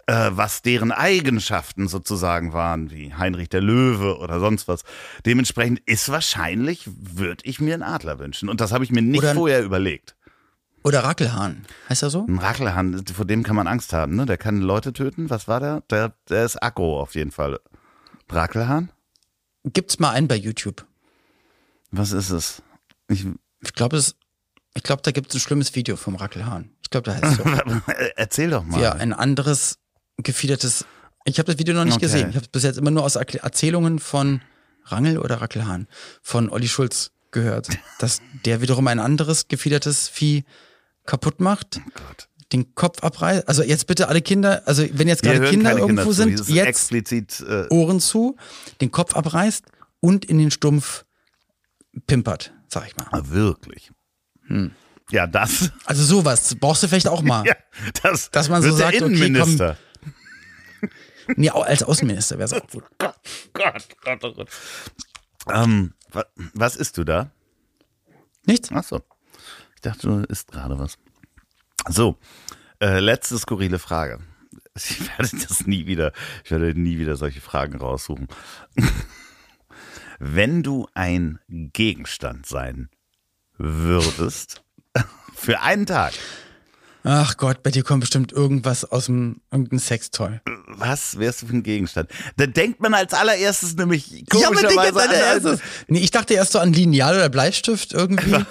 äh, 0.07 0.31
was 0.31 0.63
deren 0.63 0.93
Eigenschaften 0.93 1.89
sozusagen 1.89 2.53
waren, 2.53 2.93
wie 2.93 3.13
Heinrich 3.15 3.49
der 3.49 3.61
Löwe 3.61 4.19
oder 4.19 4.39
sonst 4.39 4.69
was. 4.69 4.83
Dementsprechend 5.27 5.81
ist 5.87 6.09
wahrscheinlich, 6.09 6.89
würde 6.97 7.43
ich 7.45 7.61
mir 7.61 7.75
einen 7.75 7.83
Adler 7.83 8.21
wünschen. 8.21 8.49
Und 8.49 8.61
das 8.61 8.71
habe 8.71 8.85
ich 8.85 8.93
mir 8.93 9.03
nicht 9.03 9.19
Oder 9.19 9.35
vorher 9.35 9.65
überlegt. 9.65 10.15
Oder 10.83 11.05
Rackelhahn. 11.05 11.67
Heißt 11.89 12.05
er 12.05 12.11
so? 12.11 12.25
Ein 12.27 12.39
Rackelhahn, 12.39 13.05
vor 13.13 13.27
dem 13.27 13.43
kann 13.43 13.57
man 13.57 13.67
Angst 13.67 13.93
haben, 13.93 14.15
ne? 14.15 14.25
Der 14.25 14.39
kann 14.39 14.61
Leute 14.61 14.93
töten. 14.93 15.29
Was 15.29 15.47
war 15.47 15.61
der? 15.61 15.83
Der, 15.91 16.15
der 16.29 16.45
ist 16.45 16.63
aggro 16.63 17.01
auf 17.01 17.17
jeden 17.17 17.33
Fall. 17.33 17.59
Rackelhahn? 18.31 18.91
Gibt's 19.65 19.99
mal 19.99 20.11
einen 20.11 20.29
bei 20.29 20.37
YouTube. 20.37 20.87
Was 21.91 22.13
ist 22.13 22.31
es? 22.31 22.63
Ich, 23.09 23.27
Ich 23.63 23.73
glaube, 23.75 23.97
es, 23.97 24.15
ich 24.75 24.83
glaube, 24.83 25.03
da 25.03 25.11
gibt's 25.11 25.35
ein 25.35 25.41
schlimmes 25.41 25.75
Video 25.75 25.97
vom 25.97 26.15
Rackelhahn. 26.17 26.71
Ich 26.83 26.91
glaube, 26.91 27.11
da 27.11 27.17
heißt 27.17 27.25
es 27.25 27.37
so. 27.37 27.45
erzähl 28.17 28.51
doch 28.51 28.65
mal. 28.65 28.81
Er 28.83 28.95
ein 28.97 29.13
anderes 29.13 29.77
gefiedertes. 30.19 30.85
Ich 31.25 31.39
habe 31.39 31.47
das 31.47 31.59
Video 31.59 31.75
noch 31.75 31.85
nicht 31.85 31.95
Okay. 31.97 32.07
gesehen. 32.07 32.31
Ich 32.31 32.37
habe 32.37 32.47
bis 32.51 32.63
jetzt 32.63 32.79
immer 32.79 32.91
nur 32.91 33.05
aus 33.05 33.17
Erzählungen 33.17 33.99
von 33.99 34.41
Rangel 34.85 35.19
oder 35.19 35.41
Rackelhahn 35.41 35.87
von 36.23 36.49
Olli 36.49 36.69
Schulz 36.69 37.11
gehört, 37.31 37.69
dass 37.99 38.21
der 38.45 38.61
wiederum 38.61 38.87
ein 38.89 38.99
anderes 38.99 39.49
gefiedertes 39.49 40.09
Vieh 40.09 40.45
kaputt 41.07 41.41
macht, 41.41 41.81
Gott. 41.95 42.29
den 42.53 42.75
Kopf 42.75 43.03
abreißt. 43.03 43.49
Also 43.49 43.63
jetzt 43.63 43.87
bitte 43.87 44.09
alle 44.09 44.23
Kinder, 44.23 44.63
also 44.67 44.85
wenn 44.93 45.09
jetzt 45.09 45.23
gerade 45.23 45.49
Kinder 45.51 45.77
irgendwo 45.77 46.05
zu. 46.05 46.13
sind, 46.13 46.49
jetzt 46.49 46.67
explizit. 46.67 47.41
Äh, 47.41 47.67
Ohren 47.71 48.01
zu, 48.01 48.37
den 48.81 48.91
Kopf 48.91 49.15
abreißt 49.15 49.65
und 50.01 50.25
in 50.25 50.39
den 50.39 50.51
Stumpf 50.51 51.05
pimpert, 52.07 52.53
sag 52.69 52.87
ich 52.87 52.97
mal. 52.97 53.07
ah, 53.11 53.21
wirklich. 53.25 53.91
Hm. 54.47 54.73
Ja, 55.11 55.27
das. 55.27 55.73
Also 55.87 56.05
sowas 56.05 56.55
brauchst 56.55 56.83
du 56.83 56.89
vielleicht 56.89 57.09
auch 57.09 57.23
mal. 57.23 57.45
Ja, 57.47 57.57
das. 58.03 58.31
Dass 58.31 58.49
man 58.49 58.63
so 58.63 58.71
sagt, 58.73 58.95
der 58.95 59.03
okay, 59.03 59.15
komm. 59.15 59.23
Innenminister. 59.23 59.77
Nee, 61.37 61.51
als 61.51 61.83
Außenminister 61.83 62.39
wäre 62.39 62.47
es 62.47 62.53
auch 62.53 62.67
gut. 62.69 62.85
Gott, 62.99 63.15
Gott, 63.53 63.89
Gott, 64.03 64.25
oh 64.25 64.33
Gott. 64.33 64.49
Ähm, 65.53 65.95
wa, 66.11 66.25
was 66.55 66.77
isst 66.77 66.99
du 66.99 67.05
da? 67.05 67.31
Nichts? 68.47 68.71
Ach 68.73 68.83
so. 68.83 69.01
Ich 69.77 69.81
dachte, 69.81 70.07
du 70.09 70.21
isst 70.25 70.51
gerade 70.51 70.79
was. 70.79 70.99
So, 71.89 72.19
äh, 72.81 72.99
letzte 73.01 73.39
skurrile 73.39 73.79
Frage. 73.79 74.19
Ich 74.77 75.01
werde 75.01 75.37
das 75.49 75.67
nie 75.67 75.87
wieder, 75.87 76.13
ich 76.45 76.53
werde 76.53 76.79
nie 76.79 76.99
wieder 76.99 77.17
solche 77.17 77.41
Fragen 77.41 77.77
raussuchen. 77.77 78.29
Wenn 80.23 80.63
du 80.63 80.87
ein 80.95 81.39
Gegenstand 81.49 82.45
sein 82.47 82.91
würdest, 83.57 84.63
für 85.35 85.61
einen 85.61 85.87
Tag, 85.87 86.13
Ach 87.03 87.39
Gott, 87.39 87.63
bei 87.63 87.71
dir 87.71 87.83
kommt 87.83 88.01
bestimmt 88.03 88.31
irgendwas 88.31 88.85
aus 88.85 89.07
dem 89.07 89.41
irgendein 89.51 89.79
Sextoy. 89.79 90.39
was 90.67 91.19
wärst 91.19 91.41
du 91.41 91.47
für 91.47 91.55
ein 91.57 91.63
Gegenstand? 91.63 92.11
Da 92.37 92.45
denkt 92.45 92.81
man 92.81 92.93
als 92.93 93.15
allererstes 93.15 93.75
nämlich 93.75 94.11
Ja, 94.11 94.21
komischerweise 94.29 95.01
an, 95.09 95.11
erste. 95.11 95.61
Nee, 95.89 96.01
ich 96.01 96.11
dachte 96.11 96.35
erst 96.35 96.53
so 96.53 96.59
an 96.59 96.75
Lineal 96.75 97.15
oder 97.15 97.31
Bleistift 97.31 97.95
irgendwie. 97.95 98.33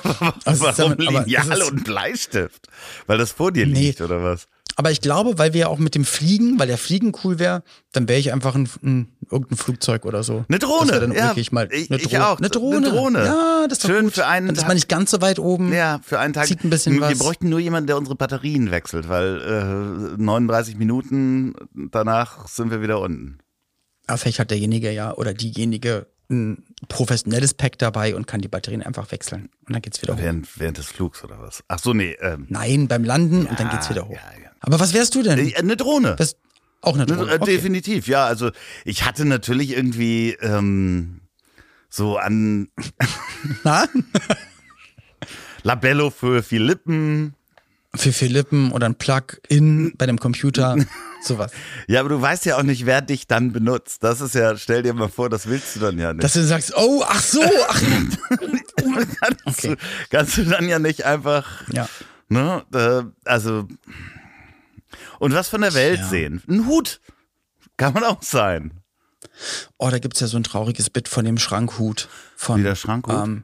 Also, 0.45 0.63
Warum 0.63 0.97
damit- 0.97 1.27
Lineal 1.27 1.61
und 1.61 1.83
Bleistift? 1.83 2.67
Weil 3.05 3.19
das 3.19 3.31
vor 3.33 3.51
dir 3.51 3.67
Nee. 3.67 3.89
liegt, 3.89 4.01
oder 4.01 4.23
was? 4.23 4.47
Aber 4.77 4.89
ich 4.89 5.01
glaube, 5.01 5.37
weil 5.37 5.53
wir 5.53 5.61
ja 5.61 5.67
auch 5.67 5.77
mit 5.77 5.93
dem 5.93 6.05
Fliegen, 6.05 6.57
weil 6.57 6.67
der 6.67 6.79
Fliegen 6.79 7.11
cool 7.23 7.37
wäre, 7.37 7.61
dann 7.91 8.07
wäre 8.09 8.19
ich 8.19 8.33
einfach 8.33 8.55
ein, 8.55 8.67
ein, 8.81 9.15
irgendein 9.31 9.57
Flugzeug 9.57 10.05
oder 10.05 10.23
so. 10.23 10.45
Eine 10.49 10.59
Drohne, 10.59 10.91
Das 10.91 10.99
dann 11.01 11.11
ja, 11.11 11.27
wirklich 11.29 11.51
mal 11.51 11.67
ich- 11.71 11.89
eine 11.91 11.99
ich 12.01 12.07
Drohne. 12.07 12.27
auch. 12.27 12.37
Eine 12.39 12.49
Drohne. 12.49 12.77
Eine 12.77 12.89
Drohne. 12.89 13.25
Ja, 13.25 13.65
das 13.69 13.79
ist 13.79 13.87
Schön 13.87 14.05
gut. 14.05 14.13
für 14.13 14.25
einen 14.27 14.47
Dann 14.47 14.55
ist 14.55 14.67
man 14.67 14.75
nicht 14.75 14.89
ganz 14.89 15.11
so 15.11 15.21
weit 15.21 15.39
oben. 15.39 15.71
Ja, 15.73 15.99
für 16.03 16.19
einen 16.19 16.33
Tag. 16.33 16.47
Zieht 16.47 16.63
ein 16.63 16.69
bisschen 16.69 16.93
wir, 16.95 17.01
wir 17.01 17.09
was. 17.11 17.19
bräuchten 17.19 17.49
nur 17.49 17.59
jemanden, 17.59 17.87
der 17.87 17.97
unsere 17.97 18.15
Batterien 18.15 18.71
wechselt, 18.71 19.07
weil 19.09 20.15
äh, 20.17 20.21
39 20.21 20.77
Minuten 20.77 21.53
danach 21.73 22.47
sind 22.47 22.71
wir 22.71 22.81
wieder 22.81 22.99
unten. 22.99 23.39
Aber 24.07 24.17
vielleicht 24.17 24.39
hat 24.39 24.49
derjenige 24.51 24.91
ja 24.91 25.13
oder 25.13 25.33
diejenige 25.33 26.07
ein 26.31 26.63
professionelles 26.87 27.55
Pack 27.55 27.79
dabei 27.79 28.15
und 28.15 28.27
kann 28.27 28.41
die 28.41 28.47
Batterien 28.47 28.83
einfach 28.83 29.11
wechseln. 29.11 29.49
Und 29.67 29.73
dann 29.73 29.81
geht's 29.81 29.99
wieder 30.01 30.13
hoch. 30.15 30.19
Während, 30.21 30.59
während 30.59 30.77
des 30.77 30.85
Flugs 30.85 31.23
oder 31.23 31.39
was? 31.39 31.63
Ach 31.67 31.79
so, 31.79 31.93
nee. 31.93 32.15
Ähm, 32.21 32.45
Nein, 32.49 32.87
beim 32.87 33.03
Landen 33.03 33.47
und 33.47 33.59
dann 33.59 33.69
geht's 33.69 33.89
wieder 33.89 34.07
hoch. 34.07 34.13
ja, 34.13 34.41
ja. 34.43 34.49
Aber 34.61 34.79
was 34.79 34.93
wärst 34.93 35.15
du 35.15 35.23
denn? 35.23 35.39
äh, 35.39 35.55
eine 35.55 35.75
Drohne. 35.75 36.15
Das 36.17 36.35
auch 36.81 36.95
eine 36.95 37.05
Ne, 37.05 37.15
Drohne. 37.15 37.31
äh, 37.31 37.35
Okay. 37.35 37.45
Definitiv, 37.55 38.07
ja. 38.07 38.25
Also 38.25 38.51
ich 38.85 39.03
hatte 39.05 39.25
natürlich 39.25 39.71
irgendwie 39.75 40.37
ähm, 40.41 41.21
so 41.89 42.17
an 42.17 42.69
Na? 43.63 43.85
Labello 45.63 46.09
für 46.09 46.43
Philippen. 46.43 47.33
Für 47.95 48.13
Philippen 48.13 48.71
oder 48.71 48.85
ein 48.85 48.95
Plug-in 48.95 49.93
bei 49.97 50.05
dem 50.05 50.19
Computer. 50.19 50.75
Sowas. 51.23 51.51
Ja, 51.87 51.99
aber 52.01 52.09
du 52.09 52.21
weißt 52.21 52.45
ja 52.45 52.57
auch 52.57 52.63
nicht, 52.63 52.85
wer 52.85 53.01
dich 53.01 53.25
dann 53.27 53.51
benutzt. 53.51 54.03
Das 54.03 54.21
ist 54.21 54.35
ja, 54.35 54.55
stell 54.57 54.83
dir 54.83 54.93
mal 54.93 55.09
vor, 55.09 55.27
das 55.29 55.47
willst 55.47 55.75
du 55.75 55.79
dann 55.79 55.97
ja 55.97 56.13
nicht. 56.13 56.23
Dass 56.23 56.33
du 56.33 56.43
sagst, 56.43 56.71
oh, 56.77 57.03
ach 57.05 57.19
so, 57.21 57.41
ach. 57.67 57.81
kannst, 59.19 59.41
Okay. 59.45 59.69
du, 59.75 59.75
kannst 60.11 60.37
du 60.37 60.43
dann 60.45 60.69
ja 60.69 60.77
nicht 60.79 61.03
einfach, 61.03 61.67
Ja. 61.73 61.89
ne, 62.29 62.63
äh, 62.73 63.03
also 63.27 63.67
und 65.19 65.33
was 65.33 65.49
von 65.49 65.61
der 65.61 65.73
Welt 65.73 65.99
Ja. 65.99 66.07
sehen. 66.07 66.41
Ein 66.47 66.65
Hut 66.67 66.99
kann 67.77 67.93
man 67.93 68.03
auch 68.03 68.23
sein. 68.23 68.71
Oh, 69.77 69.89
da 69.89 69.99
gibt's 69.99 70.19
ja 70.19 70.27
so 70.27 70.37
ein 70.37 70.43
trauriges 70.43 70.89
Bit 70.89 71.07
von 71.07 71.23
dem 71.25 71.37
Schrankhut 71.37 72.07
von, 72.35 72.59
Wie 72.59 72.63
der 72.63 72.75
Schrankhut? 72.75 73.15
ähm, 73.15 73.43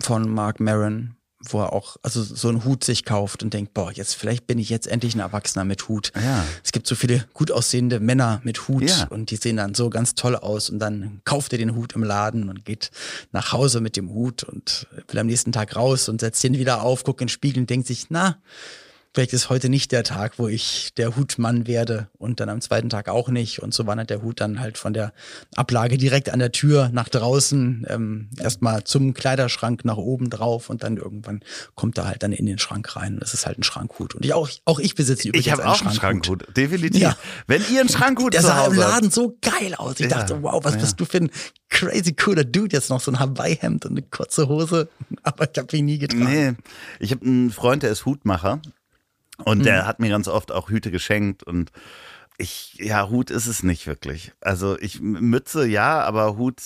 von 0.00 0.28
Mark 0.28 0.60
Maron, 0.60 1.16
wo 1.48 1.60
er 1.60 1.72
auch 1.72 1.96
also 2.02 2.22
so 2.22 2.48
einen 2.48 2.64
Hut 2.64 2.82
sich 2.82 3.04
kauft 3.04 3.42
und 3.42 3.54
denkt, 3.54 3.72
boah, 3.74 3.92
jetzt 3.92 4.14
vielleicht 4.14 4.46
bin 4.46 4.58
ich 4.58 4.68
jetzt 4.70 4.86
endlich 4.88 5.14
ein 5.14 5.20
Erwachsener 5.20 5.64
mit 5.64 5.88
Hut. 5.88 6.10
Ja. 6.20 6.44
Es 6.64 6.72
gibt 6.72 6.86
so 6.86 6.94
viele 6.96 7.24
gut 7.34 7.52
aussehende 7.52 8.00
Männer 8.00 8.40
mit 8.42 8.66
Hut 8.68 8.88
Ja. 8.88 9.06
und 9.10 9.30
die 9.30 9.36
sehen 9.36 9.56
dann 9.56 9.74
so 9.74 9.88
ganz 9.90 10.14
toll 10.14 10.34
aus 10.34 10.70
und 10.70 10.78
dann 10.80 11.20
kauft 11.24 11.52
er 11.52 11.58
den 11.58 11.74
Hut 11.76 11.92
im 11.94 12.02
Laden 12.02 12.48
und 12.48 12.64
geht 12.64 12.90
nach 13.32 13.52
Hause 13.52 13.80
mit 13.80 13.96
dem 13.96 14.10
Hut 14.10 14.42
und 14.42 14.86
will 15.08 15.20
am 15.20 15.26
nächsten 15.26 15.52
Tag 15.52 15.76
raus 15.76 16.08
und 16.08 16.20
setzt 16.20 16.42
den 16.42 16.54
wieder 16.58 16.82
auf, 16.82 17.04
guckt 17.04 17.20
in 17.20 17.26
den 17.26 17.30
Spiegel 17.32 17.60
und 17.60 17.70
denkt 17.70 17.86
sich, 17.86 18.06
na, 18.08 18.38
vielleicht 19.16 19.32
ist 19.32 19.48
heute 19.48 19.70
nicht 19.70 19.92
der 19.92 20.04
Tag, 20.04 20.38
wo 20.38 20.46
ich 20.46 20.92
der 20.98 21.16
Hutmann 21.16 21.66
werde 21.66 22.10
und 22.18 22.38
dann 22.38 22.50
am 22.50 22.60
zweiten 22.60 22.90
Tag 22.90 23.08
auch 23.08 23.30
nicht. 23.30 23.62
Und 23.62 23.72
so 23.72 23.86
wandert 23.86 24.10
der 24.10 24.20
Hut 24.20 24.42
dann 24.42 24.60
halt 24.60 24.76
von 24.76 24.92
der 24.92 25.14
Ablage 25.54 25.96
direkt 25.96 26.28
an 26.28 26.38
der 26.38 26.52
Tür 26.52 26.90
nach 26.92 27.08
draußen, 27.08 27.86
ähm, 27.88 28.28
erstmal 28.38 28.84
zum 28.84 29.14
Kleiderschrank 29.14 29.86
nach 29.86 29.96
oben 29.96 30.28
drauf 30.28 30.68
und 30.68 30.82
dann 30.82 30.98
irgendwann 30.98 31.40
kommt 31.74 31.96
er 31.96 32.06
halt 32.06 32.22
dann 32.22 32.32
in 32.32 32.44
den 32.44 32.58
Schrank 32.58 32.94
rein. 32.94 33.14
Und 33.14 33.20
das 33.20 33.32
ist 33.32 33.46
halt 33.46 33.58
ein 33.58 33.62
Schrankhut. 33.62 34.14
Und 34.14 34.22
ich 34.22 34.34
auch, 34.34 34.50
auch 34.66 34.80
ich 34.80 34.94
besitze 34.94 35.28
übrigens 35.28 35.46
Ich 35.46 35.50
habe 35.50 35.66
auch 35.66 35.80
einen 35.80 35.94
Schrankhut. 35.94 36.42
Schrankhut, 36.42 36.56
definitiv. 36.58 37.00
Ja. 37.00 37.16
Wenn 37.46 37.62
ihr 37.72 37.80
einen 37.80 37.88
Schrankhut 37.88 38.34
Der 38.34 38.42
zu 38.42 38.48
sah 38.48 38.66
im 38.66 38.72
habt, 38.72 38.76
Laden 38.76 39.10
so 39.10 39.38
geil 39.40 39.74
aus. 39.76 39.94
Ich 39.94 40.00
Ja, 40.00 40.08
dachte, 40.08 40.42
wow, 40.42 40.62
was 40.62 40.74
ja. 40.74 40.80
bist 40.80 41.00
du 41.00 41.06
für 41.06 41.16
ein 41.16 41.30
crazy 41.70 42.12
cooler 42.12 42.44
Dude 42.44 42.76
jetzt 42.76 42.90
noch 42.90 43.00
so 43.00 43.10
ein 43.10 43.18
Hawaii-Hemd 43.18 43.86
und 43.86 43.92
eine 43.92 44.02
kurze 44.02 44.46
Hose. 44.48 44.90
Aber 45.22 45.48
ich 45.50 45.56
habe 45.58 45.74
ihn 45.74 45.86
nie 45.86 45.98
getragen. 45.98 46.24
Nee, 46.24 46.52
ich 47.00 47.12
habe 47.12 47.24
einen 47.24 47.50
Freund, 47.50 47.82
der 47.82 47.92
ist 47.92 48.04
Hutmacher 48.04 48.60
und 49.44 49.58
Mhm. 49.58 49.62
der 49.64 49.86
hat 49.86 50.00
mir 50.00 50.08
ganz 50.08 50.28
oft 50.28 50.52
auch 50.52 50.68
Hüte 50.70 50.90
geschenkt 50.90 51.42
und 51.42 51.70
ich, 52.38 52.74
ja, 52.74 53.08
Hut 53.08 53.30
ist 53.30 53.46
es 53.46 53.62
nicht 53.62 53.86
wirklich. 53.86 54.32
Also 54.40 54.78
ich, 54.78 55.00
Mütze 55.00 55.66
ja, 55.66 56.02
aber 56.02 56.36
Hut, 56.36 56.60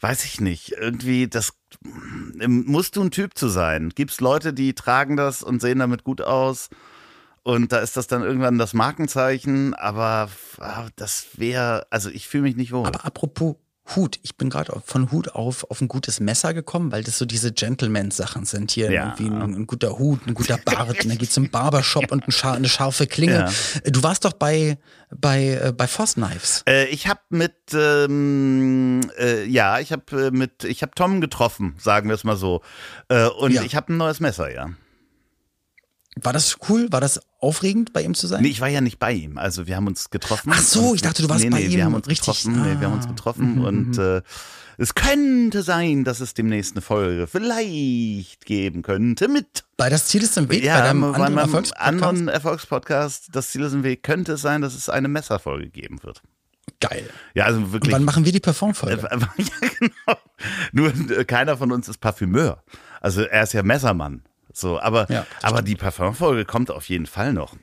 weiß 0.00 0.24
ich 0.24 0.40
nicht. 0.40 0.72
Irgendwie, 0.72 1.28
das 1.28 1.54
ähm, 2.40 2.64
musst 2.66 2.96
du 2.96 3.02
ein 3.02 3.10
Typ 3.10 3.36
zu 3.36 3.48
sein. 3.48 3.90
Gibt's 3.94 4.20
Leute, 4.20 4.52
die 4.52 4.74
tragen 4.74 5.16
das 5.16 5.42
und 5.42 5.62
sehen 5.62 5.78
damit 5.78 6.04
gut 6.04 6.20
aus 6.20 6.68
und 7.42 7.72
da 7.72 7.78
ist 7.78 7.96
das 7.96 8.06
dann 8.06 8.22
irgendwann 8.22 8.58
das 8.58 8.74
Markenzeichen, 8.74 9.72
aber 9.72 10.28
ah, 10.58 10.88
das 10.96 11.28
wäre, 11.36 11.86
also 11.88 12.10
ich 12.10 12.28
fühle 12.28 12.42
mich 12.42 12.56
nicht 12.56 12.72
wohl. 12.72 12.86
Aber 12.86 13.06
apropos 13.06 13.56
Hut, 13.96 14.18
ich 14.22 14.36
bin 14.36 14.50
gerade 14.50 14.72
von 14.84 15.10
Hut 15.12 15.28
auf 15.34 15.70
auf 15.70 15.80
ein 15.80 15.88
gutes 15.88 16.20
Messer 16.20 16.52
gekommen, 16.54 16.92
weil 16.92 17.02
das 17.04 17.16
so 17.18 17.24
diese 17.24 17.52
Gentleman-Sachen 17.52 18.44
sind. 18.44 18.70
Hier 18.72 18.90
Ja. 18.90 19.14
irgendwie 19.16 19.26
ein, 19.34 19.54
ein 19.54 19.66
guter 19.66 19.98
Hut, 19.98 20.26
ein 20.26 20.34
guter 20.34 20.58
Bart, 20.58 20.90
und 20.90 21.10
dann 21.10 21.18
geht's 21.18 21.32
zum 21.34 21.50
Barbershop 21.50 22.12
und 22.12 22.26
ein 22.26 22.32
scha 22.32 22.52
eine 22.52 22.68
scharfe 22.68 23.06
Klinge. 23.06 23.50
Du 23.84 24.02
warst 24.02 24.24
doch 24.24 24.32
bei 24.34 24.78
bei 25.10 25.58
äh, 25.62 25.72
bei 25.72 25.86
Foss 25.86 26.14
Knives. 26.14 26.62
Äh, 26.68 26.84
ich 26.88 27.06
habe 27.06 27.20
mit, 27.30 27.54
ähm, 27.72 29.00
äh, 29.18 29.44
ja, 29.46 29.78
ich 29.80 29.92
habe 29.92 30.26
äh, 30.26 30.30
mit, 30.30 30.64
ich 30.64 30.82
habe 30.82 30.92
Tom 30.94 31.20
getroffen, 31.20 31.74
sagen 31.78 32.08
wir 32.08 32.14
es 32.14 32.24
mal 32.24 32.36
so. 32.36 32.60
Äh, 33.08 33.26
und 33.28 33.52
Ja. 33.52 33.62
ich 33.62 33.74
habe 33.74 33.92
ein 33.92 33.96
neues 33.96 34.20
Messer, 34.20 34.52
ja. 34.52 34.68
War 36.20 36.32
das 36.32 36.56
cool? 36.68 36.88
War 36.90 37.00
das 37.00 37.20
aufregend, 37.38 37.92
bei 37.92 38.02
ihm 38.02 38.14
zu 38.14 38.26
sein? 38.26 38.42
Nee, 38.42 38.48
ich 38.48 38.60
war 38.60 38.68
ja 38.68 38.80
nicht 38.80 38.98
bei 38.98 39.12
ihm. 39.12 39.38
Also 39.38 39.66
wir 39.66 39.76
haben 39.76 39.86
uns 39.86 40.10
getroffen. 40.10 40.50
Ach 40.52 40.60
so, 40.60 40.88
und- 40.90 40.96
ich 40.96 41.02
dachte, 41.02 41.22
du 41.22 41.28
warst 41.28 41.44
nee, 41.44 41.50
bei 41.50 41.58
nee, 41.58 41.66
ihm. 41.66 41.72
Wir 41.72 41.84
haben 41.84 41.94
uns 41.94 42.06
Richtig. 42.08 42.26
getroffen. 42.26 42.62
Nee, 42.62 42.80
wir 42.80 42.86
haben 42.88 42.94
uns 42.96 43.06
Ah. 43.06 43.10
getroffen 43.10 43.64
und 43.64 43.98
äh, 43.98 44.22
es 44.80 44.94
könnte 44.94 45.62
sein, 45.62 46.04
dass 46.04 46.20
es 46.20 46.34
demnächst 46.34 46.74
eine 46.74 46.82
Folge 46.82 47.26
vielleicht 47.26 48.44
geben 48.46 48.82
könnte 48.82 49.28
mit 49.28 49.64
Bei 49.76 49.88
das 49.90 50.06
Ziel 50.06 50.22
ist 50.22 50.36
im 50.38 50.48
Weg, 50.50 50.60
bei 50.62 50.66
ja, 50.66 50.82
deinem 50.82 51.00
bei 51.00 51.06
anderen 51.08 51.34
meinem 51.34 51.38
Erfolgspodcast. 51.38 51.88
anderen 51.88 52.28
Erfolgspodcast, 52.28 53.28
das 53.32 53.50
Ziel 53.50 53.62
ist 53.62 53.72
im 53.72 53.82
Weg, 53.82 54.02
könnte 54.02 54.32
es 54.34 54.40
sein, 54.42 54.60
dass 54.62 54.74
es 54.74 54.88
eine 54.88 55.08
Messerfolge 55.08 55.68
geben 55.70 56.02
wird. 56.02 56.22
Geil. 56.80 57.08
Ja, 57.34 57.46
also 57.46 57.58
Und 57.60 57.72
wirklich. 57.72 57.92
wann 57.94 58.04
machen 58.04 58.24
wir 58.24 58.30
die 58.32 58.40
Performfolge? 58.40 59.02
ja, 59.10 59.18
genau. 59.78 60.18
Nur 60.72 60.92
äh, 61.10 61.24
keiner 61.24 61.56
von 61.56 61.72
uns 61.72 61.88
ist 61.88 61.98
Parfümeur. 61.98 62.62
Also 63.00 63.22
er 63.22 63.42
ist 63.44 63.54
ja 63.54 63.62
Messermann. 63.62 64.22
So, 64.58 64.80
aber, 64.80 65.06
Ja, 65.10 65.24
aber 65.42 65.62
die 65.62 65.76
Parfumfolge 65.76 66.44
kommt 66.44 66.70
auf 66.72 66.88
jeden 66.88 67.06
Fall 67.06 67.32
noch. 67.32 67.54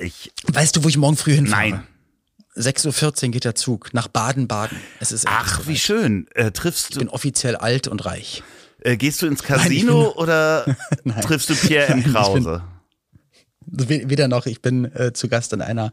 Ich, 0.00 0.32
Weißt 0.48 0.74
du, 0.74 0.82
wo 0.82 0.88
ich 0.88 0.96
morgen 0.96 1.16
früh 1.16 1.32
hinfahre? 1.34 1.70
nein, 1.70 1.86
6.14 2.56 3.26
Uhr 3.26 3.30
geht 3.30 3.44
der 3.44 3.54
Zug 3.54 3.94
nach 3.94 4.08
Baden-Baden. 4.08 4.76
Es 4.98 5.12
ist 5.12 5.26
Ach, 5.28 5.62
wie 5.66 5.78
schön. 5.78 6.26
Äh, 6.34 6.50
triffst 6.50 6.86
Ich 6.90 6.94
du, 6.94 6.98
bin 7.00 7.08
offiziell 7.08 7.54
alt 7.56 7.86
und 7.86 8.04
reich. 8.04 8.42
äh, 8.80 8.96
gehst 8.96 9.22
du 9.22 9.26
ins 9.26 9.42
ich 9.42 9.46
Casino 9.46 10.10
oder 10.16 10.64
Nein. 11.04 11.20
triffst 11.22 11.50
du 11.50 11.54
Pierre 11.54 11.92
M. 11.92 11.98
Ich 12.00 12.04
bin- 12.04 12.12
Krause? 12.14 12.62
We- 13.66 14.10
Weder 14.10 14.26
noch, 14.28 14.46
ich 14.46 14.60
bin 14.60 14.84
äh, 14.94 15.12
zu 15.12 15.28
Gast 15.28 15.52
in 15.52 15.62
einer 15.62 15.90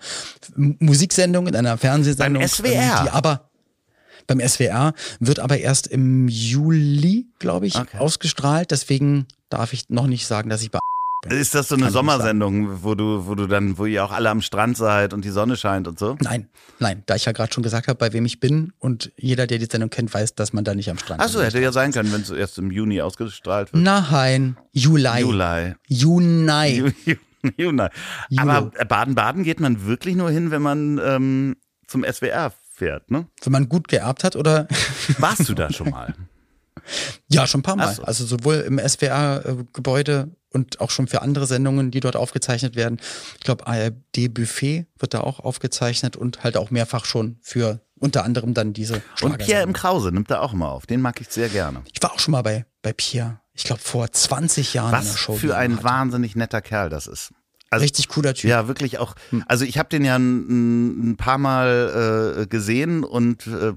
Musiksendung, 0.55 1.47
in 1.47 1.55
einer 1.55 1.77
Fernsehsendung. 1.77 2.41
Beim 2.41 2.49
SWR? 2.49 3.03
Die 3.03 3.09
aber 3.11 3.50
beim 4.27 4.39
SWR 4.39 4.93
wird 5.19 5.39
aber 5.39 5.57
erst 5.59 5.87
im 5.87 6.27
Juli, 6.27 7.27
glaube 7.39 7.67
ich, 7.67 7.75
Okay. 7.75 7.97
ausgestrahlt. 7.97 8.71
Deswegen 8.71 9.25
darf 9.49 9.73
ich 9.73 9.89
noch 9.89 10.07
nicht 10.07 10.25
sagen, 10.27 10.49
dass 10.49 10.61
ich 10.61 10.71
bei 10.71 10.79
Ist 11.29 11.53
das 11.53 11.67
so 11.67 11.75
eine 11.75 11.85
Kann 11.85 11.93
Sommersendung, 11.93 12.83
wo 12.83 12.95
du, 12.95 13.27
wo 13.27 13.35
du 13.35 13.45
dann, 13.47 13.77
wo 13.77 13.85
ihr 13.85 14.03
auch 14.03 14.11
alle 14.11 14.29
am 14.29 14.41
Strand 14.41 14.75
seid 14.77 15.13
und 15.13 15.23
die 15.23 15.29
Sonne 15.29 15.55
scheint 15.55 15.87
und 15.87 15.99
so? 15.99 16.17
Nein, 16.21 16.47
nein, 16.79 17.03
da 17.05 17.15
ich 17.15 17.25
ja 17.25 17.31
gerade 17.31 17.53
schon 17.53 17.61
gesagt 17.63 17.87
habe, 17.87 17.97
bei 17.97 18.11
wem 18.13 18.25
ich 18.25 18.39
bin 18.39 18.73
und 18.79 19.11
jeder, 19.17 19.45
der 19.45 19.59
die 19.59 19.67
Sendung 19.69 19.89
kennt, 19.91 20.11
weiß, 20.13 20.33
dass 20.35 20.51
man 20.53 20.63
da 20.63 20.73
nicht 20.73 20.89
am 20.89 20.97
Strand 20.97 21.21
Achso, 21.21 21.39
ist. 21.39 21.45
hätte 21.47 21.59
ja 21.61 21.71
sein 21.71 21.91
können, 21.91 22.11
wenn 22.11 22.21
es 22.21 22.31
erst 22.31 22.57
im 22.57 22.71
Juni 22.71 23.01
ausgestrahlt 23.01 23.71
wird. 23.71 23.83
Nein, 23.83 24.57
Juli. 24.71 25.19
Juli. 25.19 25.75
Juni. 25.87 26.51
Ju- 26.81 26.93
Ju- 27.05 27.17
Juni. 27.57 27.87
Aber 28.37 28.71
Baden-Baden 28.87 29.43
geht 29.43 29.59
man 29.59 29.85
wirklich 29.85 30.15
nur 30.15 30.29
hin, 30.31 30.49
wenn 30.51 30.61
man 30.61 30.99
ähm, 31.03 31.55
zum 31.87 32.03
SWR 32.03 32.51
fährt, 32.81 33.11
ne? 33.11 33.27
Wenn 33.43 33.51
man 33.53 33.69
gut 33.69 33.87
geerbt 33.87 34.23
hat 34.23 34.35
oder 34.35 34.67
Warst 35.19 35.47
du 35.47 35.53
da 35.53 35.71
schon 35.71 35.91
mal? 35.91 36.15
Ja, 37.29 37.45
schon 37.45 37.59
ein 37.59 37.63
paar 37.63 37.75
Mal. 37.75 37.93
So. 37.93 38.01
Also 38.03 38.25
sowohl 38.25 38.55
im 38.55 38.79
SWR-Gebäude 38.79 40.31
und 40.51 40.81
auch 40.81 40.89
schon 40.89 41.07
für 41.07 41.21
andere 41.21 41.45
Sendungen, 41.45 41.91
die 41.91 41.99
dort 41.99 42.15
aufgezeichnet 42.15 42.75
werden. 42.75 42.99
Ich 43.37 43.43
glaube, 43.43 43.67
ARD 43.67 44.33
Buffet 44.33 44.87
wird 44.97 45.13
da 45.13 45.19
auch 45.21 45.39
aufgezeichnet 45.39 46.15
und 46.17 46.43
halt 46.43 46.57
auch 46.57 46.71
mehrfach 46.71 47.05
schon 47.05 47.37
für 47.41 47.81
unter 47.99 48.23
anderem 48.23 48.55
dann 48.55 48.73
diese 48.73 48.95
Und 48.95 49.01
Pierre 49.03 49.17
Schlagersendung. 49.35 49.69
M. 49.69 49.73
Krause 49.73 50.11
nimmt 50.11 50.31
er 50.31 50.41
auch 50.41 50.53
immer 50.53 50.69
auf. 50.71 50.87
Den 50.87 51.01
mag 51.01 51.21
ich 51.21 51.29
sehr 51.29 51.49
gerne. 51.49 51.83
Ich 51.93 52.01
war 52.01 52.13
auch 52.13 52.19
schon 52.19 52.31
mal 52.31 52.41
bei, 52.41 52.65
bei 52.81 52.93
Pierre. 52.93 53.39
Ich 53.53 53.63
glaube, 53.65 53.81
vor 53.81 54.11
20 54.11 54.73
Jahren 54.73 54.89
in 54.93 54.99
Was 54.99 55.11
der 55.11 55.17
Show. 55.19 55.33
die 55.33 55.39
für 55.39 55.55
ein 55.55 55.83
wahnsinnig 55.83 56.35
netter 56.35 56.61
Kerl 56.61 56.89
das 56.89 57.05
ist. 57.05 57.31
Also, 57.71 57.83
Richtig 57.83 58.09
cooler 58.09 58.33
Typ. 58.33 58.49
Ja, 58.49 58.67
wirklich 58.67 58.99
auch. 58.99 59.15
Also 59.47 59.63
ich 59.63 59.77
habe 59.77 59.87
den 59.87 60.03
ja 60.03 60.17
ein, 60.17 61.11
ein 61.11 61.15
paar 61.17 61.37
Mal 61.37 62.41
äh, 62.41 62.45
gesehen 62.47 63.03
und 63.05 63.47
äh, 63.47 63.71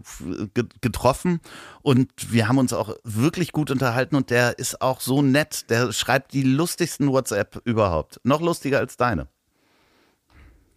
ge- 0.53 0.67
getroffen 0.81 1.41
und 1.83 2.11
wir 2.33 2.49
haben 2.49 2.59
uns 2.59 2.73
auch 2.73 2.97
wirklich 3.05 3.53
gut 3.53 3.71
unterhalten 3.71 4.17
und 4.17 4.31
der 4.31 4.59
ist 4.59 4.83
auch 4.83 5.01
so 5.01 5.23
nett. 5.23 5.71
Der 5.71 5.93
schreibt 5.93 6.33
die 6.33 6.43
lustigsten 6.43 7.07
WhatsApp 7.13 7.63
überhaupt. 7.65 8.21
Noch 8.25 8.41
lustiger 8.41 8.81
als 8.81 8.97
deine. 8.97 9.29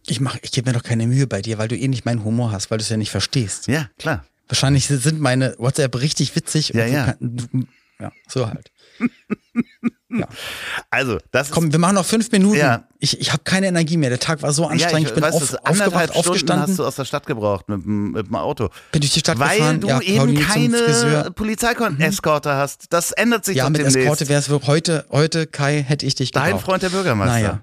Ich 0.06 0.20
mach, 0.20 0.38
ich 0.42 0.52
gebe 0.52 0.70
mir 0.70 0.76
doch 0.78 0.84
keine 0.84 1.08
Mühe 1.08 1.26
bei 1.26 1.42
dir, 1.42 1.58
weil 1.58 1.66
du 1.68 1.76
eh 1.76 1.88
nicht 1.88 2.04
meinen 2.06 2.22
Humor 2.24 2.52
hast, 2.52 2.70
weil 2.70 2.78
du 2.78 2.82
es 2.82 2.88
ja 2.88 2.96
nicht 2.96 3.10
verstehst. 3.10 3.66
Ja, 3.66 3.90
klar. 3.98 4.24
Wahrscheinlich 4.46 4.86
sind 4.86 5.20
meine 5.20 5.56
WhatsApp 5.58 6.00
richtig 6.00 6.34
witzig. 6.36 6.68
Ja, 6.68 6.84
und 6.86 6.92
ja. 6.92 7.04
Kann, 7.04 7.16
du, 7.20 7.66
ja, 7.98 8.12
so 8.28 8.46
halt. 8.48 8.70
ja. 10.10 10.26
Also, 10.90 11.18
das 11.32 11.50
Komm, 11.50 11.70
wir 11.72 11.78
machen 11.78 11.94
noch 11.96 12.04
fünf 12.04 12.30
Minuten. 12.32 12.56
Ja. 12.58 12.84
Ich, 12.98 13.20
ich 13.20 13.32
habe 13.32 13.42
keine 13.44 13.66
Energie 13.68 13.96
mehr. 13.96 14.08
Der 14.10 14.18
Tag 14.18 14.42
war 14.42 14.52
so 14.52 14.64
ist, 14.64 14.68
ja, 14.80 14.86
anstrengend. 14.86 15.08
ich 15.08 15.14
bin 15.14 15.22
weiß, 15.22 15.34
auf, 15.34 15.42
aufgewacht, 15.64 16.04
Stunden 16.10 16.18
aufgestanden, 16.18 16.68
hast 16.68 16.78
du 16.78 16.84
aus 16.84 16.96
der 16.96 17.04
Stadt 17.04 17.26
gebraucht 17.26 17.68
mit, 17.68 17.84
dem- 17.84 18.10
mit 18.12 18.26
dem 18.26 18.34
Auto. 18.36 18.68
bin 18.92 19.00
durch 19.00 19.12
die 19.12 19.20
Stadt 19.20 19.38
Weil 19.38 19.58
gefahren. 19.58 19.80
du 19.80 19.88
ja, 19.88 20.00
eben 20.00 20.34
keine. 20.40 21.30
Polizeieskorte 21.34 22.54
hast. 22.54 22.86
Das 22.90 23.12
ändert 23.12 23.44
sich 23.44 23.56
Ja, 23.58 23.68
mit 23.68 23.78
demnächst. 23.78 23.96
Eskorte 23.98 24.28
wäre 24.28 24.40
es 24.40 24.48
heute, 24.66 25.04
heute, 25.10 25.46
Kai, 25.46 25.82
hätte 25.86 26.06
ich 26.06 26.14
dich 26.14 26.30
Dein 26.30 26.46
gebraucht. 26.46 26.64
Freund 26.64 26.82
der 26.82 26.90
Bürgermeister. 26.90 27.32
Naja. 27.34 27.60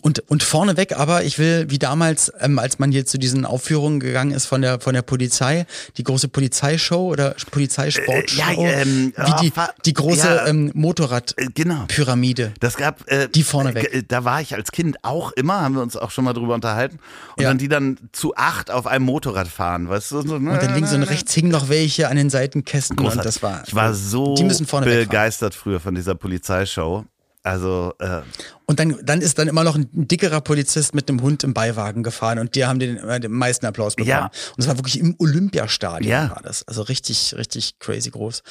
Und, 0.00 0.18
und 0.28 0.42
vorneweg 0.42 0.98
aber, 0.98 1.22
ich 1.22 1.38
will, 1.38 1.66
wie 1.70 1.78
damals, 1.78 2.32
ähm, 2.40 2.58
als 2.58 2.80
man 2.80 2.90
hier 2.90 3.06
zu 3.06 3.18
diesen 3.18 3.44
Aufführungen 3.44 4.00
gegangen 4.00 4.32
ist 4.32 4.46
von 4.46 4.60
der, 4.60 4.80
von 4.80 4.94
der 4.94 5.02
Polizei, 5.02 5.64
die 5.96 6.02
große 6.02 6.26
Polizeishow 6.26 7.06
oder 7.08 7.36
Polizeisportshow, 7.52 8.40
Äh, 8.40 8.64
ja, 8.64 8.80
ähm, 8.80 9.12
wie 9.16 9.46
die, 9.46 9.52
ah, 9.54 9.68
die 9.84 9.92
große 9.92 10.26
ja. 10.26 10.46
ähm, 10.48 10.68
Äh, 10.68 10.72
genau. 10.72 11.74
Motorradpyramide. 11.74 12.52
Das 12.58 12.76
gab 12.76 13.08
äh, 13.08 13.28
Die 13.28 13.44
vorneweg. 13.44 13.94
äh, 13.94 14.02
Da 14.02 14.24
war 14.24 14.40
ich 14.40 14.54
als 14.54 14.72
Kind 14.72 14.96
auch 15.04 15.30
immer, 15.32 15.60
haben 15.60 15.76
wir 15.76 15.82
uns 15.82 15.96
auch 15.96 16.10
schon 16.10 16.24
mal 16.24 16.32
drüber 16.32 16.54
unterhalten. 16.54 16.98
Und 17.36 17.42
Ja. 17.44 17.50
dann 17.50 17.58
die 17.58 17.68
dann 17.68 17.96
zu 18.10 18.34
acht 18.34 18.72
auf 18.72 18.88
einem 18.88 19.04
Motorrad 19.04 19.46
fahren, 19.46 19.88
weißt 19.88 20.10
du? 20.10 20.22
So, 20.22 20.34
Und 20.34 20.46
dann 20.46 20.74
links 20.74 20.92
und 20.94 21.04
rechts 21.04 21.32
hingen 21.32 21.50
noch 21.52 21.68
welche 21.68 22.08
an 22.08 22.16
den 22.16 22.28
Seitenkästen 22.30 22.98
und 22.98 23.24
das 23.24 23.40
war. 23.40 23.62
ich 23.66 23.74
war 23.74 23.94
so 23.94 24.34
die 24.34 24.44
müssen 24.44 24.66
begeistert 24.66 25.54
früher 25.54 25.78
von 25.78 25.94
dieser 25.94 26.16
Polizeishow. 26.16 27.04
Also 27.46 27.94
äh, 28.00 28.22
Und 28.66 28.80
dann, 28.80 28.98
dann 29.04 29.20
ist 29.20 29.38
dann 29.38 29.46
immer 29.46 29.62
noch 29.62 29.76
ein 29.76 29.88
dickerer 29.92 30.40
Polizist 30.40 30.96
mit 30.96 31.08
einem 31.08 31.22
Hund 31.22 31.44
im 31.44 31.54
Beiwagen 31.54 32.02
gefahren 32.02 32.40
und 32.40 32.56
die 32.56 32.64
haben 32.64 32.80
den, 32.80 32.96
äh, 32.96 33.20
den 33.20 33.30
meisten 33.30 33.66
Applaus 33.66 33.94
bekommen. 33.94 34.10
Ja. 34.10 34.24
Und 34.24 34.58
es 34.58 34.66
war 34.66 34.76
wirklich 34.76 34.98
im 34.98 35.14
Olympiastadion 35.18 36.10
Ja. 36.10 36.30
war 36.30 36.42
das. 36.42 36.66
Also 36.66 36.82
richtig, 36.82 37.36
richtig 37.36 37.78
crazy 37.78 38.10
groß. 38.10 38.42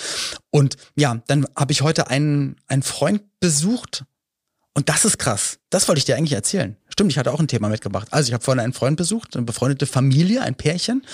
Und 0.50 0.78
ja, 0.96 1.22
dann 1.28 1.46
habe 1.58 1.74
ich 1.74 1.82
heute 1.82 2.10
einen, 2.10 2.56
einen 2.68 2.84
Freund 2.84 3.22
besucht 3.42 4.06
und 4.78 4.90
das 4.90 5.06
ist 5.06 5.18
krass. 5.18 5.60
Das 5.70 5.88
wollte 5.88 6.00
ich 6.00 6.06
dir 6.06 6.18
eigentlich 6.18 6.34
erzählen. 6.34 6.76
Stimmt, 6.90 7.10
ich 7.10 7.18
hatte 7.18 7.32
auch 7.32 7.40
ein 7.40 7.48
Thema 7.48 7.70
mitgebracht. 7.70 8.10
Also 8.12 8.28
ich 8.28 8.34
habe 8.34 8.44
vorhin 8.44 8.60
einen 8.60 8.74
Freund 8.74 8.98
besucht, 8.98 9.36
eine 9.36 9.46
befreundete 9.46 9.86
Familie, 9.86 10.42
ein 10.42 10.56
Pärchen, 10.56 11.06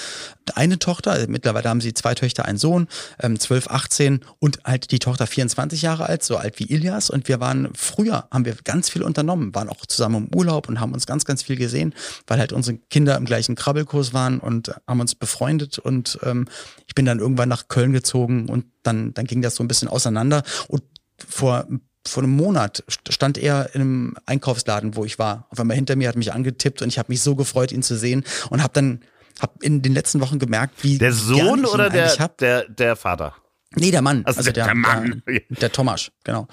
eine 0.56 0.80
Tochter, 0.80 1.28
mittlerweile 1.28 1.70
haben 1.70 1.80
sie 1.80 1.94
zwei 1.94 2.16
Töchter, 2.16 2.46
einen 2.46 2.58
Sohn, 2.58 2.88
ähm, 3.20 3.40
12, 3.40 3.68
18 3.68 4.22
und 4.40 4.64
halt 4.64 4.90
die 4.90 4.98
Tochter 4.98 5.28
24 5.28 5.84
Jahre 5.84 6.08
alt, 6.08 6.24
so 6.24 6.38
alt 6.38 6.58
wie 6.60 6.66
Ilias. 6.66 7.12
Und 7.12 7.28
wir 7.28 7.40
waren 7.40 7.70
früher, 7.76 8.28
haben 8.32 8.46
wir 8.46 8.56
ganz 8.64 8.90
viel 8.90 9.04
unternommen, 9.04 9.54
waren 9.54 9.70
auch 9.70 9.86
zusammen 9.86 10.28
im 10.28 10.36
Urlaub 10.36 10.68
und 10.68 10.80
haben 10.80 10.94
uns 10.94 11.06
ganz, 11.06 11.26
ganz 11.26 11.44
viel 11.44 11.56
gesehen, 11.56 11.94
weil 12.26 12.40
halt 12.40 12.54
unsere 12.54 12.78
Kinder 12.90 13.16
im 13.16 13.26
gleichen 13.26 13.54
Krabbelkurs 13.54 14.12
waren 14.12 14.40
und 14.40 14.74
haben 14.88 15.02
uns 15.02 15.14
befreundet. 15.14 15.78
Und 15.78 16.18
ähm, 16.24 16.48
ich 16.88 16.96
bin 16.96 17.06
dann 17.06 17.20
irgendwann 17.20 17.50
nach 17.50 17.68
Köln 17.68 17.94
gezogen 17.94 18.50
und 18.50 18.66
dann, 18.82 19.14
dann 19.14 19.26
ging 19.26 19.44
das 19.44 19.54
so 19.54 19.64
ein 19.64 19.68
bisschen 19.68 19.88
auseinander. 19.88 20.42
Und 20.68 20.82
vor 21.28 21.68
vor 22.08 22.24
einem 22.24 22.36
Monat 22.36 22.84
st- 22.90 23.12
stand 23.12 23.38
er 23.38 23.74
in 23.76 23.82
einem 23.82 24.16
Einkaufsladen, 24.26 24.96
wo 24.96 25.06
ich 25.06 25.20
war. 25.20 25.48
Auf 25.50 25.60
einmal 25.60 25.76
hinter 25.76 25.96
mir 25.96 26.08
hat 26.10 26.16
mich 26.16 26.34
angetippt 26.34 26.82
und 26.82 26.88
ich 26.90 26.98
habe 27.00 27.12
mich 27.12 27.22
so 27.22 27.36
gefreut, 27.36 27.72
ihn 27.72 27.84
zu 27.84 27.96
sehen 27.98 28.24
und 28.50 28.62
habe 28.64 28.74
dann 28.74 29.02
hab 29.40 29.62
in 29.64 29.82
den 29.82 29.94
letzten 29.94 30.20
Wochen 30.22 30.40
gemerkt, 30.40 30.84
wie 30.84 30.98
der 30.98 31.14
Sohn 31.14 31.66
oder 31.66 31.90
der, 31.90 32.10
hab. 32.18 32.38
der, 32.40 32.68
der 32.70 32.96
Vater? 32.96 33.36
Nee, 33.76 33.92
der 33.92 34.02
Mann. 34.02 34.24
Also 34.26 34.40
Also, 34.40 34.52
der- 34.52 34.66
der, 34.66 34.76
Mann. 34.76 35.24
Der, 35.28 35.42
der 35.50 35.72
Tomasch, 35.72 36.12
genau. 36.24 36.48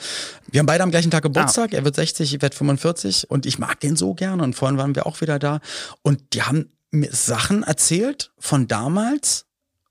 Wir 0.50 0.60
haben 0.60 0.66
beide 0.66 0.84
am 0.84 0.90
gleichen 0.90 1.10
Tag 1.10 1.24
Ah. 1.24 1.28
Geburtstag. 1.28 1.72
Er 1.72 1.84
wird 1.84 1.96
60, 1.96 2.34
ich 2.34 2.40
werde 2.42 2.54
45 2.54 3.28
und 3.30 3.44
ich 3.46 3.58
mag 3.58 3.80
den 3.80 3.96
so 3.96 4.14
gern 4.14 4.40
und 4.40 4.54
vorhin 4.54 4.78
waren 4.78 4.94
wir 4.94 5.06
auch 5.06 5.20
wieder 5.20 5.38
da 5.38 5.60
und 6.02 6.34
die 6.34 6.42
haben 6.42 6.70
mir 6.90 7.10
Sachen 7.12 7.64
erzählt 7.64 8.30
von 8.38 8.68
damals, 8.68 9.46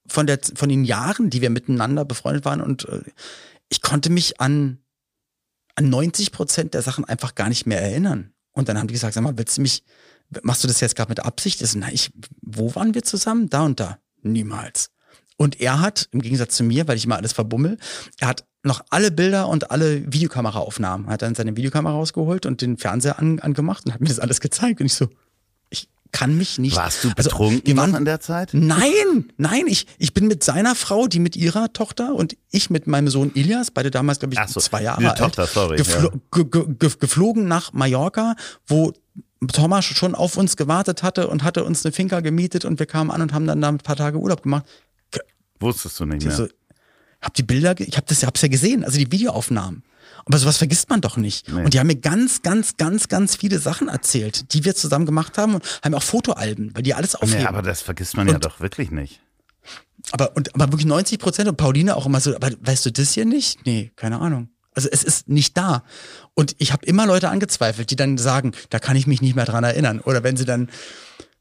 von 0.08 0.26
der 0.26 0.40
von 0.56 0.70
den 0.70 0.86
Jahren, 0.86 1.30
die 1.30 1.42
wir 1.42 1.50
miteinander 1.50 2.06
befreundet 2.06 2.46
waren 2.46 2.62
und 2.62 2.88
äh, 2.88 3.02
ich 3.70 3.82
konnte 3.82 4.10
mich 4.10 4.40
an 4.40 4.80
an 5.78 5.90
90 5.90 6.32
Prozent 6.32 6.74
der 6.74 6.82
Sachen 6.82 7.06
einfach 7.06 7.36
gar 7.36 7.50
nicht 7.50 7.66
mehr 7.66 7.82
erinnern. 7.82 8.34
Und 8.52 8.68
dann 8.68 8.78
haben 8.78 8.88
die 8.88 8.94
gesagt, 8.94 9.14
sag 9.14 9.24
mal, 9.24 9.38
willst 9.38 9.58
du 9.58 9.62
mich, 9.62 9.84
machst 10.42 10.64
du 10.64 10.68
das 10.68 10.80
jetzt 10.82 10.96
gerade 10.96 11.10
mit 11.10 11.20
Absicht? 11.20 11.62
Ich 11.62 11.70
so, 11.70 11.80
na, 11.80 11.92
ich, 11.92 12.12
wo 12.42 12.74
waren 12.76 12.96
wir 12.96 13.04
zusammen? 13.04 13.50
Da 13.50 13.64
und 13.64 13.80
da. 13.80 14.00
Niemals. 14.24 14.90
Und 15.38 15.62
er 15.62 15.80
hat, 15.80 16.10
im 16.12 16.22
Gegensatz 16.22 16.56
zu 16.56 16.64
mir, 16.64 16.88
weil 16.88 16.98
ich 16.98 17.06
immer 17.06 17.18
alles 17.18 17.34
verbummel, 17.34 17.78
er 18.20 18.28
hat 18.28 18.46
noch 18.64 18.82
alle 18.90 19.12
Bilder 19.12 19.48
und 19.48 19.70
alle 19.70 20.12
Videokameraaufnahmen. 20.12 21.08
Er 21.08 21.14
hat 21.14 21.22
dann 21.22 21.36
seine 21.36 21.56
Videokamera 21.56 21.94
rausgeholt 21.94 22.48
und 22.48 22.62
den 22.62 22.78
Fernseher 22.78 23.20
an, 23.20 23.40
angemacht 23.40 23.86
und 23.86 23.94
hat 23.94 24.02
mir 24.02 24.08
das 24.08 24.20
alles 24.20 24.42
gezeigt. 24.42 24.80
Und 24.80 24.88
ich 24.88 24.96
so, 24.96 25.08
kann 26.12 26.38
mich 26.38 26.58
nicht. 26.58 26.76
Warst 26.76 27.04
du 27.04 27.10
Also, 27.16 27.30
betrunken 27.30 27.62
wir 27.66 27.78
waren, 27.78 27.96
in 27.96 28.06
der 28.06 28.20
Zeit? 28.20 28.50
Nein, 28.54 29.32
nein, 29.38 29.64
ich, 29.68 29.88
ich 29.98 30.14
bin 30.14 30.28
mit 30.28 30.44
seiner 30.44 30.76
Frau, 30.76 31.08
die 31.08 31.20
mit 31.20 31.36
ihrer 31.36 31.74
Tochter 31.74 32.16
und 32.16 32.38
ich 32.52 32.70
mit 32.70 32.88
meinem 32.88 33.08
Sohn 33.10 33.32
Ilias, 33.34 33.72
beide 33.72 33.92
damals, 33.92 34.20
glaube 34.20 34.34
ich, 34.36 34.40
so, 34.50 34.60
zwei 34.60 34.84
Jahre 34.84 35.10
alt, 35.10 35.18
Tochter, 35.18 35.46
sorry, 35.48 35.78
geflo 35.78 36.12
ge 36.32 36.46
ge 36.46 36.66
ge 36.80 36.90
geflogen 37.00 37.48
nach 37.48 37.74
Mallorca, 37.74 38.36
wo 38.68 38.94
Thomas 39.54 39.86
schon 39.86 40.16
auf 40.16 40.38
uns 40.38 40.58
gewartet 40.58 41.04
hatte 41.04 41.28
und 41.28 41.44
hatte 41.44 41.64
uns 41.64 41.86
eine 41.86 41.92
Finca 41.92 42.22
gemietet 42.22 42.66
und 42.66 42.80
wir 42.80 42.86
kamen 42.88 43.12
an 43.12 43.22
und 43.22 43.34
haben 43.34 43.46
dann 43.46 43.62
da 43.62 43.70
ein 43.70 43.78
paar 43.78 43.96
Tage 43.96 44.18
Urlaub 44.18 44.44
gemacht. 44.44 44.66
Wusstest 45.60 46.00
du 46.00 46.06
nicht 46.06 46.22
Ich 46.22 46.28
mehr. 46.28 46.36
so, 46.36 46.48
hab 47.22 47.34
die 47.34 47.44
Bilder, 47.44 47.80
ich 47.80 47.98
hab 47.98 48.06
das, 48.08 48.24
hab's 48.24 48.42
ja 48.42 48.48
gesehen, 48.48 48.84
also 48.84 48.98
die 48.98 49.12
Videoaufnahmen. 49.12 49.84
Aber 50.28 50.38
sowas 50.38 50.58
vergisst 50.58 50.90
man 50.90 51.00
doch 51.02 51.16
nicht. 51.18 51.52
Nee. 51.52 51.64
Und 51.64 51.74
die 51.74 51.80
haben 51.80 51.88
mir 51.88 51.96
ganz, 51.96 52.42
ganz, 52.42 52.78
ganz, 52.78 53.08
ganz 53.08 53.36
viele 53.36 53.60
Sachen 53.60 53.88
erzählt, 53.88 54.54
die 54.54 54.66
wir 54.66 54.76
zusammen 54.76 55.06
gemacht 55.06 55.38
haben 55.38 55.56
und 55.56 55.64
haben 55.84 55.94
auch 55.96 56.04
Fotoalben, 56.04 56.72
weil 56.76 56.84
die 56.84 56.94
alles 56.94 57.16
aufheben. 57.16 57.42
Nee, 57.44 57.48
aber 57.48 57.62
das 57.62 57.82
vergisst 57.82 58.16
man 58.18 58.28
ja 58.28 58.36
Und- 58.36 58.46
doch 58.46 58.60
wirklich 58.60 58.92
nicht. 58.92 59.22
Aber, 60.12 60.36
und, 60.36 60.54
aber 60.56 60.72
wirklich 60.72 60.86
90 60.86 61.18
Prozent 61.20 61.50
und 61.50 61.58
Pauline 61.58 61.96
auch 61.96 62.06
immer 62.06 62.20
so, 62.20 62.36
aber 62.36 62.50
weißt 62.62 62.86
du 62.86 62.92
das 62.92 63.12
hier 63.14 63.26
nicht? 63.26 63.66
Nee, 63.66 63.92
keine 63.96 64.20
Ahnung. 64.20 64.50
Also 64.74 64.90
es 64.92 65.04
ist 65.04 65.28
nicht 65.28 65.58
da. 65.58 65.84
Und 66.34 66.56
ich 66.60 66.72
habe 66.72 66.86
immer 66.86 67.06
Leute 67.08 67.30
angezweifelt, 67.30 67.90
die 67.90 67.96
dann 67.96 68.18
sagen, 68.18 68.52
da 68.70 68.80
kann 68.80 68.96
ich 68.96 69.08
mich 69.08 69.22
nicht 69.22 69.36
mehr 69.36 69.46
dran 69.46 69.64
erinnern. 69.64 70.00
Oder 70.02 70.24
wenn 70.24 70.38
sie 70.38 70.46
dann 70.46 70.70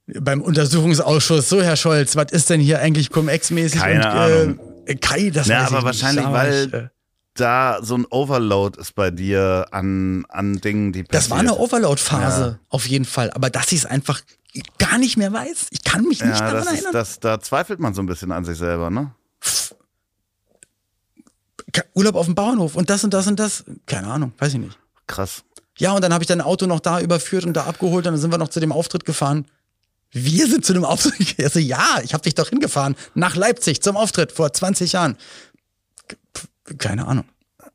beim 0.06 0.40
Untersuchungsausschuss, 0.40 1.48
so 1.48 1.62
Herr 1.62 1.76
Scholz, 1.76 2.16
was 2.16 2.32
ist 2.32 2.48
denn 2.50 2.60
hier 2.60 2.80
eigentlich 2.80 3.10
Cum-Ex-mäßig? 3.10 3.80
Keine 3.80 4.00
und, 4.00 4.06
Ahnung. 4.06 4.60
Äh, 4.86 4.94
Kai, 4.96 5.30
das 5.30 5.48
Ja, 5.48 5.62
weiß 5.62 5.68
aber 5.68 5.78
ich 5.78 5.84
wahrscheinlich, 5.84 6.24
nicht. 6.24 6.32
Weil 6.32 6.66
ich, 6.66 6.72
äh, 6.74 6.88
Da 7.36 7.78
so 7.82 7.96
ein 7.96 8.06
Overload 8.06 8.80
ist 8.80 8.94
bei 8.94 9.10
dir 9.10 9.66
an, 9.70 10.24
an 10.28 10.60
Dingen, 10.60 10.92
die 10.92 11.02
Das 11.04 11.28
passiert. 11.28 11.30
war 11.30 11.38
eine 11.38 11.54
Overload-Phase, 11.56 12.58
auf 12.68 12.86
jeden 12.88 13.04
Fall. 13.04 13.30
Aber 13.32 13.50
dass 13.50 13.72
ich 13.72 13.80
es 13.80 13.86
einfach 13.86 14.20
gar 14.78 14.96
nicht 14.98 15.16
mehr 15.18 15.32
weiß. 15.32 15.66
Ich 15.70 15.84
kann 15.84 16.02
mich 16.04 16.20
nicht 16.22 16.30
Ja, 16.30 16.38
daran 16.40 16.54
das 16.54 16.66
ist, 16.66 16.72
erinnern. 16.72 16.92
das, 16.92 17.20
da 17.20 17.40
zweifelt 17.40 17.78
man 17.80 17.92
so 17.94 18.02
ein 18.02 18.06
bisschen 18.06 18.32
an 18.32 18.44
sich 18.44 18.56
selber, 18.58 18.90
ne? 18.90 19.12
Urlaub 21.94 22.14
auf 22.14 22.24
dem 22.26 22.34
Bauernhof 22.34 22.74
und 22.74 22.88
das 22.88 23.04
und 23.04 23.12
das 23.12 23.26
und 23.26 23.38
das. 23.38 23.64
Keine 23.86 24.06
Ahnung, 24.08 24.32
weiß 24.38 24.54
ich 24.54 24.60
nicht. 24.60 24.78
Krass. 25.06 25.42
Ja, 25.78 25.92
und 25.92 26.02
dann 26.02 26.12
habe 26.14 26.22
ich 26.24 26.28
dein 26.28 26.40
Auto 26.40 26.66
noch 26.66 26.80
da 26.80 27.00
überführt 27.00 27.44
und 27.44 27.52
da 27.54 27.64
abgeholt 27.64 28.06
und 28.06 28.14
dann 28.14 28.20
sind 28.20 28.30
wir 28.32 28.38
noch 28.38 28.48
zu 28.48 28.60
dem 28.60 28.72
Auftritt 28.72 29.04
gefahren. 29.04 29.46
Wir 30.10 30.46
sind 30.46 30.64
zu 30.64 30.72
dem 30.72 30.84
Auftritt 30.86 31.18
gefahren. 31.18 31.44
Also, 31.44 31.58
ja, 31.58 32.00
ich 32.02 32.14
habe 32.14 32.22
dich 32.22 32.34
doch 32.34 32.48
hingefahren. 32.48 32.96
Nach 33.14 33.36
Leipzig 33.36 33.82
zum 33.82 33.96
Auftritt 33.96 34.32
vor 34.32 34.50
20 34.52 34.92
Jahren. 34.92 35.16
Keine 36.78 37.06
Ahnung. 37.06 37.24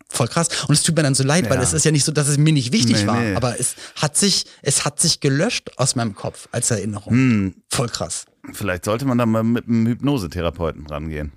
Voll 0.10 0.28
krass. 0.28 0.50
Und 0.68 0.74
es 0.74 0.84
tut 0.84 0.96
mir 0.96 1.04
dann 1.04 1.16
so 1.16 1.24
leid, 1.24 1.50
weil 1.50 1.58
Ja. 1.58 1.64
es 1.64 1.72
ist 1.74 1.86
ja 1.86 1.92
nicht 1.92 2.04
so, 2.04 2.12
dass 2.12 2.28
es 2.28 2.38
mir 2.38 2.52
nicht 2.52 2.74
wichtig 2.74 3.02
Nee, 3.02 3.08
war. 3.08 3.20
nee. 3.20 3.36
Aber 3.36 3.58
es 3.60 3.76
hat 3.96 4.18
sich, 4.18 4.46
es 4.62 4.84
hat 4.84 5.00
sich 5.00 5.22
gelöscht 5.22 5.72
aus 5.78 5.96
meinem 5.96 6.16
Kopf 6.16 6.50
als 6.52 6.70
Erinnerung. 6.72 7.14
Hm, 7.14 7.56
Voll 7.70 7.88
krass. 7.88 8.26
vielleicht 8.54 8.84
sollte 8.86 9.06
man 9.06 9.18
da 9.18 9.26
mal 9.26 9.44
mit 9.44 9.68
einem 9.68 9.88
Hypnosetherapeuten 9.88 10.86
rangehen. 10.88 11.32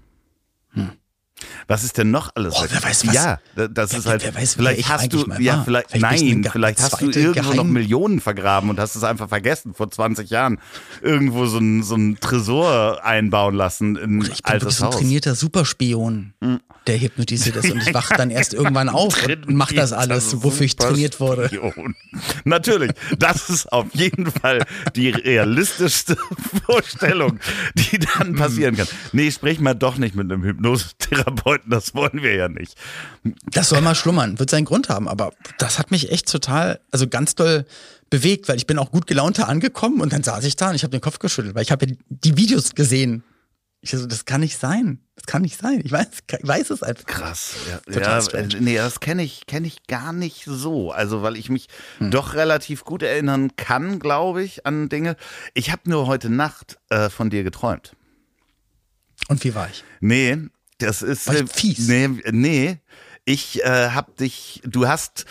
Was 1.66 1.82
ist 1.84 1.98
denn 1.98 2.10
noch 2.10 2.30
alles? 2.36 2.58
Hm. 2.58 2.68
wer 2.70 2.82
weiß, 2.82 3.06
was- 3.06 3.14
ja, 3.14 3.38
da- 3.54 3.68
das 3.68 3.90
wer- 3.92 3.98
ist 3.98 4.06
halt. 4.06 4.22
wer 4.24 4.34
weiß, 4.34 4.54
vielleicht 4.54 4.78
ich 4.80 4.88
hast 4.88 5.12
du, 5.12 5.26
ja, 5.40 5.62
vielleicht, 5.62 5.90
Vielleicht 5.90 6.22
nein, 6.22 6.48
vielleicht 6.50 6.80
hast 6.80 7.00
du 7.00 7.10
irgendwo 7.10 7.50
noch 7.50 7.52
Geheim- 7.64 7.72
Millionen 7.72 8.20
vergraben 8.20 8.70
und 8.70 8.78
hast 8.80 8.94
es 8.96 9.02
einfach 9.04 9.28
vergessen 9.28 9.74
vor 9.74 9.90
20 9.90 10.30
Jahren 10.30 10.58
irgendwo 11.02 11.46
so 11.46 11.58
ein, 11.58 11.82
so 11.82 11.96
ein 11.96 12.18
Tresor 12.20 13.04
einbauen 13.04 13.54
lassen 13.56 13.96
in 13.96 14.20
Ich 14.22 14.28
bin 14.42 14.52
altes 14.52 14.78
so 14.78 14.84
ein 14.84 14.88
Haus. 14.88 14.96
trainierter 14.96 15.34
Superspion, 15.34 16.34
der 16.86 17.00
hypnotisiert 17.00 17.56
ist 17.56 17.70
und 17.70 17.78
ich 17.80 17.94
wach 17.94 18.10
dann 18.10 18.30
erst 18.30 18.54
irgendwann 18.54 18.88
auf 18.88 19.16
und 19.26 19.54
mach 19.54 19.72
das 19.72 19.92
alles, 19.92 20.42
wofür 20.42 20.66
ich 20.66 20.76
trainiert 20.76 21.20
wurde. 21.20 21.50
Natürlich, 22.44 22.92
das 23.18 23.48
ist 23.50 23.72
auf 23.72 23.86
jeden 23.94 24.26
Fall 24.30 24.64
die 24.94 25.10
realistischste 25.10 26.16
Vorstellung, 26.66 27.38
die 27.74 27.98
Hm. 27.98 28.06
dann 28.18 28.34
passieren 28.34 28.76
kann. 28.76 28.86
Nee, 29.12 29.30
sprich 29.30 29.60
mal 29.60 29.74
doch 29.74 29.96
nicht 29.96 30.14
mit 30.14 30.30
einem 30.30 30.42
Hypnosetherapeuten, 30.42 31.70
das 31.70 31.94
wollen 31.94 32.22
wir 32.22 32.34
ja 32.34 32.48
nicht. 32.48 32.74
Das 33.50 33.68
soll 33.70 33.80
mal 33.80 33.94
schlummern, 33.94 34.38
wird 34.38 34.50
seinen 34.50 34.64
Grund 34.64 34.88
haben, 34.88 35.08
aber 35.08 35.32
das 35.58 35.78
hat 35.78 35.90
mich 35.90 36.10
echt 36.10 36.30
total, 36.30 36.80
also 36.90 37.08
ganz 37.08 37.34
doll 37.34 37.64
bewegt, 38.10 38.48
weil 38.48 38.56
ich 38.56 38.66
bin 38.66 38.78
auch 38.78 38.90
gut 38.90 39.06
gelaunt 39.06 39.38
da 39.38 39.44
angekommen 39.44 40.00
und 40.00 40.12
dann 40.12 40.22
saß 40.22 40.44
ich 40.44 40.56
da 40.56 40.70
und 40.70 40.76
ich 40.76 40.82
habe 40.82 40.90
den 40.92 41.00
Kopf 41.00 41.18
geschüttelt, 41.18 41.54
weil 41.54 41.62
ich 41.62 41.72
habe 41.72 41.86
ja 41.86 41.94
die 42.08 42.36
Videos 42.36 42.74
gesehen. 42.74 43.24
Ich 43.84 43.90
so, 43.90 44.06
das 44.06 44.24
kann 44.24 44.40
nicht 44.40 44.56
sein. 44.58 44.98
Das 45.14 45.26
kann 45.26 45.42
nicht 45.42 45.60
sein. 45.60 45.82
Ich 45.84 45.92
weiß, 45.92 46.06
ich 46.40 46.48
weiß 46.48 46.70
es 46.70 46.82
einfach. 46.82 47.04
Krass, 47.04 47.54
ja, 47.68 47.78
Total 47.92 48.22
ja 48.22 48.38
äh, 48.38 48.48
nee, 48.60 48.76
das 48.76 48.98
kenne 49.00 49.22
ich, 49.22 49.44
kenne 49.46 49.66
ich 49.66 49.86
gar 49.86 50.14
nicht 50.14 50.44
so. 50.46 50.90
Also, 50.90 51.22
weil 51.22 51.36
ich 51.36 51.50
mich 51.50 51.68
Hm. 51.98 52.10
doch 52.10 52.32
relativ 52.32 52.84
gut 52.84 53.02
erinnern 53.02 53.56
kann, 53.56 53.98
glaube 53.98 54.42
ich, 54.42 54.64
an 54.64 54.88
Dinge. 54.88 55.16
Ich 55.52 55.70
habe 55.70 55.82
nur 55.84 56.06
heute 56.06 56.30
Nacht 56.30 56.78
äh, 56.88 57.10
von 57.10 57.28
dir 57.28 57.44
geträumt. 57.44 57.94
Und 59.28 59.44
wie 59.44 59.54
war 59.54 59.68
ich? 59.68 59.84
Nee, 60.00 60.38
das 60.78 61.02
ist. 61.02 61.26
War 61.26 61.34
ich 61.34 61.42
äh, 61.42 61.46
fies? 61.46 61.86
Nee, 61.86 62.08
nee. 62.30 62.78
Ich 63.26 63.62
äh, 63.64 63.90
hab 63.90 64.16
dich. 64.16 64.62
Du 64.64 64.88
hast 64.88 65.26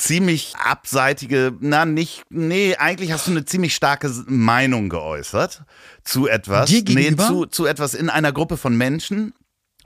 ziemlich 0.00 0.54
abseitige, 0.56 1.52
na 1.60 1.84
nicht, 1.84 2.22
nee, 2.30 2.74
eigentlich 2.76 3.12
hast 3.12 3.26
du 3.26 3.32
eine 3.32 3.44
ziemlich 3.44 3.74
starke 3.74 4.10
Meinung 4.26 4.88
geäußert 4.88 5.62
zu 6.04 6.26
etwas. 6.26 6.68
Dir 6.70 6.82
nee, 6.88 6.94
gegenüber? 7.02 7.26
zu, 7.26 7.46
zu 7.46 7.66
etwas 7.66 7.94
in 7.94 8.08
einer 8.08 8.32
Gruppe 8.32 8.56
von 8.56 8.76
Menschen. 8.76 9.34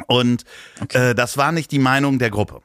Und 0.07 0.45
äh, 0.93 1.15
das 1.15 1.37
war 1.37 1.53
nicht 1.53 1.71
die 1.71 1.79
Meinung 1.79 2.19
der 2.19 2.31
Gruppe. 2.31 2.61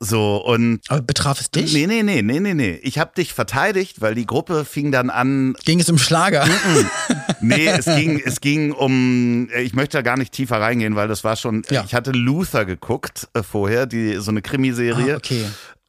So, 0.00 0.36
und 0.42 0.80
Aber 0.88 1.02
betraf 1.02 1.40
es 1.40 1.50
dich? 1.50 1.72
nee, 1.74 1.86
nee, 1.86 2.02
nee, 2.02 2.22
nee, 2.22 2.40
nee, 2.40 2.54
nee. 2.54 2.80
Ich 2.82 2.98
habe 2.98 3.12
dich 3.14 3.34
verteidigt, 3.34 4.00
weil 4.00 4.14
die 4.14 4.24
Gruppe 4.26 4.64
fing 4.64 4.90
dann 4.90 5.10
an, 5.10 5.54
Ging 5.64 5.78
es 5.78 5.88
um 5.90 5.98
Schlager? 5.98 6.46
Nee, 7.40 7.66
es 7.66 7.84
ging, 7.84 8.22
es 8.24 8.40
ging 8.40 8.72
um, 8.72 9.50
ich 9.62 9.74
möchte 9.74 9.98
da 9.98 10.02
gar 10.02 10.16
nicht 10.16 10.32
tiefer 10.32 10.58
reingehen, 10.62 10.96
weil 10.96 11.08
das 11.08 11.24
war 11.24 11.36
schon, 11.36 11.62
Ja. 11.68 11.84
ich 11.84 11.94
hatte 11.94 12.10
Luther 12.12 12.64
geguckt 12.64 13.28
äh, 13.34 13.42
vorher, 13.42 13.84
die, 13.84 14.16
so 14.16 14.30
eine 14.30 14.40
Krimiserie. 14.40 15.14
Ah, 15.14 15.16
okay. 15.18 15.44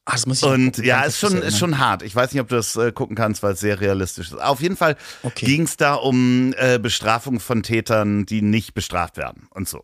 Ah, 0.07 0.11
das 0.13 0.25
muss 0.27 0.37
ich 0.43 0.47
Und 0.47 0.73
gucken. 0.73 0.83
ja, 0.83 1.01
ist 1.03 1.19
schon, 1.19 1.41
ist 1.41 1.57
schon 1.57 1.79
hart. 1.79 2.03
Ich 2.03 2.15
weiß 2.15 2.31
nicht, 2.31 2.41
ob 2.41 2.47
du 2.47 2.55
das 2.55 2.75
äh, 2.75 2.91
gucken 2.91 3.15
kannst, 3.15 3.41
weil 3.41 3.53
es 3.53 3.59
sehr 3.59 3.81
realistisch 3.81 4.27
ist. 4.27 4.39
Auf 4.39 4.61
jeden 4.61 4.77
Fall 4.77 4.95
Okay. 5.23 5.45
ging 5.45 5.63
es 5.63 5.77
da 5.77 5.95
um 5.95 6.53
äh, 6.57 6.77
Bestrafung 6.77 7.39
von 7.39 7.63
Tätern, 7.63 8.25
die 8.27 8.41
nicht 8.43 8.73
bestraft 8.75 9.17
werden 9.17 9.47
und 9.49 9.67
so. 9.67 9.83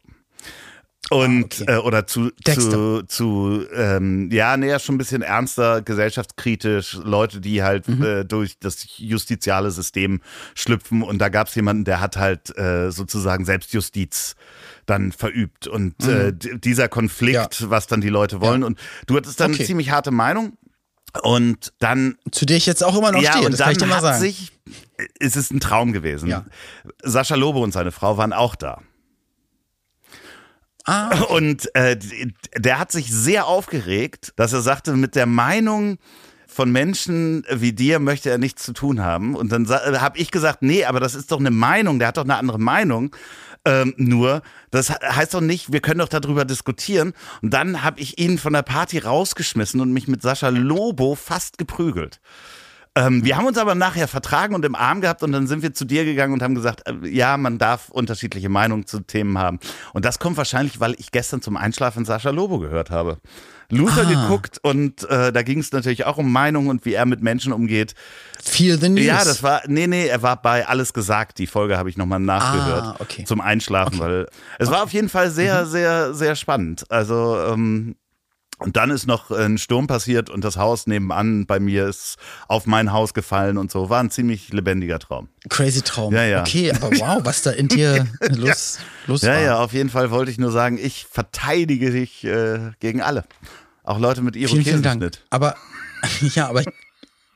Und 1.09 1.55
Ah, 1.61 1.63
okay. 1.63 1.73
äh, 1.73 1.77
oder 1.77 2.05
zu 2.07 2.29
Dexter. 2.45 2.69
zu 2.71 3.03
zu 3.07 3.65
ähm, 3.73 4.29
ja 4.31 4.55
näher 4.55 4.79
schon 4.79 4.95
ein 4.95 4.97
bisschen 4.99 5.23
ernster 5.23 5.81
gesellschaftskritisch 5.81 6.99
Leute 7.03 7.41
die 7.41 7.63
halt 7.63 7.87
Mhm. 7.89 8.03
äh, 8.03 8.23
durch 8.23 8.59
das 8.59 8.85
justiziale 8.97 9.71
System 9.71 10.21
schlüpfen 10.55 11.01
und 11.01 11.17
da 11.17 11.27
gab 11.29 11.47
es 11.47 11.55
jemanden 11.55 11.83
der 11.83 11.99
hat 11.99 12.15
halt 12.17 12.55
äh, 12.57 12.91
sozusagen 12.91 13.43
Selbstjustiz 13.43 14.35
dann 14.91 15.11
verübt 15.11 15.67
und 15.67 16.03
äh, 16.07 16.31
d- 16.33 16.57
dieser 16.57 16.87
Konflikt 16.89 17.59
Mhm. 17.61 17.65
Ja. 17.65 17.69
was 17.71 17.87
dann 17.87 18.01
die 18.01 18.09
Leute 18.09 18.41
wollen 18.41 18.63
und 18.63 18.77
du 19.07 19.15
hattest 19.17 19.39
dann 19.39 19.51
Okay. 19.51 19.59
eine 19.61 19.67
ziemlich 19.67 19.89
harte 19.91 20.11
Meinung 20.11 20.57
und 21.23 21.73
dann 21.79 22.15
Zu 22.31 22.45
der 22.45 22.57
ich 22.57 22.65
jetzt 22.65 22.83
auch 22.83 22.97
immer 22.97 23.11
noch 23.11 23.21
ja, 23.21 23.31
stehe, 23.31 23.45
und 23.45 23.51
das 23.53 23.59
kann 23.61 23.71
ich 23.71 23.77
dir 23.77 23.81
dann 23.81 23.89
mal 23.89 24.01
sagen. 24.01 24.19
sich, 24.21 24.51
es 25.19 25.35
ist 25.35 25.51
ein 25.51 25.59
Traum 25.59 25.91
gewesen. 25.93 26.29
Ja. 26.29 26.45
Sascha 27.03 27.35
Lobe 27.35 27.59
und 27.59 27.71
seine 27.73 27.91
Frau 27.91 28.17
waren 28.17 28.31
auch 28.33 28.55
da. 28.55 28.81
ah, 30.85 31.09
Und 31.29 31.73
äh, 31.75 31.97
der 32.57 32.79
hat 32.79 32.91
sich 32.91 33.11
sehr 33.11 33.45
aufgeregt, 33.47 34.33
dass 34.35 34.53
er 34.53 34.61
sagte, 34.61 34.93
mit 34.93 35.15
der 35.15 35.25
Meinung 35.25 35.97
von 36.47 36.69
Menschen 36.71 37.45
wie 37.49 37.71
dir 37.71 37.99
möchte 37.99 38.29
er 38.29 38.37
nichts 38.37 38.63
zu 38.63 38.73
tun 38.73 38.99
haben. 39.01 39.35
Und 39.35 39.51
dann 39.53 39.67
habe 39.69 40.17
ich 40.17 40.31
gesagt, 40.31 40.61
nee, 40.61 40.83
aber 40.83 40.99
das 40.99 41.15
ist 41.15 41.31
doch 41.31 41.39
eine 41.39 41.51
Meinung, 41.51 41.97
der 41.99 42.09
hat 42.09 42.17
doch 42.17 42.23
eine 42.25 42.35
andere 42.35 42.59
Meinung. 42.59 43.15
Ähm, 43.63 43.93
nur, 43.97 44.41
das 44.71 44.89
he- 44.89 45.05
heißt 45.05 45.33
doch 45.35 45.41
nicht, 45.41 45.71
wir 45.71 45.81
können 45.81 45.99
doch 45.99 46.09
darüber 46.09 46.45
diskutieren. 46.45 47.13
Und 47.41 47.53
dann 47.53 47.83
habe 47.83 47.99
ich 47.99 48.17
ihn 48.17 48.37
von 48.39 48.53
der 48.53 48.63
Party 48.63 48.97
rausgeschmissen 48.97 49.79
und 49.81 49.93
mich 49.93 50.07
mit 50.07 50.21
Sascha 50.23 50.49
Lobo 50.49 51.15
fast 51.15 51.57
geprügelt. 51.59 52.19
Ähm, 52.93 53.23
wir 53.23 53.37
haben 53.37 53.45
uns 53.45 53.57
aber 53.57 53.73
nachher 53.73 54.07
vertragen 54.09 54.53
und 54.53 54.65
im 54.65 54.75
Arm 54.75 54.99
gehabt 54.99 55.23
und 55.23 55.31
dann 55.31 55.47
sind 55.47 55.61
wir 55.61 55.73
zu 55.73 55.85
dir 55.85 56.03
gegangen 56.03 56.33
und 56.33 56.41
haben 56.41 56.55
gesagt, 56.55 56.87
äh, 56.87 57.07
ja, 57.07 57.37
man 57.37 57.57
darf 57.57 57.89
unterschiedliche 57.89 58.49
Meinungen 58.49 58.85
zu 58.85 58.99
Themen 58.99 59.37
haben. 59.37 59.59
Und 59.93 60.03
das 60.03 60.19
kommt 60.19 60.35
wahrscheinlich, 60.35 60.79
weil 60.81 60.95
ich 60.97 61.11
gestern 61.11 61.41
zum 61.41 61.55
Einschlafen 61.55 62.03
Sascha 62.03 62.31
Lobo 62.31 62.59
gehört 62.59 62.89
habe. 62.89 63.19
Luther 63.71 64.05
Ah. 64.07 64.23
geguckt 64.23 64.59
und 64.61 65.03
äh, 65.09 65.31
da 65.31 65.41
ging 65.43 65.59
es 65.59 65.71
natürlich 65.71 66.05
auch 66.05 66.17
um 66.17 66.31
Meinungen 66.31 66.69
und 66.69 66.85
wie 66.85 66.93
er 66.93 67.05
mit 67.05 67.21
Menschen 67.21 67.51
umgeht. 67.53 67.95
Feel 68.43 68.79
the 68.79 68.89
News. 68.89 69.05
Ja, 69.05 69.23
das 69.23 69.43
war, 69.43 69.61
nee, 69.67 69.87
nee, 69.87 70.07
er 70.07 70.21
war 70.21 70.41
bei 70.41 70.67
Alles 70.67 70.93
gesagt. 70.93 71.37
Die 71.39 71.47
Folge 71.47 71.77
habe 71.77 71.89
ich 71.89 71.97
nochmal 71.97 72.19
nachgehört 72.19 72.83
Ah, 72.83 72.95
okay. 72.99 73.23
zum 73.25 73.41
Einschlafen, 73.41 73.99
weil 73.99 74.27
es 74.59 74.69
war 74.69 74.83
auf 74.83 74.93
jeden 74.93 75.09
Fall 75.09 75.29
Mhm. 75.29 75.33
sehr, 75.33 75.65
sehr, 75.65 76.13
sehr 76.13 76.35
spannend. 76.35 76.85
Also, 76.89 77.37
ähm, 77.47 77.95
und 78.57 78.77
dann 78.77 78.91
ist 78.91 79.07
noch 79.07 79.31
ein 79.31 79.57
Sturm 79.57 79.87
passiert 79.87 80.29
und 80.29 80.43
das 80.43 80.55
Haus 80.55 80.85
nebenan 80.85 81.47
bei 81.47 81.59
mir 81.59 81.87
ist 81.87 82.17
auf 82.47 82.67
mein 82.67 82.91
Haus 82.93 83.15
gefallen 83.15 83.57
und 83.57 83.71
so. 83.71 83.89
War 83.89 83.99
ein 84.03 84.11
ziemlich 84.11 84.53
lebendiger 84.53 84.99
Traum. 84.99 85.29
Crazy 85.49 85.81
Traum. 85.81 86.13
Ja, 86.13 86.23
ja. 86.25 86.41
Okay, 86.41 86.71
aber 86.71 86.91
wow, 86.99 87.21
was 87.23 87.41
da 87.41 87.49
in 87.49 87.69
dir 87.69 88.05
los, 88.29 88.77
los 89.07 89.23
Ja, 89.23 89.33
war. 89.33 89.41
ja, 89.41 89.57
auf 89.63 89.73
jeden 89.73 89.89
Fall 89.89 90.11
wollte 90.11 90.29
ich 90.29 90.37
nur 90.37 90.51
sagen, 90.51 90.77
ich 90.79 91.07
verteidige 91.09 91.89
dich 91.89 92.23
äh, 92.23 92.71
gegen 92.79 93.01
alle. 93.01 93.23
Auch 93.91 93.99
Leute 93.99 94.21
mit 94.21 94.35
Vielen, 94.35 94.47
vielen 94.63 94.81
Dank. 94.81 95.01
Irokesenschnitt. 95.01 95.25
Aber, 95.29 95.55
ja, 96.35 96.47
aber 96.49 96.61
ich, 96.61 96.67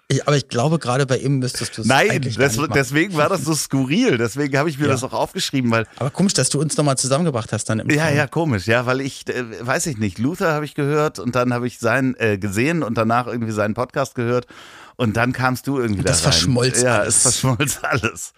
ich, 0.08 0.28
aber 0.28 0.38
ich 0.38 0.48
glaube, 0.48 0.80
gerade 0.80 1.06
bei 1.06 1.18
ihm 1.18 1.40
müsstest 1.40 1.78
du 1.78 1.82
es 1.82 1.88
Nein, 1.88 2.22
das, 2.38 2.58
deswegen 2.74 3.16
war 3.16 3.28
das 3.28 3.44
so 3.44 3.54
skurril. 3.56 4.18
Deswegen 4.18 4.58
habe 4.58 4.70
ich 4.70 4.78
mir 4.78 4.86
Ja. 4.86 4.92
das 4.92 5.04
auch 5.04 5.14
aufgeschrieben, 5.14 5.72
weil 5.72 5.86
Aber 5.98 6.12
komisch, 6.12 6.34
dass 6.34 6.50
du 6.50 6.60
uns 6.62 6.78
nochmal 6.78 6.98
zusammengebracht 6.98 7.52
hast 7.52 7.66
dann 7.70 7.80
im 7.80 7.90
Ja, 7.90 8.06
Traum. 8.08 8.16
ja, 8.18 8.28
komisch, 8.28 8.68
ja, 8.68 8.86
weil 8.86 9.02
ich, 9.02 9.28
äh, 9.28 9.44
weiß 9.66 9.88
ich 9.88 9.98
nicht, 9.98 10.18
Luther 10.20 10.54
habe 10.54 10.64
ich 10.66 10.76
gehört 10.76 11.20
und 11.20 11.36
dann 11.36 11.54
habe 11.54 11.68
ich 11.68 11.80
sein 11.80 12.16
äh, 12.20 12.38
gesehen 12.38 12.84
und 12.84 12.98
danach 12.98 13.28
irgendwie 13.28 13.52
seinen 13.52 13.74
Podcast 13.74 14.16
gehört 14.16 14.48
und 14.96 15.18
dann 15.18 15.34
kamst 15.34 15.68
du 15.68 15.78
irgendwie 15.80 16.04
Das 16.04 16.20
da 16.22 16.26
rein. 16.30 16.34
verschmolz 16.34 16.82
ja, 16.84 17.00
alles. 17.00 17.16
es 17.18 17.22
verschmolz 17.24 17.80
alles. 17.82 18.34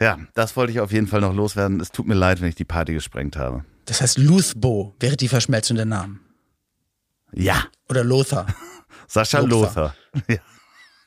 Ja, 0.00 0.16
das 0.34 0.54
wollte 0.56 0.70
ich 0.72 0.78
auf 0.80 0.92
jeden 0.92 1.08
Fall 1.08 1.20
noch 1.22 1.34
loswerden. 1.34 1.80
Es 1.80 1.90
tut 1.90 2.06
mir 2.06 2.14
leid, 2.14 2.40
wenn 2.40 2.48
ich 2.48 2.54
die 2.54 2.64
Party 2.64 2.92
gesprengt 2.92 3.36
habe. 3.36 3.64
Das 3.86 4.00
heißt, 4.00 4.18
Luthbo 4.18 4.94
wäre 5.00 5.16
die 5.16 5.26
Verschmelzung 5.28 5.76
der 5.76 5.86
Namen. 5.86 6.20
Ja, 7.32 7.64
Oder 7.88 8.04
Lothar. 8.04 8.46
Sascha 9.06 9.40
Lothar. 9.40 9.94
Lothar. 10.14 10.24
Ja. 10.28 10.38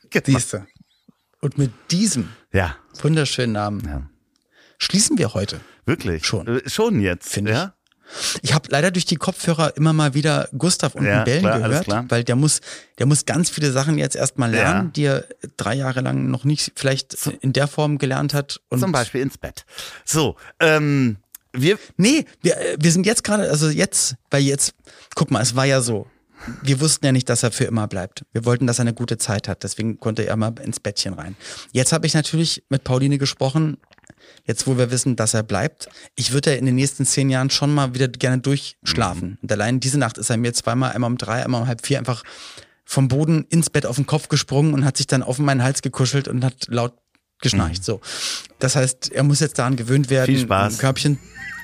Genau. 0.09 0.25
Siehst 0.39 0.53
du. 0.53 0.65
Und 1.41 1.57
mit 1.57 1.71
diesem 1.89 2.29
ja, 2.51 2.75
wunderschönen 3.01 3.53
Namen 3.53 3.83
ja, 3.85 4.09
schließen 4.77 5.17
wir 5.17 5.33
heute. 5.33 5.59
wirklich. 5.85 6.25
Schon. 6.25 6.47
Äh, 6.47 6.69
Schon 6.69 7.01
jetzt, 7.01 7.29
Finde 7.33 7.51
ich. 7.51 7.57
ja? 7.57 7.73
Ich 8.41 8.53
habe 8.53 8.67
leider 8.69 8.91
durch 8.91 9.05
die 9.05 9.15
Kopfhörer 9.15 9.77
immer 9.77 9.93
mal 9.93 10.13
wieder 10.13 10.49
Gustav 10.57 10.95
und 10.95 11.05
Ja, 11.05 11.23
Bellen 11.23 11.41
klar, 11.43 11.59
gehört, 11.61 12.11
weil 12.11 12.25
der 12.25 12.35
muss, 12.35 12.59
der 12.99 13.05
muss 13.05 13.25
ganz 13.25 13.49
viele 13.49 13.71
Sachen 13.71 13.97
jetzt 13.97 14.17
erstmal 14.17 14.51
lernen, 14.51 14.87
Ja. 14.87 14.91
die 14.91 15.03
er 15.05 15.25
drei 15.55 15.75
Jahre 15.75 16.01
lang 16.01 16.29
noch 16.29 16.43
nicht 16.43 16.73
vielleicht 16.75 17.13
in 17.39 17.53
der 17.53 17.67
Form 17.69 17.97
gelernt 17.99 18.33
hat. 18.33 18.59
Und 18.67 18.81
Zum 18.81 18.91
Beispiel 18.91 19.21
ins 19.21 19.37
Bett. 19.37 19.65
So, 20.03 20.35
ähm, 20.59 21.17
wir, 21.53 21.77
Nee, 21.97 22.25
wir, 22.41 22.57
äh, 22.57 22.77
wir 22.79 22.91
sind 22.91 23.05
jetzt 23.05 23.23
gerade, 23.23 23.49
also 23.49 23.69
jetzt, 23.69 24.15
weil 24.29 24.43
jetzt, 24.43 24.73
guck 25.15 25.31
mal, 25.31 25.41
es 25.41 25.55
war 25.55 25.65
ja 25.65 25.81
so. 25.81 26.07
wir 26.63 26.79
wussten 26.79 27.05
ja 27.05 27.11
nicht, 27.11 27.29
dass 27.29 27.43
er 27.43 27.51
für 27.51 27.65
immer 27.65 27.87
bleibt. 27.87 28.23
Wir 28.31 28.45
wollten, 28.45 28.67
dass 28.67 28.79
er 28.79 28.83
eine 28.83 28.93
gute 28.93 29.17
Zeit 29.17 29.47
hat. 29.47 29.63
Deswegen 29.63 29.99
konnte 29.99 30.25
er 30.25 30.35
mal 30.37 30.53
ins 30.63 30.79
Bettchen 30.79 31.13
rein. 31.13 31.35
Jetzt 31.71 31.93
habe 31.93 32.07
ich 32.07 32.13
natürlich 32.13 32.63
mit 32.69 32.83
Pauline 32.83 33.17
gesprochen. 33.17 33.77
Jetzt, 34.45 34.65
wo 34.65 34.77
wir 34.77 34.91
wissen, 34.91 35.15
dass 35.15 35.33
er 35.33 35.43
bleibt. 35.43 35.87
Ich 36.15 36.31
würde 36.31 36.51
ja 36.51 36.57
in 36.57 36.65
den 36.65 36.75
nächsten 36.75 37.05
zehn 37.05 37.29
Jahren 37.29 37.49
schon 37.49 37.73
mal 37.73 37.93
wieder 37.93 38.07
gerne 38.07 38.39
durchschlafen. 38.39 39.37
Und 39.41 39.51
allein 39.51 39.79
diese 39.79 39.99
Nacht 39.99 40.17
ist 40.17 40.29
er 40.29 40.37
mir 40.37 40.53
zweimal, 40.53 40.93
einmal 40.93 41.11
um 41.11 41.17
drei, 41.17 41.43
einmal 41.43 41.61
um 41.61 41.67
halb 41.67 41.85
vier 41.85 41.99
einfach 41.99 42.23
vom 42.85 43.07
Boden 43.07 43.45
ins 43.49 43.69
Bett 43.69 43.85
auf 43.85 43.95
den 43.95 44.05
Kopf 44.05 44.27
gesprungen 44.27 44.73
und 44.73 44.83
hat 44.83 44.97
sich 44.97 45.07
dann 45.07 45.23
auf 45.23 45.37
meinen 45.37 45.63
Hals 45.63 45.81
gekuschelt 45.81 46.27
und 46.27 46.43
hat 46.43 46.67
laut 46.67 46.93
geschnarcht. 47.41 47.83
So. 47.83 48.01
Das 48.59 48.75
heißt, 48.75 49.11
er 49.11 49.23
muss 49.23 49.39
jetzt 49.39 49.57
daran 49.59 49.75
gewöhnt 49.75 50.09
werden. 50.09 50.27
Viel 50.27 50.39
Spaß. 50.39 50.77
Körbchen. 50.77 51.19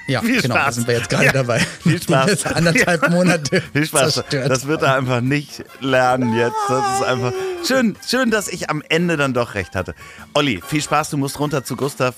Ja, 0.07 0.21
Viel 0.21 0.41
genau, 0.41 0.55
Spaß. 0.55 0.65
da 0.65 0.71
sind 0.71 0.87
wir 0.87 0.95
jetzt 0.95 1.09
gerade 1.09 1.25
Ja, 1.25 1.31
dabei. 1.33 1.59
viel 1.59 2.01
Spaß. 2.01 2.45
Anderthalb 2.45 3.09
Monate. 3.09 3.61
Viel 3.73 3.85
Spaß. 3.85 4.13
zerstört. 4.15 4.49
Das 4.49 4.65
wird 4.67 4.81
er 4.81 4.95
einfach 4.95 5.21
nicht 5.21 5.63
lernen 5.81 6.33
jetzt. 6.35 6.55
Das 6.69 6.99
ist 6.99 7.05
einfach 7.05 7.33
schön, 7.67 7.95
schön, 8.07 8.31
dass 8.31 8.47
ich 8.47 8.69
am 8.69 8.81
Ende 8.87 9.17
dann 9.17 9.33
doch 9.33 9.53
recht 9.55 9.75
hatte. 9.75 9.95
Olli, 10.33 10.61
viel 10.65 10.81
Spaß. 10.81 11.09
Du 11.09 11.17
musst 11.17 11.39
runter 11.39 11.63
zu 11.63 11.75
Gustav. 11.75 12.15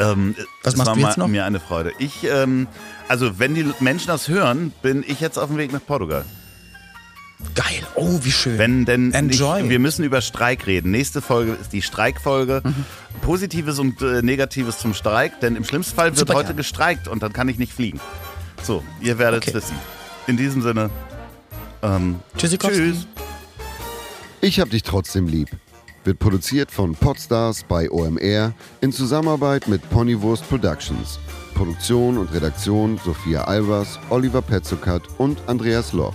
Ähm, 0.00 0.34
Was 0.64 0.76
machst 0.76 0.88
war 0.88 0.94
du 0.96 1.00
jetzt 1.02 1.18
noch? 1.18 1.28
mir 1.28 1.44
eine 1.44 1.60
Freude. 1.60 1.92
Ich, 1.98 2.24
ähm, 2.24 2.66
also 3.08 3.38
wenn 3.38 3.54
die 3.54 3.70
Menschen 3.80 4.08
das 4.08 4.26
hören, 4.28 4.72
bin 4.82 5.04
ich 5.06 5.20
jetzt 5.20 5.38
auf 5.38 5.48
dem 5.48 5.58
Weg 5.58 5.72
nach 5.72 5.84
Portugal. 5.84 6.24
Geil. 7.54 7.86
Oh, 7.94 8.18
wie 8.22 8.32
schön. 8.32 8.58
Wenn 8.58 8.84
denn 8.84 9.12
Enjoy. 9.12 9.60
Nicht, 9.62 9.70
wir 9.70 9.78
müssen 9.78 10.04
über 10.04 10.20
Streik 10.22 10.66
reden. 10.66 10.90
Nächste 10.90 11.20
Folge 11.20 11.52
ist 11.60 11.72
die 11.72 11.82
Streikfolge. 11.82 12.62
Mhm. 12.64 12.84
Positives 13.20 13.78
und 13.78 14.00
äh, 14.00 14.22
Negatives 14.22 14.78
zum 14.78 14.94
Streik, 14.94 15.38
denn 15.40 15.54
im 15.56 15.64
schlimmsten 15.64 15.94
Fall 15.94 16.06
wird 16.08 16.18
Super 16.18 16.34
heute 16.34 16.46
gerne. 16.46 16.56
gestreikt 16.56 17.08
und 17.08 17.22
dann 17.22 17.32
kann 17.32 17.48
ich 17.48 17.58
nicht 17.58 17.72
fliegen. 17.72 18.00
So, 18.62 18.82
ihr 19.00 19.18
werdet 19.18 19.42
Okay. 19.46 19.54
wissen. 19.54 19.76
In 20.26 20.36
diesem 20.36 20.62
Sinne, 20.62 20.88
ähm, 21.82 22.20
tschüss. 22.38 23.06
Ich 24.40 24.60
hab 24.60 24.70
dich 24.70 24.82
trotzdem 24.82 25.26
lieb. 25.26 25.48
Wird 26.04 26.18
produziert 26.18 26.70
von 26.72 26.94
Podstars 26.96 27.62
bei 27.64 27.88
OMR 27.90 28.52
in 28.80 28.92
Zusammenarbeit 28.92 29.68
mit 29.68 29.88
Ponywurst 29.90 30.48
Productions. 30.48 31.20
Produktion 31.54 32.18
und 32.18 32.32
Redaktion 32.32 32.98
Sophia 33.04 33.44
Albers, 33.44 34.00
Oliver 34.10 34.42
Petzokat 34.42 35.02
und 35.18 35.38
Andreas 35.46 35.92
Loff. 35.92 36.14